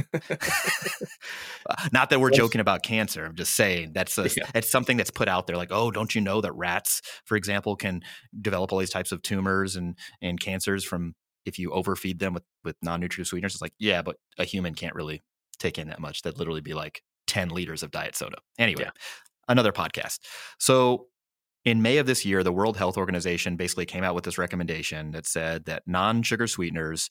Not 1.92 2.10
that 2.10 2.20
we're 2.20 2.30
Well, 2.30 2.38
joking 2.38 2.62
about 2.62 2.84
cancer. 2.84 3.26
I'm 3.26 3.36
just 3.36 3.56
saying 3.56 3.92
that's 3.94 4.18
a, 4.18 4.24
Yeah. 4.36 4.50
it's 4.56 4.70
something 4.70 4.98
that's 4.98 5.12
put 5.12 5.28
out 5.28 5.48
there. 5.48 5.58
Like, 5.58 5.72
oh, 5.72 5.92
don't 5.92 6.14
you 6.14 6.22
know 6.22 6.42
that 6.42 6.54
rats, 6.54 7.02
for 7.26 7.36
example, 7.36 7.76
can 7.76 8.02
develop 8.40 8.72
all 8.72 8.80
these 8.80 8.90
types 8.90 9.12
of 9.12 9.22
tumors 9.22 9.76
and 9.76 9.98
and 10.22 10.40
cancers 10.40 10.84
from 10.84 11.16
if 11.46 11.58
you 11.60 11.72
overfeed 11.72 12.20
them 12.20 12.34
with 12.34 12.44
with 12.64 12.76
non-nutritive 12.82 13.28
sweeteners? 13.28 13.54
It's 13.56 13.62
like, 13.62 13.74
yeah, 13.80 14.02
but 14.02 14.18
a 14.38 14.44
human 14.46 14.76
can't 14.76 14.96
really 14.96 15.24
take 15.60 15.78
in 15.80 15.88
that 15.88 16.00
much. 16.00 16.22
That'd 16.22 16.38
literally 16.40 16.62
be 16.62 16.74
like 16.74 17.02
10 17.38 17.50
liters 17.50 17.84
of 17.84 17.92
diet 17.92 18.16
soda. 18.16 18.38
Anyway, 18.58 18.82
Yeah. 18.86 18.92
another 19.48 19.72
podcast. 19.72 20.20
So 20.58 21.08
in 21.66 21.82
May 21.84 21.98
of 21.98 22.08
this 22.08 22.26
year, 22.26 22.42
the 22.44 22.52
World 22.52 22.78
Health 22.78 22.98
Organization 22.98 23.58
basically 23.58 23.86
came 23.86 24.04
out 24.04 24.16
with 24.16 24.24
this 24.24 24.40
recommendation 24.40 25.12
that 25.12 25.28
said 25.28 25.66
that 25.66 25.84
non-sugar 25.86 26.48
sweeteners 26.48 27.10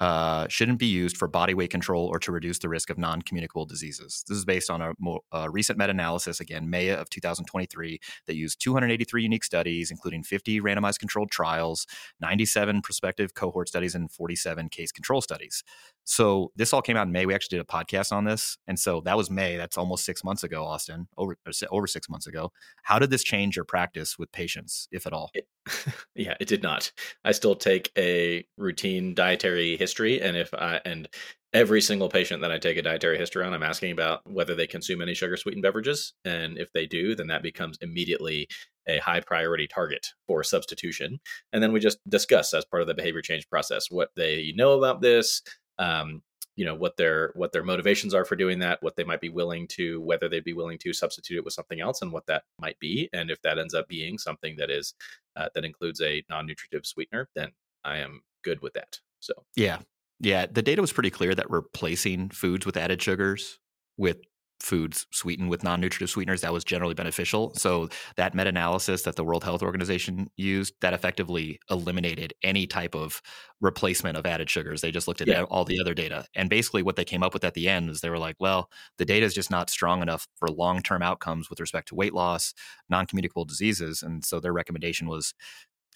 uh, 0.00 0.48
shouldn't 0.48 0.78
be 0.78 0.86
used 0.86 1.16
for 1.16 1.28
body 1.28 1.54
weight 1.54 1.70
control 1.70 2.06
or 2.06 2.18
to 2.18 2.32
reduce 2.32 2.58
the 2.58 2.68
risk 2.68 2.90
of 2.90 2.98
non-communicable 2.98 3.66
diseases. 3.66 4.24
This 4.28 4.36
is 4.38 4.44
based 4.44 4.70
on 4.70 4.82
a, 4.82 4.92
more, 4.98 5.20
a 5.32 5.48
recent 5.50 5.78
meta-analysis, 5.78 6.40
again, 6.40 6.68
May 6.68 6.88
of 6.88 7.08
2023, 7.10 8.00
that 8.26 8.34
used 8.34 8.60
283 8.60 9.22
unique 9.22 9.44
studies, 9.44 9.90
including 9.90 10.22
50 10.22 10.60
randomized 10.60 10.98
controlled 10.98 11.30
trials, 11.30 11.86
97 12.20 12.82
prospective 12.82 13.34
cohort 13.34 13.68
studies, 13.68 13.94
and 13.94 14.10
47 14.10 14.68
case 14.68 14.90
control 14.90 15.20
studies. 15.20 15.62
So 16.04 16.52
this 16.54 16.72
all 16.72 16.82
came 16.82 16.96
out 16.96 17.06
in 17.06 17.12
May. 17.12 17.24
We 17.26 17.34
actually 17.34 17.58
did 17.58 17.64
a 17.64 17.72
podcast 17.72 18.12
on 18.12 18.24
this, 18.24 18.58
and 18.66 18.78
so 18.78 19.00
that 19.02 19.16
was 19.16 19.30
May. 19.30 19.56
That's 19.56 19.78
almost 19.78 20.04
six 20.04 20.22
months 20.22 20.44
ago, 20.44 20.64
Austin, 20.64 21.08
over 21.16 21.36
over 21.70 21.86
six 21.86 22.10
months 22.10 22.26
ago. 22.26 22.52
How 22.82 22.98
did 22.98 23.10
this 23.10 23.24
change 23.24 23.56
your 23.56 23.64
practice 23.64 24.18
with 24.18 24.30
patients, 24.30 24.86
if 24.92 25.06
at 25.06 25.12
all? 25.14 25.30
It- 25.34 25.48
yeah, 26.14 26.34
it 26.40 26.48
did 26.48 26.62
not. 26.62 26.92
I 27.24 27.32
still 27.32 27.54
take 27.54 27.90
a 27.96 28.46
routine 28.58 29.14
dietary 29.14 29.76
history, 29.84 30.20
and 30.20 30.36
if 30.36 30.52
I 30.54 30.80
and 30.84 31.08
every 31.52 31.80
single 31.80 32.08
patient 32.08 32.40
that 32.40 32.50
I 32.50 32.58
take 32.58 32.78
a 32.78 32.82
dietary 32.82 33.18
history 33.18 33.44
on, 33.44 33.52
I'm 33.52 33.62
asking 33.62 33.92
about 33.92 34.20
whether 34.24 34.54
they 34.54 34.66
consume 34.66 35.02
any 35.02 35.14
sugar 35.14 35.36
sweetened 35.36 35.62
beverages. 35.62 36.14
And 36.24 36.58
if 36.58 36.72
they 36.72 36.86
do, 36.86 37.14
then 37.14 37.28
that 37.28 37.42
becomes 37.42 37.78
immediately 37.80 38.48
a 38.88 38.98
high 38.98 39.20
priority 39.20 39.68
target 39.68 40.06
for 40.26 40.42
substitution. 40.42 41.20
And 41.52 41.62
then 41.62 41.72
we 41.72 41.80
just 41.80 41.98
discuss 42.08 42.52
as 42.54 42.64
part 42.64 42.82
of 42.82 42.88
the 42.88 42.94
behavior 42.94 43.22
change 43.22 43.48
process 43.48 43.90
what 43.90 44.08
they 44.16 44.52
know 44.56 44.72
about 44.72 45.00
this, 45.00 45.42
um, 45.78 46.22
you 46.56 46.64
know 46.64 46.74
what 46.74 46.96
their 46.96 47.32
what 47.34 47.52
their 47.52 47.64
motivations 47.64 48.14
are 48.14 48.24
for 48.24 48.36
doing 48.36 48.60
that 48.60 48.82
what 48.82 48.96
they 48.96 49.04
might 49.04 49.20
be 49.20 49.28
willing 49.28 49.66
to 49.66 50.00
whether 50.02 50.28
they'd 50.28 50.44
be 50.44 50.52
willing 50.52 50.78
to 50.78 50.92
substitute 50.92 51.38
it 51.38 51.44
with 51.44 51.54
something 51.54 51.80
else 51.80 52.00
and 52.00 52.12
what 52.12 52.26
that 52.26 52.44
might 52.60 52.78
be 52.78 53.08
and 53.12 53.30
if 53.30 53.40
that 53.42 53.58
ends 53.58 53.74
up 53.74 53.88
being 53.88 54.18
something 54.18 54.54
that 54.56 54.70
is 54.70 54.94
uh, 55.36 55.48
that 55.54 55.64
includes 55.64 56.00
a 56.00 56.22
non-nutritive 56.30 56.86
sweetener 56.86 57.28
then 57.34 57.50
i 57.84 57.98
am 57.98 58.20
good 58.44 58.60
with 58.62 58.72
that 58.74 59.00
so. 59.24 59.34
Yeah. 59.56 59.78
Yeah, 60.20 60.46
the 60.46 60.62
data 60.62 60.80
was 60.80 60.92
pretty 60.92 61.10
clear 61.10 61.34
that 61.34 61.50
replacing 61.50 62.30
foods 62.30 62.64
with 62.64 62.76
added 62.76 63.02
sugars 63.02 63.58
with 63.96 64.18
foods 64.60 65.06
sweetened 65.10 65.50
with 65.50 65.62
non-nutritive 65.62 66.08
sweeteners 66.08 66.40
that 66.40 66.52
was 66.52 66.64
generally 66.64 66.94
beneficial. 66.94 67.52
So 67.54 67.90
that 68.16 68.34
meta-analysis 68.34 69.02
that 69.02 69.16
the 69.16 69.24
world 69.24 69.44
health 69.44 69.62
organization 69.62 70.28
used 70.36 70.74
that 70.80 70.94
effectively 70.94 71.58
eliminated 71.70 72.32
any 72.42 72.66
type 72.66 72.94
of 72.94 73.20
replacement 73.60 74.16
of 74.16 74.24
added 74.24 74.48
sugars. 74.48 74.80
They 74.80 74.90
just 74.90 75.06
looked 75.06 75.20
at 75.20 75.26
yeah. 75.26 75.42
all 75.42 75.64
the 75.64 75.80
other 75.80 75.92
data. 75.92 76.24
And 76.34 76.48
basically 76.48 76.82
what 76.82 76.96
they 76.96 77.04
came 77.04 77.22
up 77.22 77.34
with 77.34 77.44
at 77.44 77.54
the 77.54 77.68
end 77.68 77.90
is 77.90 78.00
they 78.00 78.10
were 78.10 78.18
like 78.18 78.36
well 78.38 78.70
the 78.96 79.04
data 79.04 79.26
is 79.26 79.34
just 79.34 79.50
not 79.50 79.68
strong 79.68 80.00
enough 80.00 80.26
for 80.36 80.48
long-term 80.48 81.02
outcomes 81.02 81.50
with 81.50 81.60
respect 81.60 81.88
to 81.88 81.94
weight 81.94 82.14
loss 82.14 82.54
non-communicable 82.88 83.44
diseases. 83.44 84.02
And 84.02 84.24
so 84.24 84.40
their 84.40 84.52
recommendation 84.52 85.08
was 85.08 85.34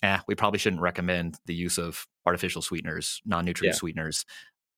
eh, 0.02 0.18
we 0.26 0.34
probably 0.34 0.58
shouldn't 0.58 0.82
recommend 0.82 1.38
the 1.46 1.54
use 1.54 1.78
of 1.78 2.06
artificial 2.26 2.62
sweeteners, 2.62 3.20
non-nutritive 3.24 3.74
yeah. 3.74 3.78
sweeteners. 3.78 4.24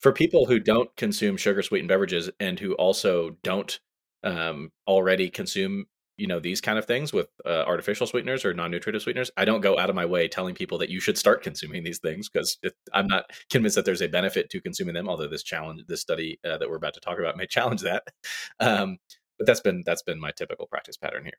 For 0.00 0.12
people 0.12 0.46
who 0.46 0.58
don't 0.58 0.94
consume 0.96 1.36
sugar 1.36 1.62
sweetened 1.62 1.88
beverages 1.88 2.30
and 2.40 2.58
who 2.58 2.72
also 2.74 3.36
don't 3.42 3.78
um, 4.24 4.70
already 4.86 5.28
consume, 5.28 5.86
you 6.16 6.26
know, 6.26 6.40
these 6.40 6.60
kind 6.60 6.78
of 6.78 6.86
things 6.86 7.12
with 7.12 7.28
uh, 7.44 7.64
artificial 7.66 8.06
sweeteners 8.06 8.44
or 8.44 8.54
non-nutritive 8.54 9.02
sweeteners, 9.02 9.30
I 9.36 9.44
don't 9.44 9.60
go 9.60 9.78
out 9.78 9.90
of 9.90 9.96
my 9.96 10.06
way 10.06 10.26
telling 10.26 10.54
people 10.54 10.78
that 10.78 10.88
you 10.88 11.00
should 11.00 11.18
start 11.18 11.42
consuming 11.42 11.84
these 11.84 11.98
things 11.98 12.30
because 12.30 12.58
I'm 12.94 13.08
not 13.08 13.30
convinced 13.50 13.76
that 13.76 13.84
there's 13.84 14.02
a 14.02 14.08
benefit 14.08 14.48
to 14.50 14.60
consuming 14.60 14.94
them. 14.94 15.08
Although 15.08 15.28
this 15.28 15.42
challenge, 15.42 15.82
this 15.86 16.00
study 16.00 16.38
uh, 16.44 16.56
that 16.58 16.70
we're 16.70 16.76
about 16.76 16.94
to 16.94 17.00
talk 17.00 17.18
about, 17.18 17.36
may 17.36 17.46
challenge 17.50 17.82
that. 17.82 18.04
Um, 18.58 18.98
but 19.38 19.46
that's 19.46 19.60
been 19.60 19.82
that's 19.84 20.02
been 20.02 20.20
my 20.20 20.30
typical 20.30 20.66
practice 20.66 20.96
pattern 20.96 21.24
here. 21.24 21.38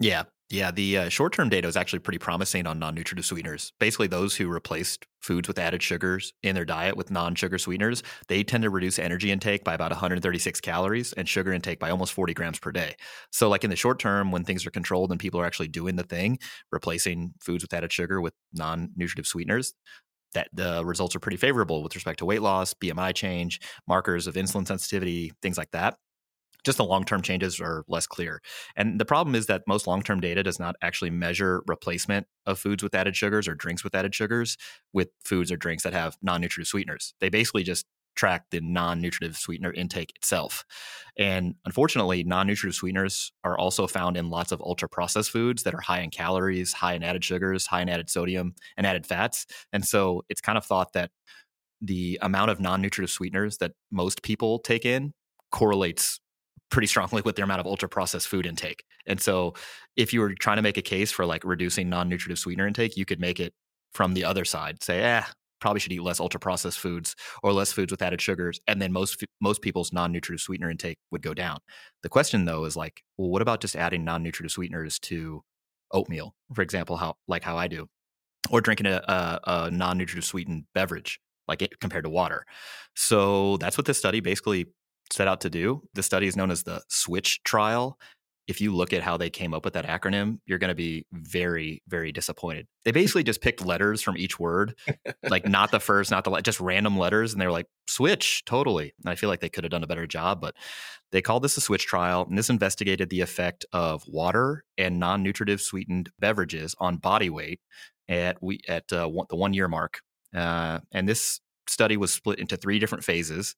Yeah. 0.00 0.24
Yeah. 0.48 0.70
The 0.70 0.98
uh, 0.98 1.08
short 1.08 1.32
term 1.32 1.48
data 1.48 1.66
is 1.66 1.76
actually 1.76 1.98
pretty 2.00 2.18
promising 2.18 2.66
on 2.66 2.78
non 2.78 2.94
nutritive 2.94 3.24
sweeteners. 3.24 3.72
Basically, 3.80 4.06
those 4.06 4.36
who 4.36 4.48
replaced 4.48 5.06
foods 5.20 5.48
with 5.48 5.58
added 5.58 5.82
sugars 5.82 6.32
in 6.44 6.54
their 6.54 6.64
diet 6.64 6.96
with 6.96 7.10
non 7.10 7.34
sugar 7.34 7.58
sweeteners, 7.58 8.02
they 8.28 8.44
tend 8.44 8.62
to 8.62 8.70
reduce 8.70 8.98
energy 8.98 9.32
intake 9.32 9.64
by 9.64 9.74
about 9.74 9.90
136 9.90 10.60
calories 10.60 11.12
and 11.14 11.28
sugar 11.28 11.52
intake 11.52 11.80
by 11.80 11.90
almost 11.90 12.12
40 12.12 12.32
grams 12.34 12.58
per 12.60 12.70
day. 12.70 12.94
So, 13.32 13.48
like 13.48 13.64
in 13.64 13.70
the 13.70 13.76
short 13.76 13.98
term, 13.98 14.30
when 14.30 14.44
things 14.44 14.64
are 14.66 14.70
controlled 14.70 15.10
and 15.10 15.18
people 15.18 15.40
are 15.40 15.46
actually 15.46 15.68
doing 15.68 15.96
the 15.96 16.04
thing, 16.04 16.38
replacing 16.70 17.32
foods 17.40 17.64
with 17.64 17.74
added 17.74 17.92
sugar 17.92 18.20
with 18.20 18.34
non 18.52 18.90
nutritive 18.94 19.26
sweeteners, 19.26 19.74
that 20.34 20.48
the 20.52 20.84
results 20.84 21.16
are 21.16 21.20
pretty 21.20 21.38
favorable 21.38 21.82
with 21.82 21.94
respect 21.94 22.20
to 22.20 22.24
weight 22.24 22.42
loss, 22.42 22.74
BMI 22.74 23.14
change, 23.14 23.60
markers 23.88 24.26
of 24.26 24.34
insulin 24.34 24.66
sensitivity, 24.66 25.32
things 25.42 25.58
like 25.58 25.70
that 25.72 25.96
just 26.66 26.78
the 26.78 26.84
long 26.84 27.04
term 27.04 27.22
changes 27.22 27.60
are 27.60 27.84
less 27.88 28.06
clear. 28.06 28.42
And 28.76 29.00
the 29.00 29.04
problem 29.06 29.34
is 29.34 29.46
that 29.46 29.62
most 29.66 29.86
long 29.86 30.02
term 30.02 30.20
data 30.20 30.42
does 30.42 30.58
not 30.58 30.76
actually 30.82 31.10
measure 31.10 31.62
replacement 31.66 32.26
of 32.44 32.58
foods 32.58 32.82
with 32.82 32.94
added 32.94 33.16
sugars 33.16 33.48
or 33.48 33.54
drinks 33.54 33.82
with 33.84 33.94
added 33.94 34.14
sugars 34.14 34.58
with 34.92 35.08
foods 35.24 35.50
or 35.50 35.56
drinks 35.56 35.84
that 35.84 35.94
have 35.94 36.18
non 36.22 36.42
nutritive 36.42 36.68
sweeteners. 36.68 37.14
They 37.20 37.30
basically 37.30 37.62
just 37.62 37.86
track 38.16 38.46
the 38.50 38.60
non 38.60 39.00
nutritive 39.00 39.36
sweetener 39.36 39.72
intake 39.72 40.12
itself. 40.16 40.64
And 41.16 41.54
unfortunately, 41.64 42.24
non 42.24 42.48
nutritive 42.48 42.74
sweeteners 42.74 43.30
are 43.44 43.56
also 43.56 43.86
found 43.86 44.16
in 44.16 44.28
lots 44.28 44.50
of 44.50 44.60
ultra 44.60 44.88
processed 44.88 45.30
foods 45.30 45.62
that 45.62 45.74
are 45.74 45.80
high 45.80 46.00
in 46.00 46.10
calories, 46.10 46.72
high 46.72 46.94
in 46.94 47.04
added 47.04 47.24
sugars, 47.24 47.66
high 47.66 47.82
in 47.82 47.88
added 47.88 48.10
sodium, 48.10 48.54
and 48.76 48.86
added 48.86 49.06
fats. 49.06 49.46
And 49.72 49.84
so 49.84 50.24
it's 50.28 50.40
kind 50.40 50.58
of 50.58 50.64
thought 50.64 50.94
that 50.94 51.10
the 51.80 52.18
amount 52.22 52.50
of 52.50 52.58
non 52.58 52.82
nutritive 52.82 53.10
sweeteners 53.10 53.58
that 53.58 53.72
most 53.92 54.22
people 54.22 54.58
take 54.58 54.84
in 54.84 55.12
correlates 55.52 56.20
pretty 56.70 56.86
strongly 56.86 57.22
with 57.22 57.36
their 57.36 57.44
amount 57.44 57.60
of 57.60 57.66
ultra 57.66 57.88
processed 57.88 58.28
food 58.28 58.46
intake. 58.46 58.84
And 59.06 59.20
so 59.20 59.54
if 59.96 60.12
you 60.12 60.20
were 60.20 60.34
trying 60.34 60.56
to 60.56 60.62
make 60.62 60.76
a 60.76 60.82
case 60.82 61.12
for 61.12 61.24
like 61.24 61.44
reducing 61.44 61.88
non-nutritive 61.88 62.38
sweetener 62.38 62.66
intake, 62.66 62.96
you 62.96 63.04
could 63.04 63.20
make 63.20 63.40
it 63.40 63.54
from 63.92 64.14
the 64.14 64.24
other 64.24 64.44
side. 64.44 64.82
Say, 64.82 65.02
eh, 65.02 65.22
probably 65.60 65.80
should 65.80 65.92
eat 65.92 66.02
less 66.02 66.20
ultra 66.20 66.38
processed 66.40 66.78
foods 66.78 67.14
or 67.42 67.52
less 67.52 67.72
foods 67.72 67.90
with 67.90 68.02
added 68.02 68.20
sugars 68.20 68.60
and 68.66 68.80
then 68.80 68.92
most 68.92 69.24
most 69.40 69.62
people's 69.62 69.92
non-nutritive 69.92 70.40
sweetener 70.40 70.70
intake 70.70 70.98
would 71.10 71.22
go 71.22 71.34
down. 71.34 71.58
The 72.02 72.08
question 72.08 72.44
though 72.44 72.64
is 72.64 72.76
like, 72.76 73.02
well 73.16 73.30
what 73.30 73.42
about 73.42 73.60
just 73.60 73.76
adding 73.76 74.04
non-nutritive 74.04 74.52
sweeteners 74.52 74.98
to 75.00 75.42
oatmeal, 75.92 76.34
for 76.54 76.62
example, 76.62 76.96
how 76.96 77.14
like 77.26 77.42
how 77.42 77.56
I 77.56 77.68
do 77.68 77.86
or 78.50 78.60
drinking 78.60 78.86
a, 78.86 79.02
a, 79.08 79.40
a 79.46 79.70
non-nutritive 79.70 80.24
sweetened 80.24 80.64
beverage 80.74 81.18
like 81.48 81.62
it 81.62 81.78
compared 81.80 82.04
to 82.04 82.10
water. 82.10 82.44
So 82.94 83.56
that's 83.58 83.78
what 83.78 83.86
this 83.86 83.98
study 83.98 84.20
basically 84.20 84.66
set 85.12 85.28
out 85.28 85.40
to 85.42 85.50
do. 85.50 85.82
The 85.94 86.02
study 86.02 86.26
is 86.26 86.36
known 86.36 86.50
as 86.50 86.62
the 86.62 86.82
Switch 86.88 87.42
trial. 87.42 87.98
If 88.46 88.60
you 88.60 88.72
look 88.72 88.92
at 88.92 89.02
how 89.02 89.16
they 89.16 89.28
came 89.28 89.52
up 89.52 89.64
with 89.64 89.74
that 89.74 89.86
acronym, 89.86 90.38
you're 90.46 90.58
going 90.58 90.68
to 90.68 90.74
be 90.76 91.04
very, 91.12 91.82
very 91.88 92.12
disappointed. 92.12 92.68
They 92.84 92.92
basically 92.92 93.24
just 93.24 93.40
picked 93.40 93.64
letters 93.64 94.02
from 94.02 94.16
each 94.16 94.38
word, 94.38 94.76
like 95.28 95.46
not 95.48 95.72
the 95.72 95.80
first, 95.80 96.12
not 96.12 96.22
the 96.22 96.40
just 96.42 96.60
random 96.60 96.96
letters, 96.96 97.32
and 97.32 97.40
they 97.40 97.46
were 97.46 97.52
like 97.52 97.66
switch 97.88 98.44
totally. 98.44 98.94
And 99.02 99.10
I 99.10 99.16
feel 99.16 99.28
like 99.28 99.40
they 99.40 99.48
could 99.48 99.64
have 99.64 99.72
done 99.72 99.82
a 99.82 99.88
better 99.88 100.06
job, 100.06 100.40
but 100.40 100.54
they 101.10 101.22
called 101.22 101.42
this 101.42 101.56
a 101.56 101.60
switch 101.60 101.86
trial, 101.86 102.24
and 102.28 102.38
this 102.38 102.50
investigated 102.50 103.10
the 103.10 103.20
effect 103.20 103.66
of 103.72 104.04
water 104.06 104.64
and 104.78 105.00
non-nutritive 105.00 105.60
sweetened 105.60 106.10
beverages 106.20 106.76
on 106.78 106.98
body 106.98 107.30
weight 107.30 107.60
at 108.08 108.40
we 108.40 108.60
at 108.68 108.92
uh, 108.92 109.08
one, 109.08 109.26
the 109.28 109.36
one 109.36 109.54
year 109.54 109.66
mark. 109.66 110.00
Uh, 110.34 110.80
and 110.92 111.08
this 111.08 111.40
study 111.68 111.96
was 111.96 112.12
split 112.12 112.38
into 112.38 112.56
three 112.56 112.78
different 112.78 113.04
phases. 113.04 113.54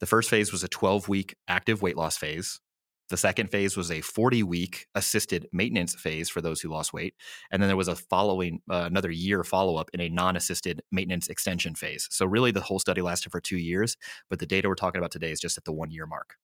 The 0.00 0.06
first 0.06 0.30
phase 0.30 0.52
was 0.52 0.64
a 0.64 0.68
12 0.68 1.08
week 1.08 1.36
active 1.48 1.82
weight 1.82 1.96
loss 1.96 2.16
phase. 2.16 2.60
The 3.10 3.16
second 3.18 3.50
phase 3.50 3.76
was 3.76 3.90
a 3.90 4.00
40 4.00 4.42
week 4.42 4.86
assisted 4.94 5.46
maintenance 5.52 5.94
phase 5.94 6.30
for 6.30 6.40
those 6.40 6.60
who 6.60 6.70
lost 6.70 6.92
weight. 6.92 7.14
And 7.50 7.60
then 7.60 7.68
there 7.68 7.76
was 7.76 7.88
a 7.88 7.96
following, 7.96 8.60
uh, 8.70 8.84
another 8.86 9.10
year 9.10 9.44
follow 9.44 9.76
up 9.76 9.90
in 9.92 10.00
a 10.00 10.08
non 10.08 10.36
assisted 10.36 10.82
maintenance 10.90 11.28
extension 11.28 11.74
phase. 11.74 12.08
So, 12.10 12.24
really, 12.24 12.50
the 12.50 12.62
whole 12.62 12.78
study 12.78 13.02
lasted 13.02 13.30
for 13.30 13.40
two 13.40 13.58
years, 13.58 13.96
but 14.30 14.38
the 14.38 14.46
data 14.46 14.68
we're 14.68 14.74
talking 14.74 14.98
about 14.98 15.10
today 15.10 15.32
is 15.32 15.40
just 15.40 15.58
at 15.58 15.64
the 15.64 15.72
one 15.72 15.90
year 15.90 16.06
mark. 16.06 16.36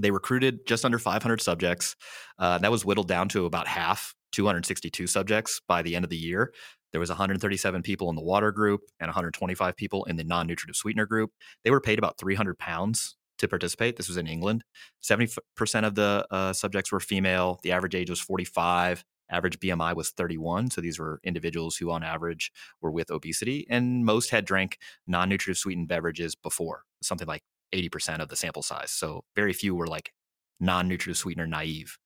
They 0.00 0.10
recruited 0.10 0.66
just 0.66 0.84
under 0.84 0.98
500 0.98 1.40
subjects. 1.40 1.96
Uh, 2.38 2.58
that 2.58 2.70
was 2.70 2.84
whittled 2.84 3.08
down 3.08 3.28
to 3.30 3.44
about 3.44 3.66
half, 3.66 4.14
262 4.32 5.06
subjects 5.06 5.60
by 5.68 5.82
the 5.82 5.94
end 5.94 6.04
of 6.04 6.10
the 6.10 6.16
year. 6.16 6.52
There 6.92 7.00
was 7.00 7.08
137 7.08 7.82
people 7.82 8.10
in 8.10 8.16
the 8.16 8.22
water 8.22 8.52
group 8.52 8.82
and 9.00 9.08
125 9.08 9.76
people 9.76 10.04
in 10.04 10.16
the 10.16 10.24
non-nutritive 10.24 10.76
sweetener 10.76 11.06
group. 11.06 11.32
They 11.64 11.70
were 11.70 11.80
paid 11.80 11.98
about 11.98 12.18
300 12.18 12.58
pounds 12.58 13.16
to 13.38 13.48
participate. 13.48 13.96
This 13.96 14.08
was 14.08 14.16
in 14.16 14.26
England. 14.26 14.64
70% 15.02 15.38
of 15.84 15.94
the 15.94 16.26
uh, 16.30 16.52
subjects 16.52 16.92
were 16.92 17.00
female. 17.00 17.58
The 17.62 17.72
average 17.72 17.94
age 17.94 18.10
was 18.10 18.20
45. 18.20 19.04
Average 19.30 19.60
BMI 19.60 19.96
was 19.96 20.10
31. 20.10 20.70
So 20.70 20.80
these 20.80 20.98
were 20.98 21.20
individuals 21.24 21.76
who, 21.76 21.90
on 21.90 22.02
average, 22.02 22.52
were 22.82 22.90
with 22.90 23.10
obesity, 23.10 23.66
and 23.70 24.04
most 24.04 24.30
had 24.30 24.44
drank 24.44 24.78
non 25.06 25.30
nutritive 25.30 25.58
sweetened 25.58 25.88
beverages 25.88 26.34
before, 26.34 26.82
something 27.02 27.26
like 27.26 27.42
80% 27.74 28.20
of 28.20 28.28
the 28.28 28.36
sample 28.36 28.62
size. 28.62 28.90
So 28.90 29.24
very 29.34 29.54
few 29.54 29.74
were 29.74 29.86
like 29.86 30.12
non 30.60 30.86
nutritive 30.86 31.16
sweetener 31.16 31.46
naive. 31.46 31.98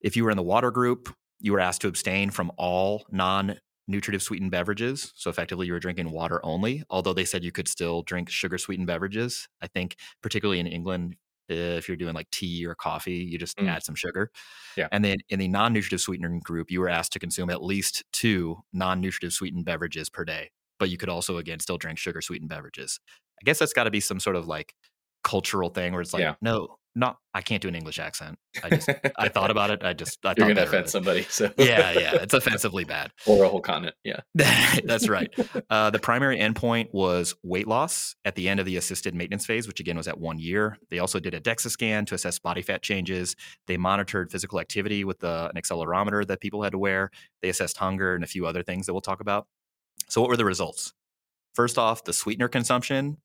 If 0.00 0.16
you 0.16 0.24
were 0.24 0.30
in 0.30 0.36
the 0.36 0.42
water 0.42 0.70
group, 0.70 1.12
you 1.40 1.52
were 1.52 1.60
asked 1.60 1.80
to 1.82 1.88
abstain 1.88 2.30
from 2.30 2.52
all 2.56 3.04
non 3.10 3.58
nutritive 3.86 4.22
sweetened 4.22 4.50
beverages. 4.50 5.12
So 5.14 5.30
effectively, 5.30 5.66
you 5.66 5.72
were 5.72 5.80
drinking 5.80 6.10
water 6.10 6.40
only, 6.44 6.82
although 6.90 7.12
they 7.12 7.24
said 7.24 7.44
you 7.44 7.52
could 7.52 7.68
still 7.68 8.02
drink 8.02 8.30
sugar 8.30 8.58
sweetened 8.58 8.86
beverages. 8.86 9.48
I 9.62 9.66
think, 9.66 9.96
particularly 10.22 10.60
in 10.60 10.66
England, 10.66 11.16
if 11.48 11.88
you're 11.88 11.96
doing 11.96 12.14
like 12.14 12.30
tea 12.30 12.64
or 12.66 12.74
coffee, 12.74 13.16
you 13.16 13.38
just 13.38 13.56
mm. 13.58 13.68
add 13.68 13.82
some 13.82 13.94
sugar. 13.94 14.30
Yeah. 14.76 14.88
And 14.92 15.04
then 15.04 15.18
in 15.28 15.38
the 15.38 15.48
non 15.48 15.72
nutritive 15.72 16.00
sweetener 16.00 16.40
group, 16.42 16.70
you 16.70 16.80
were 16.80 16.88
asked 16.88 17.12
to 17.12 17.18
consume 17.18 17.50
at 17.50 17.62
least 17.62 18.04
two 18.12 18.58
non 18.72 19.00
nutritive 19.00 19.32
sweetened 19.32 19.64
beverages 19.64 20.08
per 20.08 20.24
day. 20.24 20.50
But 20.78 20.90
you 20.90 20.96
could 20.96 21.08
also, 21.08 21.36
again, 21.36 21.60
still 21.60 21.78
drink 21.78 21.98
sugar 21.98 22.20
sweetened 22.20 22.50
beverages. 22.50 22.98
I 23.40 23.44
guess 23.44 23.58
that's 23.58 23.72
got 23.72 23.84
to 23.84 23.90
be 23.90 24.00
some 24.00 24.20
sort 24.20 24.36
of 24.36 24.46
like 24.46 24.74
cultural 25.24 25.70
thing 25.70 25.92
where 25.92 26.02
it's 26.02 26.12
like, 26.12 26.20
yeah. 26.20 26.34
no, 26.40 26.78
not 26.94 27.18
I 27.32 27.42
can't 27.42 27.60
do 27.60 27.68
an 27.68 27.74
English 27.74 27.98
accent. 27.98 28.38
I 28.62 28.70
just 28.70 28.88
I 29.18 29.28
thought 29.28 29.50
about 29.50 29.70
it. 29.70 29.82
I 29.82 29.92
just 29.92 30.24
I 30.24 30.34
you're 30.36 30.46
gonna 30.46 30.62
offend 30.62 30.88
somebody. 30.88 31.22
So 31.22 31.50
yeah, 31.56 31.90
yeah, 31.92 32.14
it's 32.22 32.34
offensively 32.34 32.84
bad 32.84 33.10
or 33.26 33.44
a 33.44 33.48
whole 33.48 33.60
continent. 33.60 33.96
Yeah, 34.04 34.20
that's 34.34 35.08
right. 35.08 35.28
Uh, 35.68 35.90
the 35.90 35.98
primary 35.98 36.38
endpoint 36.38 36.92
was 36.92 37.34
weight 37.42 37.66
loss 37.66 38.14
at 38.24 38.36
the 38.36 38.48
end 38.48 38.60
of 38.60 38.66
the 38.66 38.76
assisted 38.76 39.14
maintenance 39.14 39.44
phase, 39.44 39.66
which 39.66 39.80
again 39.80 39.96
was 39.96 40.06
at 40.06 40.18
one 40.18 40.38
year. 40.38 40.78
They 40.90 41.00
also 41.00 41.18
did 41.18 41.34
a 41.34 41.40
DEXA 41.40 41.70
scan 41.70 42.06
to 42.06 42.14
assess 42.14 42.38
body 42.38 42.62
fat 42.62 42.82
changes. 42.82 43.34
They 43.66 43.76
monitored 43.76 44.30
physical 44.30 44.60
activity 44.60 45.04
with 45.04 45.18
the, 45.20 45.50
an 45.52 45.60
accelerometer 45.60 46.26
that 46.28 46.40
people 46.40 46.62
had 46.62 46.72
to 46.72 46.78
wear. 46.78 47.10
They 47.42 47.48
assessed 47.48 47.76
hunger 47.78 48.14
and 48.14 48.22
a 48.22 48.28
few 48.28 48.46
other 48.46 48.62
things 48.62 48.86
that 48.86 48.94
we'll 48.94 49.00
talk 49.00 49.20
about. 49.20 49.46
So, 50.08 50.20
what 50.20 50.30
were 50.30 50.36
the 50.36 50.44
results? 50.44 50.92
First 51.54 51.78
off, 51.78 52.04
the 52.04 52.12
sweetener 52.12 52.48
consumption 52.48 53.18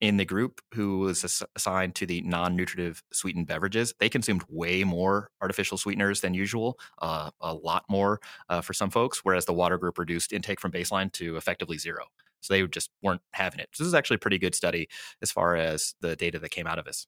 in 0.00 0.16
the 0.16 0.24
group 0.24 0.60
who 0.74 0.98
was 0.98 1.24
ass- 1.24 1.42
assigned 1.54 1.94
to 1.96 2.06
the 2.06 2.20
non-nutritive 2.22 3.02
sweetened 3.12 3.46
beverages, 3.46 3.94
they 3.98 4.08
consumed 4.08 4.44
way 4.48 4.84
more 4.84 5.30
artificial 5.40 5.78
sweeteners 5.78 6.20
than 6.20 6.34
usual, 6.34 6.78
uh, 7.00 7.30
a 7.40 7.54
lot 7.54 7.84
more 7.88 8.20
uh, 8.48 8.60
for 8.60 8.72
some 8.72 8.90
folks. 8.90 9.20
Whereas 9.24 9.46
the 9.46 9.52
water 9.52 9.78
group 9.78 9.98
reduced 9.98 10.32
intake 10.32 10.60
from 10.60 10.72
baseline 10.72 11.12
to 11.12 11.36
effectively 11.36 11.78
zero. 11.78 12.04
So 12.40 12.54
they 12.54 12.66
just 12.66 12.90
weren't 13.02 13.22
having 13.32 13.60
it. 13.60 13.70
So 13.72 13.82
this 13.82 13.88
is 13.88 13.94
actually 13.94 14.16
a 14.16 14.20
pretty 14.20 14.38
good 14.38 14.54
study 14.54 14.88
as 15.22 15.32
far 15.32 15.56
as 15.56 15.94
the 16.00 16.14
data 16.14 16.38
that 16.38 16.50
came 16.50 16.66
out 16.66 16.78
of 16.78 16.84
this. 16.84 17.06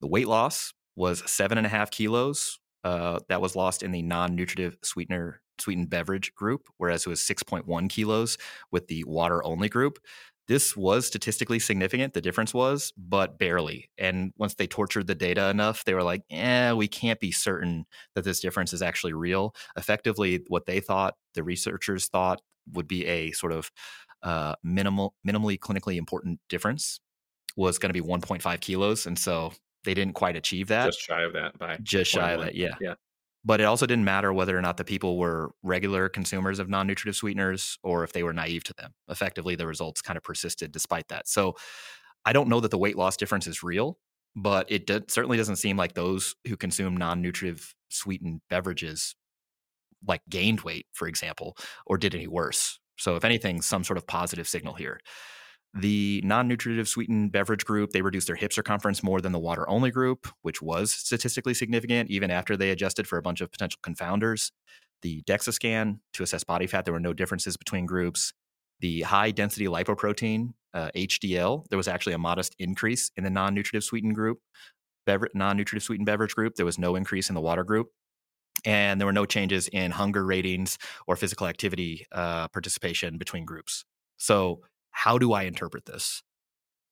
The 0.00 0.06
weight 0.06 0.28
loss 0.28 0.74
was 0.96 1.28
seven 1.30 1.58
and 1.58 1.66
a 1.66 1.70
half 1.70 1.90
kilos. 1.90 2.58
Uh, 2.84 3.18
that 3.28 3.40
was 3.40 3.56
lost 3.56 3.82
in 3.82 3.90
the 3.90 4.02
non-nutritive 4.02 4.78
sweetener 4.82 5.40
sweetened 5.60 5.90
beverage 5.90 6.34
group, 6.34 6.68
whereas 6.76 7.04
it 7.04 7.08
was 7.08 7.20
6.1 7.20 7.88
kilos 7.88 8.38
with 8.70 8.86
the 8.86 9.04
water 9.04 9.44
only 9.44 9.68
group. 9.68 9.98
This 10.48 10.74
was 10.74 11.06
statistically 11.06 11.58
significant, 11.58 12.14
the 12.14 12.22
difference 12.22 12.54
was, 12.54 12.92
but 12.96 13.38
barely. 13.38 13.90
And 13.98 14.32
once 14.38 14.54
they 14.54 14.66
tortured 14.66 15.06
the 15.06 15.14
data 15.14 15.50
enough, 15.50 15.84
they 15.84 15.92
were 15.92 16.02
like, 16.02 16.22
eh, 16.30 16.72
we 16.72 16.88
can't 16.88 17.20
be 17.20 17.30
certain 17.30 17.84
that 18.14 18.24
this 18.24 18.40
difference 18.40 18.72
is 18.72 18.80
actually 18.80 19.12
real. 19.12 19.54
Effectively, 19.76 20.40
what 20.48 20.64
they 20.64 20.80
thought, 20.80 21.14
the 21.34 21.42
researchers 21.42 22.08
thought, 22.08 22.40
would 22.72 22.88
be 22.88 23.04
a 23.06 23.30
sort 23.32 23.52
of 23.52 23.70
uh, 24.22 24.54
minimal, 24.64 25.14
minimally 25.26 25.58
clinically 25.58 25.96
important 25.96 26.40
difference 26.48 26.98
was 27.56 27.78
going 27.78 27.92
to 27.92 28.02
be 28.02 28.06
1.5 28.06 28.60
kilos. 28.60 29.06
And 29.06 29.18
so 29.18 29.52
they 29.84 29.94
didn't 29.94 30.14
quite 30.14 30.36
achieve 30.36 30.68
that. 30.68 30.86
Just 30.86 31.00
shy 31.00 31.22
of 31.22 31.34
that 31.34 31.58
by 31.58 31.76
just 31.82 32.10
shy 32.10 32.32
of 32.32 32.40
that, 32.40 32.54
yeah. 32.54 32.74
Yeah. 32.80 32.94
But 33.48 33.62
it 33.62 33.64
also 33.64 33.86
didn't 33.86 34.04
matter 34.04 34.30
whether 34.30 34.58
or 34.58 34.60
not 34.60 34.76
the 34.76 34.84
people 34.84 35.16
were 35.16 35.52
regular 35.62 36.10
consumers 36.10 36.58
of 36.58 36.68
non 36.68 36.86
nutritive 36.86 37.16
sweeteners 37.16 37.78
or 37.82 38.04
if 38.04 38.12
they 38.12 38.22
were 38.22 38.34
naive 38.34 38.62
to 38.64 38.74
them. 38.74 38.92
Effectively, 39.08 39.56
the 39.56 39.66
results 39.66 40.02
kind 40.02 40.18
of 40.18 40.22
persisted 40.22 40.70
despite 40.70 41.08
that. 41.08 41.26
So 41.26 41.54
I 42.26 42.34
don't 42.34 42.50
know 42.50 42.60
that 42.60 42.70
the 42.70 42.76
weight 42.76 42.98
loss 42.98 43.16
difference 43.16 43.46
is 43.46 43.62
real, 43.62 43.96
but 44.36 44.70
it 44.70 44.86
did, 44.86 45.10
certainly 45.10 45.38
doesn't 45.38 45.56
seem 45.56 45.78
like 45.78 45.94
those 45.94 46.34
who 46.46 46.58
consume 46.58 46.94
non 46.94 47.22
nutritive 47.22 47.74
sweetened 47.88 48.42
beverages 48.50 49.14
like 50.06 50.20
gained 50.28 50.60
weight, 50.60 50.84
for 50.92 51.08
example, 51.08 51.56
or 51.86 51.96
did 51.96 52.14
any 52.14 52.26
worse. 52.26 52.78
So, 52.98 53.16
if 53.16 53.24
anything, 53.24 53.62
some 53.62 53.82
sort 53.82 53.96
of 53.96 54.06
positive 54.06 54.46
signal 54.46 54.74
here. 54.74 55.00
The 55.74 56.22
non 56.24 56.48
nutritive 56.48 56.88
sweetened 56.88 57.32
beverage 57.32 57.64
group, 57.64 57.90
they 57.90 58.02
reduced 58.02 58.26
their 58.26 58.36
hip 58.36 58.52
circumference 58.52 59.02
more 59.02 59.20
than 59.20 59.32
the 59.32 59.38
water 59.38 59.68
only 59.68 59.90
group, 59.90 60.26
which 60.42 60.62
was 60.62 60.90
statistically 60.92 61.54
significant 61.54 62.10
even 62.10 62.30
after 62.30 62.56
they 62.56 62.70
adjusted 62.70 63.06
for 63.06 63.18
a 63.18 63.22
bunch 63.22 63.40
of 63.40 63.50
potential 63.50 63.78
confounders. 63.82 64.50
The 65.02 65.22
DEXA 65.22 65.52
scan 65.52 66.00
to 66.14 66.22
assess 66.22 66.42
body 66.42 66.66
fat, 66.66 66.84
there 66.84 66.94
were 66.94 67.00
no 67.00 67.12
differences 67.12 67.56
between 67.56 67.86
groups. 67.86 68.32
The 68.80 69.02
high 69.02 69.30
density 69.30 69.66
lipoprotein, 69.66 70.54
uh, 70.72 70.90
HDL, 70.96 71.66
there 71.68 71.76
was 71.76 71.88
actually 71.88 72.14
a 72.14 72.18
modest 72.18 72.54
increase 72.58 73.10
in 73.16 73.24
the 73.24 73.30
non 73.30 73.54
nutritive 73.54 73.84
sweetened 73.84 74.14
group. 74.14 74.40
Bever- 75.06 75.30
non 75.34 75.56
nutritive 75.56 75.82
sweetened 75.82 76.06
beverage 76.06 76.34
group, 76.34 76.54
there 76.54 76.66
was 76.66 76.78
no 76.78 76.96
increase 76.96 77.28
in 77.28 77.34
the 77.34 77.40
water 77.40 77.64
group 77.64 77.88
and 78.64 79.00
there 79.00 79.06
were 79.06 79.12
no 79.12 79.26
changes 79.26 79.68
in 79.68 79.90
hunger 79.90 80.24
ratings 80.24 80.78
or 81.06 81.16
physical 81.16 81.46
activity 81.46 82.06
uh, 82.12 82.48
participation 82.48 83.18
between 83.18 83.44
groups. 83.44 83.84
So 84.16 84.62
how 84.90 85.18
do 85.18 85.32
I 85.32 85.42
interpret 85.42 85.86
this? 85.86 86.22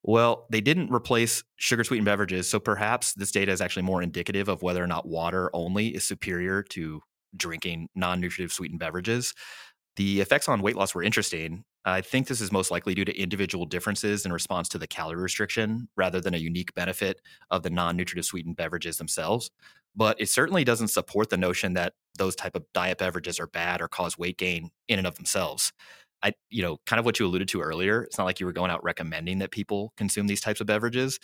Well, 0.02 0.46
they 0.50 0.60
didn't 0.60 0.92
replace 0.92 1.42
sugar 1.56 1.82
sweetened 1.82 2.06
beverages, 2.06 2.48
so 2.48 2.60
perhaps 2.60 3.14
this 3.14 3.32
data 3.32 3.50
is 3.50 3.60
actually 3.60 3.82
more 3.82 4.02
indicative 4.02 4.48
of 4.48 4.62
whether 4.62 4.82
or 4.82 4.86
not 4.86 5.08
water 5.08 5.50
only 5.52 5.88
is 5.88 6.04
superior 6.04 6.62
to 6.62 7.00
drinking 7.36 7.88
non 7.94 8.20
nutritive 8.20 8.52
sweetened 8.52 8.78
beverages. 8.78 9.34
The 9.96 10.20
effects 10.20 10.48
on 10.48 10.62
weight 10.62 10.76
loss 10.76 10.94
were 10.94 11.02
interesting. 11.02 11.64
I 11.84 12.00
think 12.02 12.26
this 12.26 12.40
is 12.40 12.52
most 12.52 12.70
likely 12.70 12.94
due 12.94 13.04
to 13.04 13.20
individual 13.20 13.64
differences 13.64 14.26
in 14.26 14.32
response 14.32 14.68
to 14.70 14.78
the 14.78 14.86
calorie 14.86 15.22
restriction 15.22 15.88
rather 15.96 16.20
than 16.20 16.34
a 16.34 16.38
unique 16.38 16.74
benefit 16.74 17.20
of 17.50 17.62
the 17.62 17.70
non 17.70 17.96
nutritive 17.96 18.24
sweetened 18.24 18.56
beverages 18.56 18.98
themselves. 18.98 19.50
But 19.94 20.20
it 20.20 20.28
certainly 20.28 20.64
doesn't 20.64 20.88
support 20.88 21.30
the 21.30 21.36
notion 21.36 21.72
that 21.74 21.94
those 22.18 22.36
type 22.36 22.54
of 22.54 22.66
diet 22.74 22.98
beverages 22.98 23.40
are 23.40 23.46
bad 23.46 23.80
or 23.80 23.88
cause 23.88 24.18
weight 24.18 24.36
gain 24.38 24.70
in 24.88 24.98
and 24.98 25.06
of 25.06 25.14
themselves. 25.16 25.72
I, 26.22 26.32
you 26.50 26.62
know, 26.62 26.78
kind 26.86 26.98
of 26.98 27.04
what 27.04 27.18
you 27.20 27.26
alluded 27.26 27.48
to 27.48 27.60
earlier. 27.60 28.02
It's 28.02 28.18
not 28.18 28.24
like 28.24 28.40
you 28.40 28.46
were 28.46 28.52
going 28.52 28.70
out 28.70 28.82
recommending 28.82 29.38
that 29.38 29.50
people 29.50 29.92
consume 29.96 30.26
these 30.26 30.40
types 30.40 30.60
of 30.60 30.66
beverages. 30.66 31.18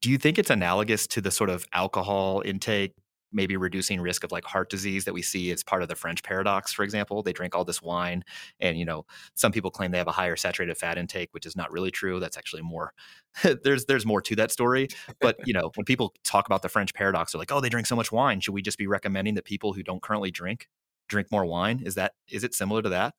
Do 0.00 0.10
you 0.10 0.18
think 0.18 0.38
it's 0.38 0.50
analogous 0.50 1.06
to 1.08 1.20
the 1.20 1.30
sort 1.30 1.50
of 1.50 1.64
alcohol 1.72 2.42
intake, 2.44 2.94
maybe 3.32 3.56
reducing 3.56 4.00
risk 4.00 4.24
of 4.24 4.32
like 4.32 4.44
heart 4.44 4.70
disease 4.70 5.04
that 5.04 5.12
we 5.12 5.20
see 5.22 5.50
as 5.50 5.62
part 5.62 5.82
of 5.82 5.88
the 5.88 5.94
French 5.94 6.22
paradox, 6.22 6.72
for 6.72 6.82
example? 6.82 7.22
They 7.22 7.32
drink 7.32 7.54
all 7.54 7.64
this 7.64 7.82
wine, 7.82 8.24
and 8.60 8.78
you 8.78 8.84
know, 8.84 9.04
some 9.34 9.52
people 9.52 9.70
claim 9.70 9.90
they 9.90 9.98
have 9.98 10.06
a 10.06 10.12
higher 10.12 10.36
saturated 10.36 10.76
fat 10.76 10.98
intake, 10.98 11.30
which 11.32 11.46
is 11.46 11.56
not 11.56 11.72
really 11.72 11.90
true. 11.90 12.20
That's 12.20 12.36
actually 12.36 12.62
more. 12.62 12.92
there's 13.64 13.84
there's 13.86 14.06
more 14.06 14.20
to 14.22 14.36
that 14.36 14.50
story. 14.52 14.88
But 15.20 15.36
you 15.46 15.52
know, 15.52 15.70
when 15.74 15.84
people 15.84 16.14
talk 16.24 16.46
about 16.46 16.62
the 16.62 16.68
French 16.68 16.94
paradox, 16.94 17.32
they're 17.32 17.38
like, 17.38 17.52
oh, 17.52 17.60
they 17.60 17.68
drink 17.68 17.86
so 17.86 17.96
much 17.96 18.12
wine. 18.12 18.40
Should 18.40 18.54
we 18.54 18.62
just 18.62 18.78
be 18.78 18.86
recommending 18.86 19.34
that 19.34 19.44
people 19.44 19.72
who 19.72 19.82
don't 19.82 20.02
currently 20.02 20.30
drink 20.30 20.68
drink 21.08 21.32
more 21.32 21.44
wine? 21.46 21.82
Is 21.84 21.94
that 21.96 22.12
is 22.28 22.44
it 22.44 22.54
similar 22.54 22.82
to 22.82 22.88
that? 22.90 23.14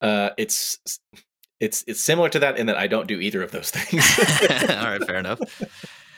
Uh, 0.00 0.30
it's 0.38 0.78
it's 1.60 1.84
it's 1.86 2.00
similar 2.00 2.28
to 2.30 2.38
that 2.38 2.58
in 2.58 2.66
that 2.66 2.76
I 2.76 2.86
don't 2.86 3.06
do 3.06 3.20
either 3.20 3.42
of 3.42 3.50
those 3.50 3.70
things. 3.70 4.04
All 4.70 4.84
right, 4.84 5.04
fair 5.04 5.18
enough. 5.18 5.40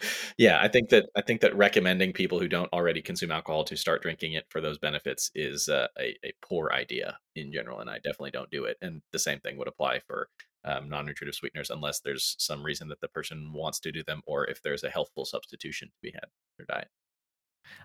yeah, 0.39 0.61
I 0.61 0.69
think 0.69 0.91
that 0.91 1.07
I 1.17 1.23
think 1.23 1.41
that 1.41 1.57
recommending 1.57 2.13
people 2.13 2.39
who 2.39 2.49
don't 2.49 2.73
already 2.73 3.03
consume 3.03 3.33
alcohol 3.33 3.65
to 3.65 3.77
start 3.77 4.03
drinking 4.03 4.35
it 4.35 4.47
for 4.49 4.61
those 4.61 4.79
benefits 4.79 5.31
is 5.35 5.69
uh, 5.69 5.89
a 5.99 6.17
a 6.25 6.33
poor 6.43 6.71
idea 6.73 7.19
in 7.35 7.53
general, 7.53 7.81
and 7.81 7.91
I 7.91 7.97
definitely 7.97 8.31
don't 8.31 8.51
do 8.51 8.65
it. 8.65 8.77
And 8.81 9.03
the 9.13 9.19
same 9.19 9.41
thing 9.41 9.57
would 9.59 9.69
apply 9.69 10.01
for 10.07 10.29
um, 10.65 10.89
non-nutritive 10.89 11.35
sweeteners, 11.35 11.71
unless 11.71 12.01
there's 12.01 12.37
some 12.39 12.63
reason 12.63 12.89
that 12.89 13.01
the 13.01 13.09
person 13.09 13.53
wants 13.53 13.81
to 13.81 13.93
do 13.93 14.03
them, 14.05 14.23
or 14.27 14.49
if 14.49 14.63
there's 14.63 14.85
a 14.85 14.91
healthful 14.91 15.25
substitution 15.25 15.89
to 15.89 16.01
be 16.01 16.13
had 16.13 16.25
in 16.25 16.31
their 16.59 16.67
diet. 16.77 16.89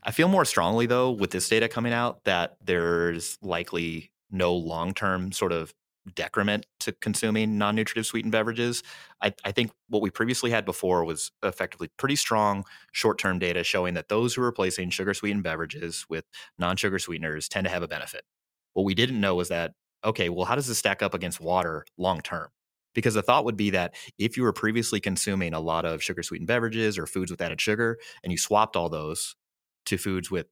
I 0.04 0.12
feel 0.12 0.28
more 0.28 0.45
strongly 0.45 0.86
though 0.86 1.12
with 1.12 1.32
this 1.32 1.48
data 1.48 1.68
coming 1.68 1.93
out 1.93 2.24
that 2.26 2.58
there's 2.64 3.38
likely 3.41 4.12
no 4.32 4.54
long-term 4.54 5.32
sort 5.32 5.52
of 5.52 5.74
decrement 6.16 6.66
to 6.80 6.91
consuming 6.93 7.58
non-nutritive 7.58 8.05
sweetened 8.05 8.32
beverages. 8.32 8.84
I, 9.22 9.34
I, 9.43 9.51
think 9.51 9.72
what 9.89 10.01
we 10.01 10.10
previously 10.10 10.51
had 10.51 10.66
before 10.66 11.03
was 11.03 11.32
effectively 11.43 11.89
pretty 11.97 12.16
strong 12.16 12.66
short-term 12.91 13.39
data 13.39 13.64
showing 13.64 13.93
that 13.95 14.10
those 14.10 14.34
who 14.34 14.41
are 14.41 14.45
replacing 14.45 14.89
sugar 14.89 15.14
sweetened 15.14 15.43
beverages 15.43 16.05
with 16.10 16.26
non-sugar 16.58 16.99
sweeteners 16.99 17.47
tend 17.49 17.66
to 17.66 17.72
have 17.72 17.84
a 17.84 17.88
benefit. 17.88 18.24
What 18.74 18.84
we 18.84 18.95
didn't 18.95 19.20
know 19.20 19.36
was 19.36 19.49
that 19.49 19.74
okay, 20.05 20.30
well, 20.30 20.45
how 20.45 20.55
does 20.55 20.68
this 20.68 20.78
stack 20.78 21.01
up 21.01 21.14
against 21.14 21.41
water 21.41 21.86
long 21.97 22.22
term? 22.22 22.49
Because 22.93 23.14
the 23.14 23.22
thought 23.22 23.45
would 23.45 23.58
be 23.58 23.72
that 23.72 23.95
if 24.18 24.38
you 24.38 24.43
were 24.43 24.53
previously 24.53 24.99
consuming 24.99 25.53
a 25.53 25.60
lot 25.60 25.86
of 25.86 26.01
sugar 26.01 26.24
sweetened 26.24 26.47
beverages 26.47 26.97
or 26.97 27.05
foods 27.05 27.30
with 27.30 27.41
added 27.41 27.62
sugar, 27.62 27.97
and 28.24 28.32
you 28.32 28.38
swapped 28.38 28.76
all 28.76 28.89
those 28.89 29.36
to 29.86 29.97
foods 29.97 30.32
with 30.32 30.47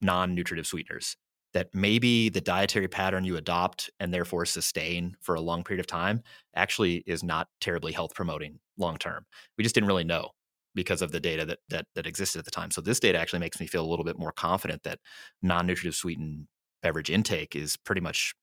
non 0.00 0.34
nutritive 0.34 0.66
sweeteners, 0.66 1.16
that 1.52 1.74
maybe 1.74 2.28
the 2.28 2.40
dietary 2.40 2.88
pattern 2.88 3.24
you 3.24 3.36
adopt 3.36 3.90
and 3.98 4.14
therefore 4.14 4.46
sustain 4.46 5.16
for 5.20 5.34
a 5.34 5.40
long 5.40 5.64
period 5.64 5.80
of 5.80 5.86
time 5.86 6.22
actually 6.54 7.02
is 7.06 7.22
not 7.22 7.48
terribly 7.60 7.92
health 7.92 8.14
promoting 8.14 8.60
long 8.78 8.96
term. 8.96 9.26
We 9.58 9.64
just 9.64 9.74
didn't 9.74 9.88
really 9.88 10.04
know 10.04 10.30
because 10.74 11.02
of 11.02 11.10
the 11.10 11.20
data 11.20 11.44
that, 11.44 11.58
that 11.68 11.86
that 11.94 12.06
existed 12.06 12.38
at 12.38 12.44
the 12.44 12.50
time. 12.50 12.70
So 12.70 12.80
this 12.80 13.00
data 13.00 13.18
actually 13.18 13.40
makes 13.40 13.58
me 13.58 13.66
feel 13.66 13.84
a 13.84 13.88
little 13.88 14.04
bit 14.04 14.18
more 14.18 14.32
confident 14.32 14.84
that 14.84 15.00
non-nutritive 15.42 15.94
sweetened 15.94 16.46
beverage 16.82 17.10
intake 17.10 17.56
is 17.56 17.76
pretty 17.76 18.00
much 18.00 18.34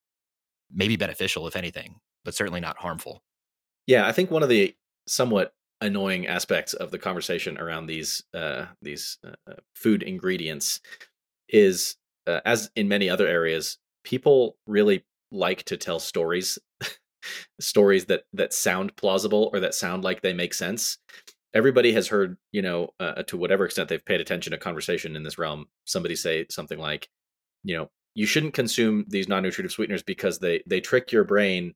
maybe 0.73 0.97
beneficial 0.97 1.47
if 1.47 1.55
anything, 1.55 1.95
but 2.25 2.35
certainly 2.35 2.59
not 2.59 2.77
harmful. 2.77 3.23
Yeah, 3.85 4.05
I 4.05 4.11
think 4.11 4.29
one 4.29 4.43
of 4.43 4.49
the 4.49 4.75
somewhat 5.07 5.53
annoying 5.79 6.27
aspects 6.27 6.73
of 6.73 6.91
the 6.91 6.97
conversation 6.97 7.57
around 7.57 7.85
these 7.85 8.23
uh, 8.33 8.65
these 8.81 9.17
uh, 9.25 9.31
uh 9.49 9.55
food 9.75 10.03
ingredients 10.03 10.81
is 11.47 11.95
uh, 12.27 12.41
as 12.45 12.69
in 12.75 12.87
many 12.87 13.09
other 13.09 13.27
areas, 13.27 13.77
people 14.03 14.57
really 14.67 15.03
like 15.31 15.63
to 15.63 15.77
tell 15.77 15.99
stories, 15.99 16.59
stories 17.59 18.05
that 18.05 18.23
that 18.33 18.53
sound 18.53 18.95
plausible 18.95 19.49
or 19.53 19.59
that 19.59 19.73
sound 19.73 20.03
like 20.03 20.21
they 20.21 20.33
make 20.33 20.53
sense. 20.53 20.97
Everybody 21.53 21.93
has 21.93 22.07
heard, 22.07 22.37
you 22.51 22.61
know, 22.61 22.89
uh, 22.99 23.23
to 23.23 23.37
whatever 23.37 23.65
extent 23.65 23.89
they've 23.89 24.03
paid 24.05 24.21
attention 24.21 24.51
to 24.51 24.57
conversation 24.57 25.15
in 25.15 25.23
this 25.23 25.37
realm, 25.37 25.65
somebody 25.85 26.15
say 26.15 26.45
something 26.49 26.77
like, 26.77 27.09
you 27.63 27.75
know, 27.75 27.89
you 28.13 28.25
shouldn't 28.25 28.53
consume 28.53 29.05
these 29.07 29.27
non-nutritive 29.27 29.71
sweeteners 29.71 30.03
because 30.03 30.39
they 30.39 30.61
they 30.67 30.81
trick 30.81 31.11
your 31.11 31.23
brain 31.23 31.73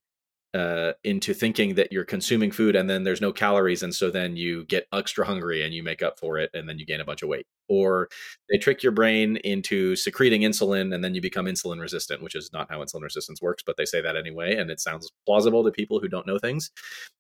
uh, 0.54 0.92
into 1.04 1.34
thinking 1.34 1.76
that 1.76 1.92
you're 1.92 2.04
consuming 2.04 2.52
food 2.52 2.76
and 2.76 2.90
then 2.90 3.04
there's 3.04 3.22
no 3.22 3.32
calories 3.32 3.84
and 3.84 3.96
so 3.96 4.12
then 4.12 4.36
you 4.36 4.66
get 4.66 4.88
extra 4.94 5.26
hungry 5.26 5.64
and 5.64 5.74
you 5.74 5.82
make 5.82 6.04
up 6.04 6.20
for 6.20 6.38
it 6.38 6.50
and 6.54 6.68
then 6.68 6.78
you 6.78 6.86
gain 6.86 7.00
a 7.00 7.06
bunch 7.06 7.22
of 7.22 7.30
weight. 7.30 7.48
Or 7.70 8.10
they 8.50 8.58
trick 8.58 8.84
your 8.84 8.92
brain 8.92 9.38
into 9.38 9.96
secreting 9.96 10.42
insulin 10.42 10.94
and 10.94 11.04
then 11.04 11.16
you 11.16 11.22
become 11.22 11.46
insulin 11.46 11.80
resistant 11.80 12.22
which 12.22 12.36
is 12.36 12.50
not 12.52 12.70
how 12.70 12.84
insulin 12.84 13.02
resistance 13.04 13.42
works 13.42 13.64
but 13.66 13.78
they 13.78 13.86
say 13.86 14.02
that 14.02 14.18
anyway 14.18 14.56
and 14.56 14.70
it 14.70 14.82
sounds 14.82 15.10
plausible 15.26 15.64
to 15.64 15.72
people 15.72 16.00
who 16.00 16.10
don't 16.10 16.28
know 16.28 16.38
things. 16.38 16.70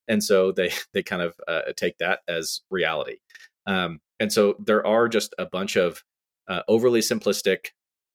And 0.07 0.23
so 0.23 0.51
they 0.51 0.71
they 0.93 1.03
kind 1.03 1.21
of 1.21 1.36
uh, 1.47 1.61
take 1.77 1.97
that 1.99 2.19
as 2.27 2.61
reality. 2.69 3.17
Um, 3.65 3.99
and 4.19 4.32
so 4.32 4.55
there 4.59 4.86
are 4.86 5.07
just 5.07 5.34
a 5.39 5.45
bunch 5.45 5.77
of 5.77 6.03
uh, 6.49 6.61
overly 6.67 6.99
simplistic 6.99 7.67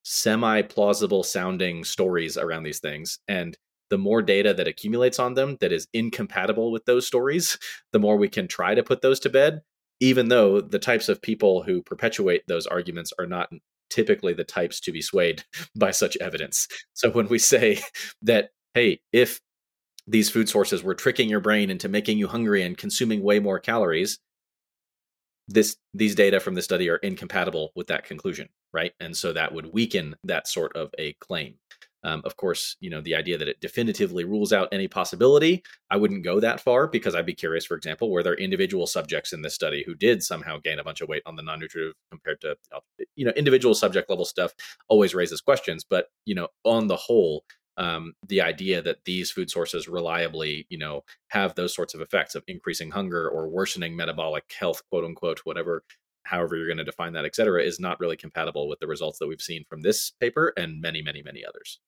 semi 0.02 0.62
plausible 0.62 1.22
sounding 1.22 1.84
stories 1.84 2.36
around 2.36 2.62
these 2.62 2.78
things 2.78 3.18
and 3.26 3.56
the 3.90 3.98
more 3.98 4.22
data 4.22 4.52
that 4.54 4.68
accumulates 4.68 5.18
on 5.18 5.34
them 5.34 5.56
that 5.60 5.72
is 5.72 5.88
incompatible 5.92 6.72
with 6.72 6.84
those 6.84 7.06
stories, 7.06 7.58
the 7.92 7.98
more 7.98 8.16
we 8.16 8.28
can 8.28 8.48
try 8.48 8.74
to 8.74 8.82
put 8.82 9.02
those 9.02 9.20
to 9.20 9.30
bed, 9.30 9.62
even 10.00 10.28
though 10.28 10.60
the 10.60 10.78
types 10.78 11.08
of 11.08 11.22
people 11.22 11.62
who 11.62 11.82
perpetuate 11.82 12.42
those 12.46 12.66
arguments 12.66 13.12
are 13.18 13.26
not 13.26 13.50
typically 13.90 14.32
the 14.32 14.44
types 14.44 14.80
to 14.80 14.92
be 14.92 15.00
swayed 15.00 15.44
by 15.76 15.90
such 15.90 16.16
evidence. 16.18 16.68
So 16.94 17.10
when 17.10 17.28
we 17.28 17.38
say 17.38 17.80
that, 18.22 18.50
hey, 18.74 19.00
if 19.12 19.40
these 20.06 20.30
food 20.30 20.48
sources 20.48 20.82
were 20.82 20.94
tricking 20.94 21.28
your 21.28 21.40
brain 21.40 21.70
into 21.70 21.88
making 21.88 22.18
you 22.18 22.28
hungry 22.28 22.62
and 22.62 22.76
consuming 22.76 23.22
way 23.22 23.40
more 23.40 23.58
calories, 23.58 24.18
this 25.48 25.76
these 25.94 26.14
data 26.14 26.40
from 26.40 26.54
the 26.54 26.62
study 26.62 26.90
are 26.90 26.96
incompatible 26.96 27.70
with 27.76 27.86
that 27.86 28.04
conclusion, 28.04 28.48
right? 28.72 28.92
And 28.98 29.16
so 29.16 29.32
that 29.32 29.54
would 29.54 29.72
weaken 29.72 30.16
that 30.24 30.48
sort 30.48 30.76
of 30.76 30.90
a 30.98 31.12
claim. 31.14 31.54
Um, 32.06 32.22
of 32.24 32.36
course, 32.36 32.76
you 32.80 32.88
know 32.88 33.00
the 33.00 33.16
idea 33.16 33.36
that 33.36 33.48
it 33.48 33.60
definitively 33.60 34.24
rules 34.24 34.52
out 34.52 34.68
any 34.70 34.86
possibility. 34.86 35.64
I 35.90 35.96
wouldn't 35.96 36.22
go 36.22 36.38
that 36.38 36.60
far 36.60 36.86
because 36.86 37.16
I'd 37.16 37.26
be 37.26 37.34
curious, 37.34 37.66
for 37.66 37.76
example, 37.76 38.12
were 38.12 38.22
there 38.22 38.36
individual 38.36 38.86
subjects 38.86 39.32
in 39.32 39.42
this 39.42 39.54
study 39.54 39.82
who 39.84 39.96
did 39.96 40.22
somehow 40.22 40.58
gain 40.62 40.78
a 40.78 40.84
bunch 40.84 41.00
of 41.00 41.08
weight 41.08 41.24
on 41.26 41.34
the 41.34 41.42
non-nutritive 41.42 41.94
compared 42.12 42.40
to 42.42 42.56
you 43.16 43.24
know 43.26 43.32
individual 43.32 43.74
subject 43.74 44.08
level 44.08 44.24
stuff 44.24 44.54
always 44.88 45.16
raises 45.16 45.40
questions. 45.40 45.84
But 45.84 46.06
you 46.26 46.36
know, 46.36 46.46
on 46.62 46.86
the 46.86 46.96
whole, 46.96 47.44
um, 47.76 48.14
the 48.28 48.40
idea 48.40 48.80
that 48.82 49.04
these 49.04 49.32
food 49.32 49.50
sources 49.50 49.88
reliably, 49.88 50.66
you 50.70 50.78
know, 50.78 51.02
have 51.30 51.56
those 51.56 51.74
sorts 51.74 51.92
of 51.92 52.00
effects 52.00 52.36
of 52.36 52.44
increasing 52.46 52.92
hunger 52.92 53.28
or 53.28 53.48
worsening 53.48 53.96
metabolic 53.96 54.44
health, 54.56 54.80
quote 54.90 55.04
unquote, 55.04 55.40
whatever, 55.40 55.82
however 56.22 56.56
you're 56.56 56.68
going 56.68 56.78
to 56.78 56.84
define 56.84 57.14
that, 57.14 57.24
et 57.24 57.34
cetera, 57.34 57.62
is 57.62 57.80
not 57.80 57.98
really 57.98 58.16
compatible 58.16 58.68
with 58.68 58.78
the 58.78 58.86
results 58.86 59.18
that 59.18 59.26
we've 59.26 59.40
seen 59.40 59.64
from 59.68 59.82
this 59.82 60.12
paper 60.20 60.52
and 60.56 60.80
many, 60.80 61.02
many, 61.02 61.20
many 61.22 61.44
others. 61.44 61.80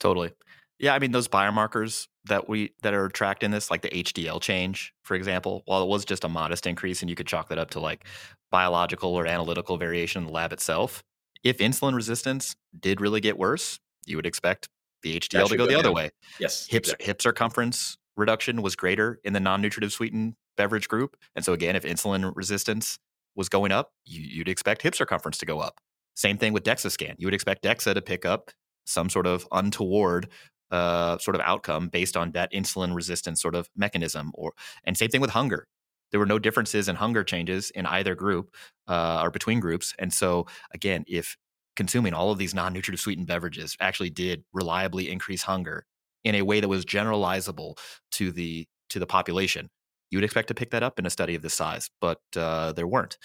Totally. 0.00 0.32
Yeah, 0.78 0.94
I 0.94 0.98
mean 0.98 1.10
those 1.10 1.28
biomarkers 1.28 2.06
that 2.26 2.48
we 2.48 2.72
that 2.82 2.94
are 2.94 3.08
tracked 3.08 3.42
in 3.42 3.50
this, 3.50 3.70
like 3.70 3.82
the 3.82 3.88
HDL 3.88 4.40
change, 4.40 4.94
for 5.02 5.14
example, 5.14 5.62
while 5.64 5.82
it 5.82 5.88
was 5.88 6.04
just 6.04 6.24
a 6.24 6.28
modest 6.28 6.66
increase, 6.66 7.02
and 7.02 7.10
you 7.10 7.16
could 7.16 7.26
chalk 7.26 7.48
that 7.48 7.58
up 7.58 7.70
to 7.70 7.80
like 7.80 8.04
biological 8.50 9.14
or 9.14 9.26
analytical 9.26 9.76
variation 9.76 10.22
in 10.22 10.26
the 10.26 10.32
lab 10.32 10.52
itself. 10.52 11.02
If 11.42 11.58
insulin 11.58 11.94
resistance 11.94 12.54
did 12.78 13.00
really 13.00 13.20
get 13.20 13.38
worse, 13.38 13.80
you 14.06 14.16
would 14.16 14.26
expect 14.26 14.68
the 15.02 15.18
HDL 15.18 15.48
to 15.48 15.56
go, 15.56 15.64
go 15.64 15.66
the 15.66 15.72
down. 15.72 15.80
other 15.80 15.92
way. 15.92 16.10
Yes. 16.38 16.66
Hips 16.66 16.88
exactly. 16.88 17.06
hip 17.06 17.22
circumference 17.22 17.96
reduction 18.16 18.62
was 18.62 18.74
greater 18.76 19.20
in 19.24 19.32
the 19.32 19.40
non-nutritive 19.40 19.92
sweetened 19.92 20.34
beverage 20.56 20.88
group. 20.88 21.16
And 21.36 21.44
so 21.44 21.52
again, 21.52 21.76
if 21.76 21.84
insulin 21.84 22.32
resistance 22.34 22.98
was 23.36 23.48
going 23.48 23.70
up, 23.70 23.92
you, 24.04 24.40
would 24.40 24.48
expect 24.48 24.82
hip 24.82 24.94
circumference 24.94 25.38
to 25.38 25.46
go 25.46 25.60
up. 25.60 25.80
Same 26.14 26.36
thing 26.36 26.52
with 26.52 26.64
DEXA 26.64 26.90
scan. 26.90 27.14
You 27.18 27.28
would 27.28 27.34
expect 27.34 27.62
DEXA 27.62 27.94
to 27.94 28.02
pick 28.02 28.26
up 28.26 28.50
some 28.88 29.08
sort 29.08 29.26
of 29.26 29.46
untoward 29.52 30.28
uh, 30.70 31.18
sort 31.18 31.34
of 31.34 31.40
outcome 31.40 31.88
based 31.88 32.16
on 32.16 32.32
that 32.32 32.52
insulin 32.52 32.94
resistance 32.94 33.40
sort 33.40 33.54
of 33.54 33.68
mechanism. 33.76 34.32
Or 34.34 34.52
and 34.84 34.96
same 34.96 35.08
thing 35.08 35.20
with 35.20 35.30
hunger. 35.30 35.66
There 36.10 36.20
were 36.20 36.26
no 36.26 36.38
differences 36.38 36.88
in 36.88 36.96
hunger 36.96 37.22
changes 37.22 37.70
in 37.70 37.84
either 37.86 38.14
group 38.14 38.54
uh, 38.86 39.20
or 39.22 39.30
between 39.30 39.60
groups. 39.60 39.94
And 39.98 40.12
so 40.12 40.46
again, 40.72 41.04
if 41.06 41.36
consuming 41.78 42.12
all 42.12 42.32
of 42.32 42.38
these 42.38 42.54
non-nutritive 42.54 42.98
sweetened 42.98 43.28
beverages 43.28 43.76
actually 43.78 44.10
did 44.10 44.42
reliably 44.52 45.08
increase 45.08 45.42
hunger 45.42 45.86
in 46.24 46.34
a 46.34 46.42
way 46.42 46.58
that 46.58 46.68
was 46.68 46.84
generalizable 46.84 47.78
to 48.10 48.32
the 48.32 48.66
to 48.90 48.98
the 48.98 49.06
population 49.06 49.68
you 50.10 50.16
would 50.16 50.24
expect 50.24 50.48
to 50.48 50.54
pick 50.54 50.70
that 50.70 50.82
up 50.82 50.98
in 50.98 51.06
a 51.06 51.10
study 51.10 51.36
of 51.36 51.42
this 51.42 51.54
size 51.54 51.88
but 52.00 52.18
uh, 52.36 52.72
there 52.72 52.88
weren't 52.88 53.16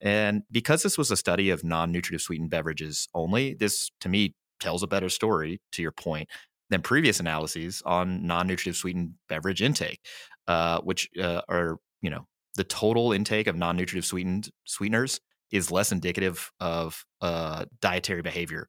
and 0.00 0.44
because 0.48 0.84
this 0.84 0.96
was 0.96 1.10
a 1.10 1.16
study 1.16 1.50
of 1.50 1.64
non-nutritive 1.64 2.22
sweetened 2.22 2.50
beverages 2.50 3.08
only 3.14 3.54
this 3.54 3.90
to 4.00 4.08
me 4.08 4.32
tells 4.60 4.82
a 4.82 4.86
better 4.86 5.08
story 5.08 5.60
to 5.72 5.82
your 5.82 5.92
point 5.92 6.28
than 6.70 6.82
previous 6.82 7.20
analyses 7.20 7.82
on 7.86 8.26
non-nutritive 8.26 8.76
sweetened 8.76 9.12
beverage 9.28 9.62
intake 9.62 10.00
uh, 10.46 10.80
which 10.80 11.08
uh, 11.20 11.42
are 11.48 11.78
you 12.00 12.10
know 12.10 12.26
the 12.56 12.64
total 12.64 13.12
intake 13.12 13.46
of 13.46 13.56
non-nutritive 13.56 14.04
sweetened 14.04 14.50
sweeteners 14.64 15.20
is 15.50 15.70
less 15.70 15.92
indicative 15.92 16.50
of 16.60 17.04
uh, 17.20 17.64
dietary 17.80 18.22
behavior 18.22 18.68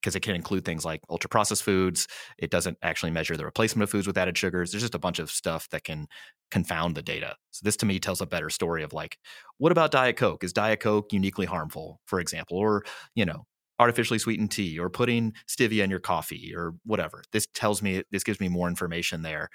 because 0.00 0.16
it 0.16 0.20
can 0.20 0.34
include 0.34 0.64
things 0.64 0.84
like 0.84 1.00
ultra 1.10 1.28
processed 1.28 1.62
foods. 1.62 2.06
It 2.38 2.50
doesn't 2.50 2.78
actually 2.82 3.10
measure 3.10 3.36
the 3.36 3.44
replacement 3.44 3.82
of 3.84 3.90
foods 3.90 4.06
with 4.06 4.16
added 4.16 4.36
sugars. 4.36 4.70
There's 4.70 4.82
just 4.82 4.94
a 4.94 4.98
bunch 4.98 5.18
of 5.18 5.30
stuff 5.30 5.68
that 5.70 5.84
can 5.84 6.06
confound 6.50 6.94
the 6.94 7.02
data. 7.02 7.36
So 7.50 7.60
this 7.64 7.76
to 7.78 7.86
me 7.86 7.98
tells 7.98 8.20
a 8.20 8.26
better 8.26 8.50
story 8.50 8.82
of 8.82 8.92
like, 8.92 9.18
what 9.58 9.72
about 9.72 9.90
Diet 9.90 10.16
Coke? 10.16 10.42
Is 10.42 10.52
Diet 10.52 10.80
Coke 10.80 11.12
uniquely 11.12 11.46
harmful, 11.46 12.00
for 12.06 12.18
example, 12.18 12.56
or 12.56 12.82
you 13.14 13.26
know, 13.26 13.44
artificially 13.80 14.18
sweetened 14.18 14.52
tea, 14.52 14.78
or 14.78 14.90
putting 14.90 15.32
stevia 15.48 15.82
in 15.82 15.90
your 15.90 15.98
coffee, 15.98 16.52
or 16.54 16.74
whatever? 16.84 17.22
This 17.32 17.48
tells 17.54 17.82
me 17.82 18.02
this 18.12 18.22
gives 18.22 18.38
me 18.38 18.48
more 18.48 18.68
information 18.68 19.22
there, 19.22 19.48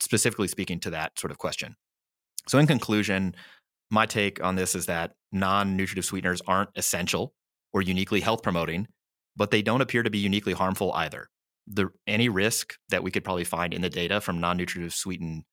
specifically 0.00 0.48
speaking 0.48 0.78
to 0.80 0.90
that 0.90 1.18
sort 1.18 1.30
of 1.30 1.38
question. 1.38 1.74
So 2.46 2.58
in 2.58 2.66
conclusion, 2.66 3.34
my 3.90 4.06
take 4.06 4.42
on 4.42 4.56
this 4.56 4.74
is 4.74 4.86
that 4.86 5.12
non 5.32 5.76
nutritive 5.76 6.04
sweeteners 6.04 6.42
aren't 6.46 6.70
essential 6.76 7.34
or 7.72 7.82
uniquely 7.82 8.20
health 8.20 8.42
promoting, 8.42 8.86
but 9.36 9.50
they 9.50 9.62
don't 9.62 9.80
appear 9.80 10.02
to 10.02 10.10
be 10.10 10.18
uniquely 10.18 10.52
harmful 10.52 10.92
either. 10.92 11.28
The, 11.66 11.88
any 12.06 12.28
risk 12.28 12.74
that 12.90 13.02
we 13.02 13.10
could 13.10 13.24
probably 13.24 13.44
find 13.44 13.72
in 13.72 13.80
the 13.80 13.88
data 13.88 14.20
from 14.20 14.40
non 14.40 14.58
nutritive 14.58 14.92
sweeten, 14.94 15.44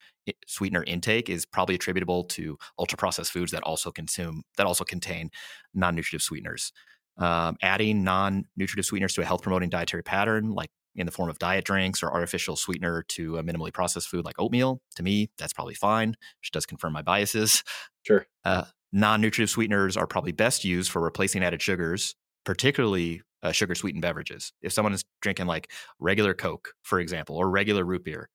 sweetener 0.46 0.84
intake 0.84 1.30
is 1.30 1.46
probably 1.46 1.76
attributable 1.76 2.26
to 2.26 2.58
ultra 2.78 2.98
processed 2.98 3.32
foods 3.32 3.52
that 3.54 3.64
also 3.64 3.92
consume 3.92 4.44
that 4.58 4.68
also 4.68 4.84
contain 4.84 5.30
non 5.74 5.96
nutritive 5.96 6.22
sweeteners. 6.22 6.74
Um, 7.18 7.58
adding 7.62 8.04
non 8.04 8.46
nutritive 8.56 8.86
sweeteners 8.86 9.14
to 9.14 9.22
a 9.22 9.26
health 9.26 9.42
promoting 9.42 9.70
dietary 9.70 10.04
pattern, 10.04 10.52
like 10.52 10.72
in 10.96 11.06
the 11.06 11.12
form 11.12 11.30
of 11.30 11.40
diet 11.40 11.66
drinks 11.66 12.04
or 12.04 12.12
artificial 12.12 12.56
sweetener 12.56 13.04
to 13.10 13.38
a 13.38 13.44
minimally 13.44 13.74
processed 13.74 14.08
food 14.08 14.26
like 14.26 14.36
oatmeal, 14.40 14.82
to 14.96 15.04
me, 15.04 15.30
that's 15.38 15.54
probably 15.54 15.74
fine, 15.74 16.16
which 16.42 16.52
does 16.52 16.66
confirm 16.66 16.94
my 16.94 17.02
biases. 17.02 17.64
Sure. 18.04 18.26
Uh, 18.44 18.64
non 18.92 19.22
nutritive 19.22 19.50
sweeteners 19.50 19.96
are 19.96 20.08
probably 20.08 20.32
best 20.32 20.66
used 20.66 20.92
for 20.92 21.02
replacing 21.02 21.44
added 21.44 21.62
sugars, 21.62 22.16
particularly 22.46 23.22
uh, 23.44 23.52
sugar 23.52 23.76
sweetened 23.76 24.02
beverages. 24.02 24.54
If 24.62 24.74
someone 24.74 24.94
is 24.94 25.04
drinking 25.22 25.48
like 25.48 25.72
regular 26.00 26.34
Coke, 26.34 26.74
for 26.82 27.00
example, 27.00 27.38
or 27.38 27.50
regular 27.50 27.86
root 27.86 28.04
beer, 28.04 28.30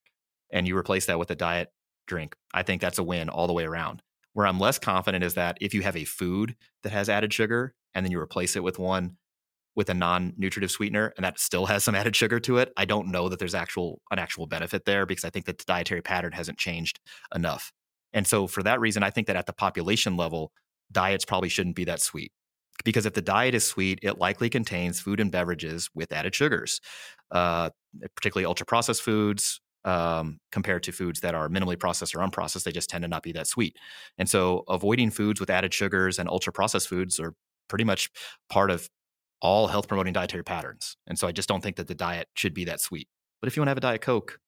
and 0.51 0.67
you 0.67 0.77
replace 0.77 1.05
that 1.07 1.19
with 1.19 1.31
a 1.31 1.35
diet 1.35 1.69
drink, 2.07 2.35
I 2.53 2.63
think 2.63 2.81
that's 2.81 2.97
a 2.97 3.03
win 3.03 3.29
all 3.29 3.47
the 3.47 3.53
way 3.53 3.65
around. 3.65 4.01
Where 4.33 4.47
I'm 4.47 4.59
less 4.59 4.79
confident 4.79 5.23
is 5.23 5.33
that 5.33 5.57
if 5.61 5.73
you 5.73 5.81
have 5.81 5.97
a 5.97 6.05
food 6.05 6.55
that 6.83 6.91
has 6.91 7.09
added 7.09 7.33
sugar 7.33 7.73
and 7.97 8.05
then 8.05 8.11
you 8.11 8.19
replace 8.19 8.55
it 8.55 8.63
with 8.63 8.77
one 8.77 9.17
with 9.75 9.89
a 9.89 9.93
non-nutritive 9.93 10.69
sweetener 10.71 11.13
and 11.17 11.23
that 11.23 11.39
still 11.39 11.65
has 11.65 11.83
some 11.83 11.95
added 12.01 12.15
sugar 12.15 12.39
to 12.39 12.57
it, 12.57 12.71
I 12.77 12.85
don't 12.85 13.07
know 13.11 13.27
that 13.27 13.39
there's 13.39 13.55
actual 13.55 14.01
an 14.11 14.19
actual 14.19 14.45
benefit 14.45 14.85
there 14.85 15.07
because 15.07 15.25
I 15.25 15.31
think 15.31 15.45
that 15.47 15.57
the 15.57 15.65
dietary 15.65 16.01
pattern 16.01 16.31
hasn't 16.31 16.59
changed 16.59 16.99
enough. 17.33 17.71
And 18.13 18.25
so 18.25 18.45
for 18.45 18.61
that 18.63 18.79
reason, 18.79 19.01
I 19.01 19.09
think 19.09 19.25
that 19.27 19.35
at 19.35 19.47
the 19.47 19.53
population 19.53 20.15
level, 20.15 20.51
diets 20.91 21.25
probably 21.25 21.49
shouldn't 21.49 21.75
be 21.75 21.85
that 21.85 21.99
sweet. 21.99 22.31
Because 22.85 23.07
if 23.07 23.13
the 23.13 23.21
diet 23.21 23.55
is 23.55 23.65
sweet, 23.65 23.99
it 24.03 24.19
likely 24.19 24.49
contains 24.49 24.99
food 24.99 25.19
and 25.19 25.31
beverages 25.31 25.89
with 25.95 26.11
added 26.11 26.35
sugars, 26.35 26.79
uh, 27.31 27.71
particularly 28.15 28.45
ultra 28.45 28.67
processed 28.67 29.01
foods, 29.01 29.59
um, 29.87 30.39
compared 30.51 30.83
to 30.83 30.91
foods 30.91 31.21
that 31.21 31.33
are 31.33 31.49
minimally 31.49 31.79
processed 31.79 32.13
or 32.13 32.19
unprocessed. 32.19 32.63
They 32.63 32.71
just 32.71 32.89
tend 32.89 33.03
to 33.03 33.07
not 33.07 33.23
be 33.23 33.31
that 33.31 33.47
sweet. 33.47 33.77
And 34.17 34.29
so 34.29 34.63
avoiding 34.67 35.11
foods 35.11 35.39
with 35.39 35.49
added 35.49 35.73
sugars 35.73 36.19
and 36.19 36.29
ultra 36.29 36.53
processed 36.53 36.87
foods 36.87 37.19
are 37.19 37.33
pretty 37.67 37.83
much 37.83 38.09
part 38.49 38.71
of 38.71 38.89
all 39.41 39.67
health 39.67 39.87
promoting 39.87 40.13
dietary 40.13 40.43
patterns. 40.43 40.97
And 41.05 41.17
so 41.17 41.27
I 41.27 41.31
just 41.31 41.47
don't 41.47 41.61
think 41.61 41.75
that 41.75 41.87
the 41.87 41.95
diet 41.95 42.27
should 42.35 42.53
be 42.53 42.65
that 42.65 42.81
sweet. 42.81 43.07
But 43.41 43.47
if 43.47 43.55
you 43.55 43.61
want 43.61 43.67
to 43.67 43.71
have 43.71 43.77
a 43.77 43.81
Diet 43.81 44.01
Coke, 44.01 44.39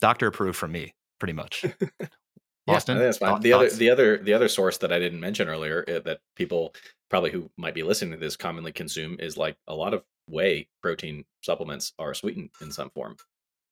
doctor 0.00 0.26
approved 0.26 0.58
from 0.58 0.72
me, 0.72 0.94
pretty 1.18 1.32
much. 1.32 1.64
Austin, 2.68 2.98
yeah, 2.98 3.04
that's 3.04 3.18
fine. 3.18 3.40
the 3.40 3.54
other, 3.54 3.70
the 3.70 3.88
other, 3.88 4.18
the 4.18 4.34
other 4.34 4.48
source 4.48 4.76
that 4.78 4.92
I 4.92 4.98
didn't 4.98 5.20
mention 5.20 5.48
earlier 5.48 5.84
uh, 5.88 6.00
that 6.00 6.20
people 6.36 6.74
probably 7.08 7.30
who 7.30 7.50
might 7.56 7.74
be 7.74 7.82
listening 7.82 8.12
to 8.12 8.18
this 8.18 8.36
commonly 8.36 8.72
consume 8.72 9.16
is 9.20 9.38
like 9.38 9.56
a 9.66 9.74
lot 9.74 9.94
of 9.94 10.04
whey 10.28 10.68
protein 10.82 11.24
supplements 11.40 11.94
are 11.98 12.12
sweetened 12.12 12.50
in 12.60 12.70
some 12.70 12.90
form, 12.90 13.16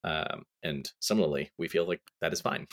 um, 0.03 0.45
and 0.63 0.91
similarly, 0.99 1.51
we 1.59 1.67
feel 1.67 1.85
like 1.85 2.01
that 2.21 2.33
is 2.33 2.41
fine. 2.41 2.67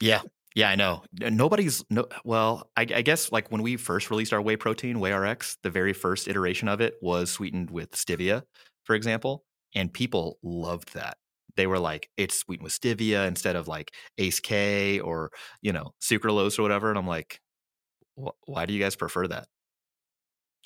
yeah, 0.00 0.20
yeah, 0.56 0.70
I 0.70 0.74
know. 0.74 1.02
Nobody's 1.12 1.84
no. 1.90 2.06
Well, 2.24 2.70
I, 2.78 2.80
I, 2.80 3.02
guess 3.02 3.30
like 3.30 3.52
when 3.52 3.60
we 3.62 3.76
first 3.76 4.10
released 4.10 4.32
our 4.32 4.40
whey 4.40 4.56
protein, 4.56 5.00
Whey 5.00 5.12
RX, 5.12 5.58
the 5.62 5.68
very 5.68 5.92
first 5.92 6.28
iteration 6.28 6.66
of 6.66 6.80
it 6.80 6.94
was 7.02 7.30
sweetened 7.30 7.70
with 7.70 7.90
stevia, 7.90 8.42
for 8.84 8.96
example, 8.96 9.44
and 9.74 9.92
people 9.92 10.38
loved 10.42 10.94
that. 10.94 11.18
They 11.56 11.66
were 11.66 11.78
like, 11.78 12.08
it's 12.16 12.38
sweetened 12.38 12.64
with 12.64 12.72
stevia 12.72 13.28
instead 13.28 13.54
of 13.54 13.68
like 13.68 13.92
Ace 14.16 14.40
K 14.40 14.98
or 14.98 15.30
you 15.60 15.74
know 15.74 15.92
sucralose 16.00 16.58
or 16.58 16.62
whatever. 16.62 16.88
And 16.88 16.98
I'm 16.98 17.06
like, 17.06 17.38
why 18.46 18.64
do 18.64 18.72
you 18.72 18.80
guys 18.80 18.96
prefer 18.96 19.26
that? 19.26 19.48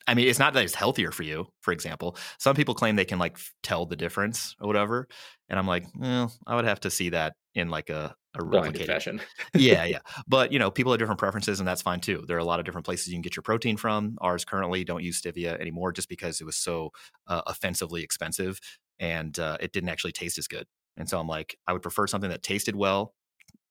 I 0.06 0.14
mean, 0.14 0.28
it's 0.28 0.38
not 0.38 0.54
that 0.54 0.62
it's 0.62 0.74
healthier 0.74 1.10
for 1.10 1.24
you, 1.24 1.48
for 1.62 1.72
example. 1.72 2.16
Some 2.38 2.54
people 2.54 2.74
claim 2.74 2.94
they 2.94 3.04
can 3.04 3.18
like 3.18 3.38
tell 3.64 3.86
the 3.86 3.96
difference 3.96 4.54
or 4.60 4.68
whatever. 4.68 5.08
And 5.48 5.58
I'm 5.58 5.66
like, 5.66 5.84
well, 5.96 6.32
I 6.46 6.54
would 6.54 6.64
have 6.64 6.80
to 6.80 6.90
see 6.90 7.08
that 7.10 7.34
in 7.56 7.70
like 7.70 7.90
a 7.90 8.14
a 8.34 8.38
replicated 8.38 8.86
fashion. 8.86 9.20
yeah, 9.54 9.84
yeah. 9.84 9.98
But 10.28 10.52
you 10.52 10.58
know, 10.58 10.70
people 10.70 10.92
have 10.92 10.98
different 10.98 11.18
preferences, 11.18 11.60
and 11.60 11.68
that's 11.68 11.82
fine 11.82 12.00
too. 12.00 12.24
There 12.26 12.36
are 12.36 12.40
a 12.40 12.44
lot 12.44 12.60
of 12.60 12.64
different 12.64 12.84
places 12.84 13.08
you 13.08 13.14
can 13.14 13.22
get 13.22 13.36
your 13.36 13.42
protein 13.42 13.76
from. 13.76 14.16
Ours 14.20 14.44
currently 14.44 14.84
don't 14.84 15.02
use 15.02 15.20
stevia 15.20 15.58
anymore, 15.60 15.92
just 15.92 16.08
because 16.08 16.40
it 16.40 16.44
was 16.44 16.56
so 16.56 16.90
uh, 17.26 17.42
offensively 17.46 18.02
expensive 18.02 18.60
and 19.00 19.38
uh, 19.38 19.56
it 19.60 19.72
didn't 19.72 19.88
actually 19.88 20.12
taste 20.12 20.38
as 20.38 20.46
good. 20.46 20.66
And 20.96 21.08
so 21.08 21.18
I'm 21.18 21.26
like, 21.26 21.56
I 21.66 21.72
would 21.72 21.82
prefer 21.82 22.06
something 22.06 22.30
that 22.30 22.42
tasted 22.42 22.76
well, 22.76 23.14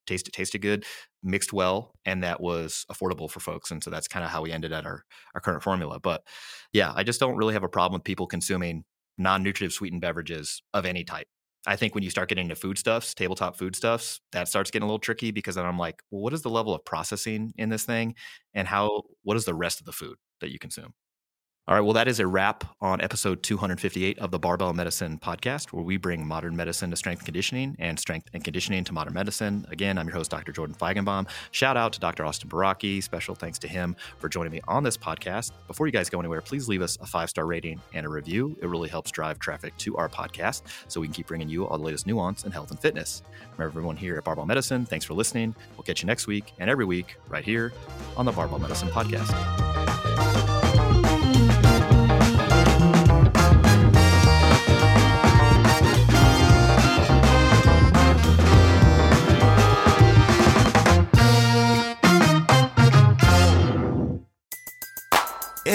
tasted 0.07 0.33
tasted 0.33 0.59
good, 0.59 0.85
mixed 1.23 1.53
well, 1.53 1.93
and 2.03 2.23
that 2.23 2.41
was 2.41 2.85
affordable 2.91 3.29
for 3.29 3.39
folks. 3.39 3.71
And 3.71 3.83
so 3.83 3.89
that's 3.91 4.07
kind 4.07 4.25
of 4.25 4.31
how 4.31 4.41
we 4.41 4.51
ended 4.51 4.73
at 4.73 4.85
our 4.85 5.03
our 5.35 5.41
current 5.41 5.63
formula. 5.63 5.99
But 5.99 6.23
yeah, 6.73 6.91
I 6.95 7.03
just 7.03 7.19
don't 7.19 7.37
really 7.37 7.53
have 7.53 7.63
a 7.63 7.69
problem 7.69 7.99
with 7.99 8.03
people 8.03 8.27
consuming 8.27 8.83
non-nutritive 9.17 9.73
sweetened 9.73 10.01
beverages 10.01 10.63
of 10.73 10.85
any 10.85 11.03
type. 11.03 11.27
I 11.67 11.75
think 11.75 11.93
when 11.95 12.03
you 12.03 12.09
start 12.09 12.29
getting 12.29 12.45
into 12.45 12.55
foodstuffs, 12.55 13.13
tabletop 13.13 13.57
foodstuffs, 13.57 14.21
that 14.31 14.47
starts 14.47 14.71
getting 14.71 14.83
a 14.83 14.87
little 14.87 14.99
tricky 14.99 15.31
because 15.31 15.55
then 15.55 15.65
I'm 15.65 15.77
like, 15.77 16.01
well, 16.11 16.21
what 16.21 16.33
is 16.33 16.41
the 16.41 16.49
level 16.49 16.73
of 16.73 16.85
processing 16.85 17.53
in 17.57 17.69
this 17.69 17.85
thing, 17.85 18.15
and 18.53 18.67
how 18.67 19.03
what 19.23 19.37
is 19.37 19.45
the 19.45 19.53
rest 19.55 19.79
of 19.79 19.85
the 19.85 19.91
food 19.93 20.17
that 20.41 20.51
you 20.51 20.59
consume? 20.59 20.93
All 21.69 21.75
right, 21.75 21.81
well, 21.81 21.93
that 21.93 22.07
is 22.07 22.19
a 22.19 22.25
wrap 22.25 22.63
on 22.81 22.99
episode 22.99 23.43
258 23.43 24.17
of 24.17 24.31
the 24.31 24.39
Barbell 24.39 24.73
Medicine 24.73 25.19
podcast, 25.19 25.71
where 25.71 25.83
we 25.83 25.97
bring 25.97 26.25
modern 26.25 26.55
medicine 26.55 26.89
to 26.89 26.95
strength 26.95 27.19
and 27.19 27.25
conditioning 27.27 27.75
and 27.77 27.99
strength 27.99 28.27
and 28.33 28.43
conditioning 28.43 28.83
to 28.85 28.91
modern 28.91 29.13
medicine. 29.13 29.67
Again, 29.69 29.99
I'm 29.99 30.07
your 30.07 30.15
host, 30.15 30.31
Dr. 30.31 30.51
Jordan 30.51 30.75
Feigenbaum. 30.75 31.27
Shout 31.51 31.77
out 31.77 31.93
to 31.93 31.99
Dr. 31.99 32.25
Austin 32.25 32.49
Baraki. 32.49 33.03
Special 33.03 33.35
thanks 33.35 33.59
to 33.59 33.67
him 33.67 33.95
for 34.17 34.29
joining 34.29 34.51
me 34.51 34.61
on 34.67 34.81
this 34.81 34.97
podcast. 34.97 35.51
Before 35.67 35.85
you 35.85 35.93
guys 35.93 36.09
go 36.09 36.19
anywhere, 36.19 36.41
please 36.41 36.67
leave 36.67 36.81
us 36.81 36.97
a 37.01 37.05
five 37.05 37.29
star 37.29 37.45
rating 37.45 37.79
and 37.93 38.03
a 38.03 38.09
review. 38.09 38.57
It 38.63 38.67
really 38.67 38.89
helps 38.89 39.11
drive 39.11 39.37
traffic 39.37 39.77
to 39.77 39.95
our 39.95 40.09
podcast 40.09 40.63
so 40.87 40.99
we 40.99 41.05
can 41.05 41.13
keep 41.13 41.27
bringing 41.27 41.49
you 41.49 41.67
all 41.67 41.77
the 41.77 41.83
latest 41.83 42.07
nuance 42.07 42.45
in 42.45 42.51
health 42.51 42.71
and 42.71 42.79
fitness. 42.79 43.21
From 43.55 43.65
everyone 43.65 43.95
here 43.95 44.17
at 44.17 44.23
Barbell 44.23 44.47
Medicine, 44.47 44.87
thanks 44.87 45.05
for 45.05 45.13
listening. 45.13 45.53
We'll 45.77 45.83
catch 45.83 46.01
you 46.01 46.07
next 46.07 46.25
week 46.25 46.51
and 46.57 46.67
every 46.67 46.85
week 46.85 47.17
right 47.27 47.45
here 47.45 47.73
on 48.17 48.25
the 48.25 48.31
Barbell 48.31 48.57
Medicine 48.57 48.89
podcast. 48.89 49.98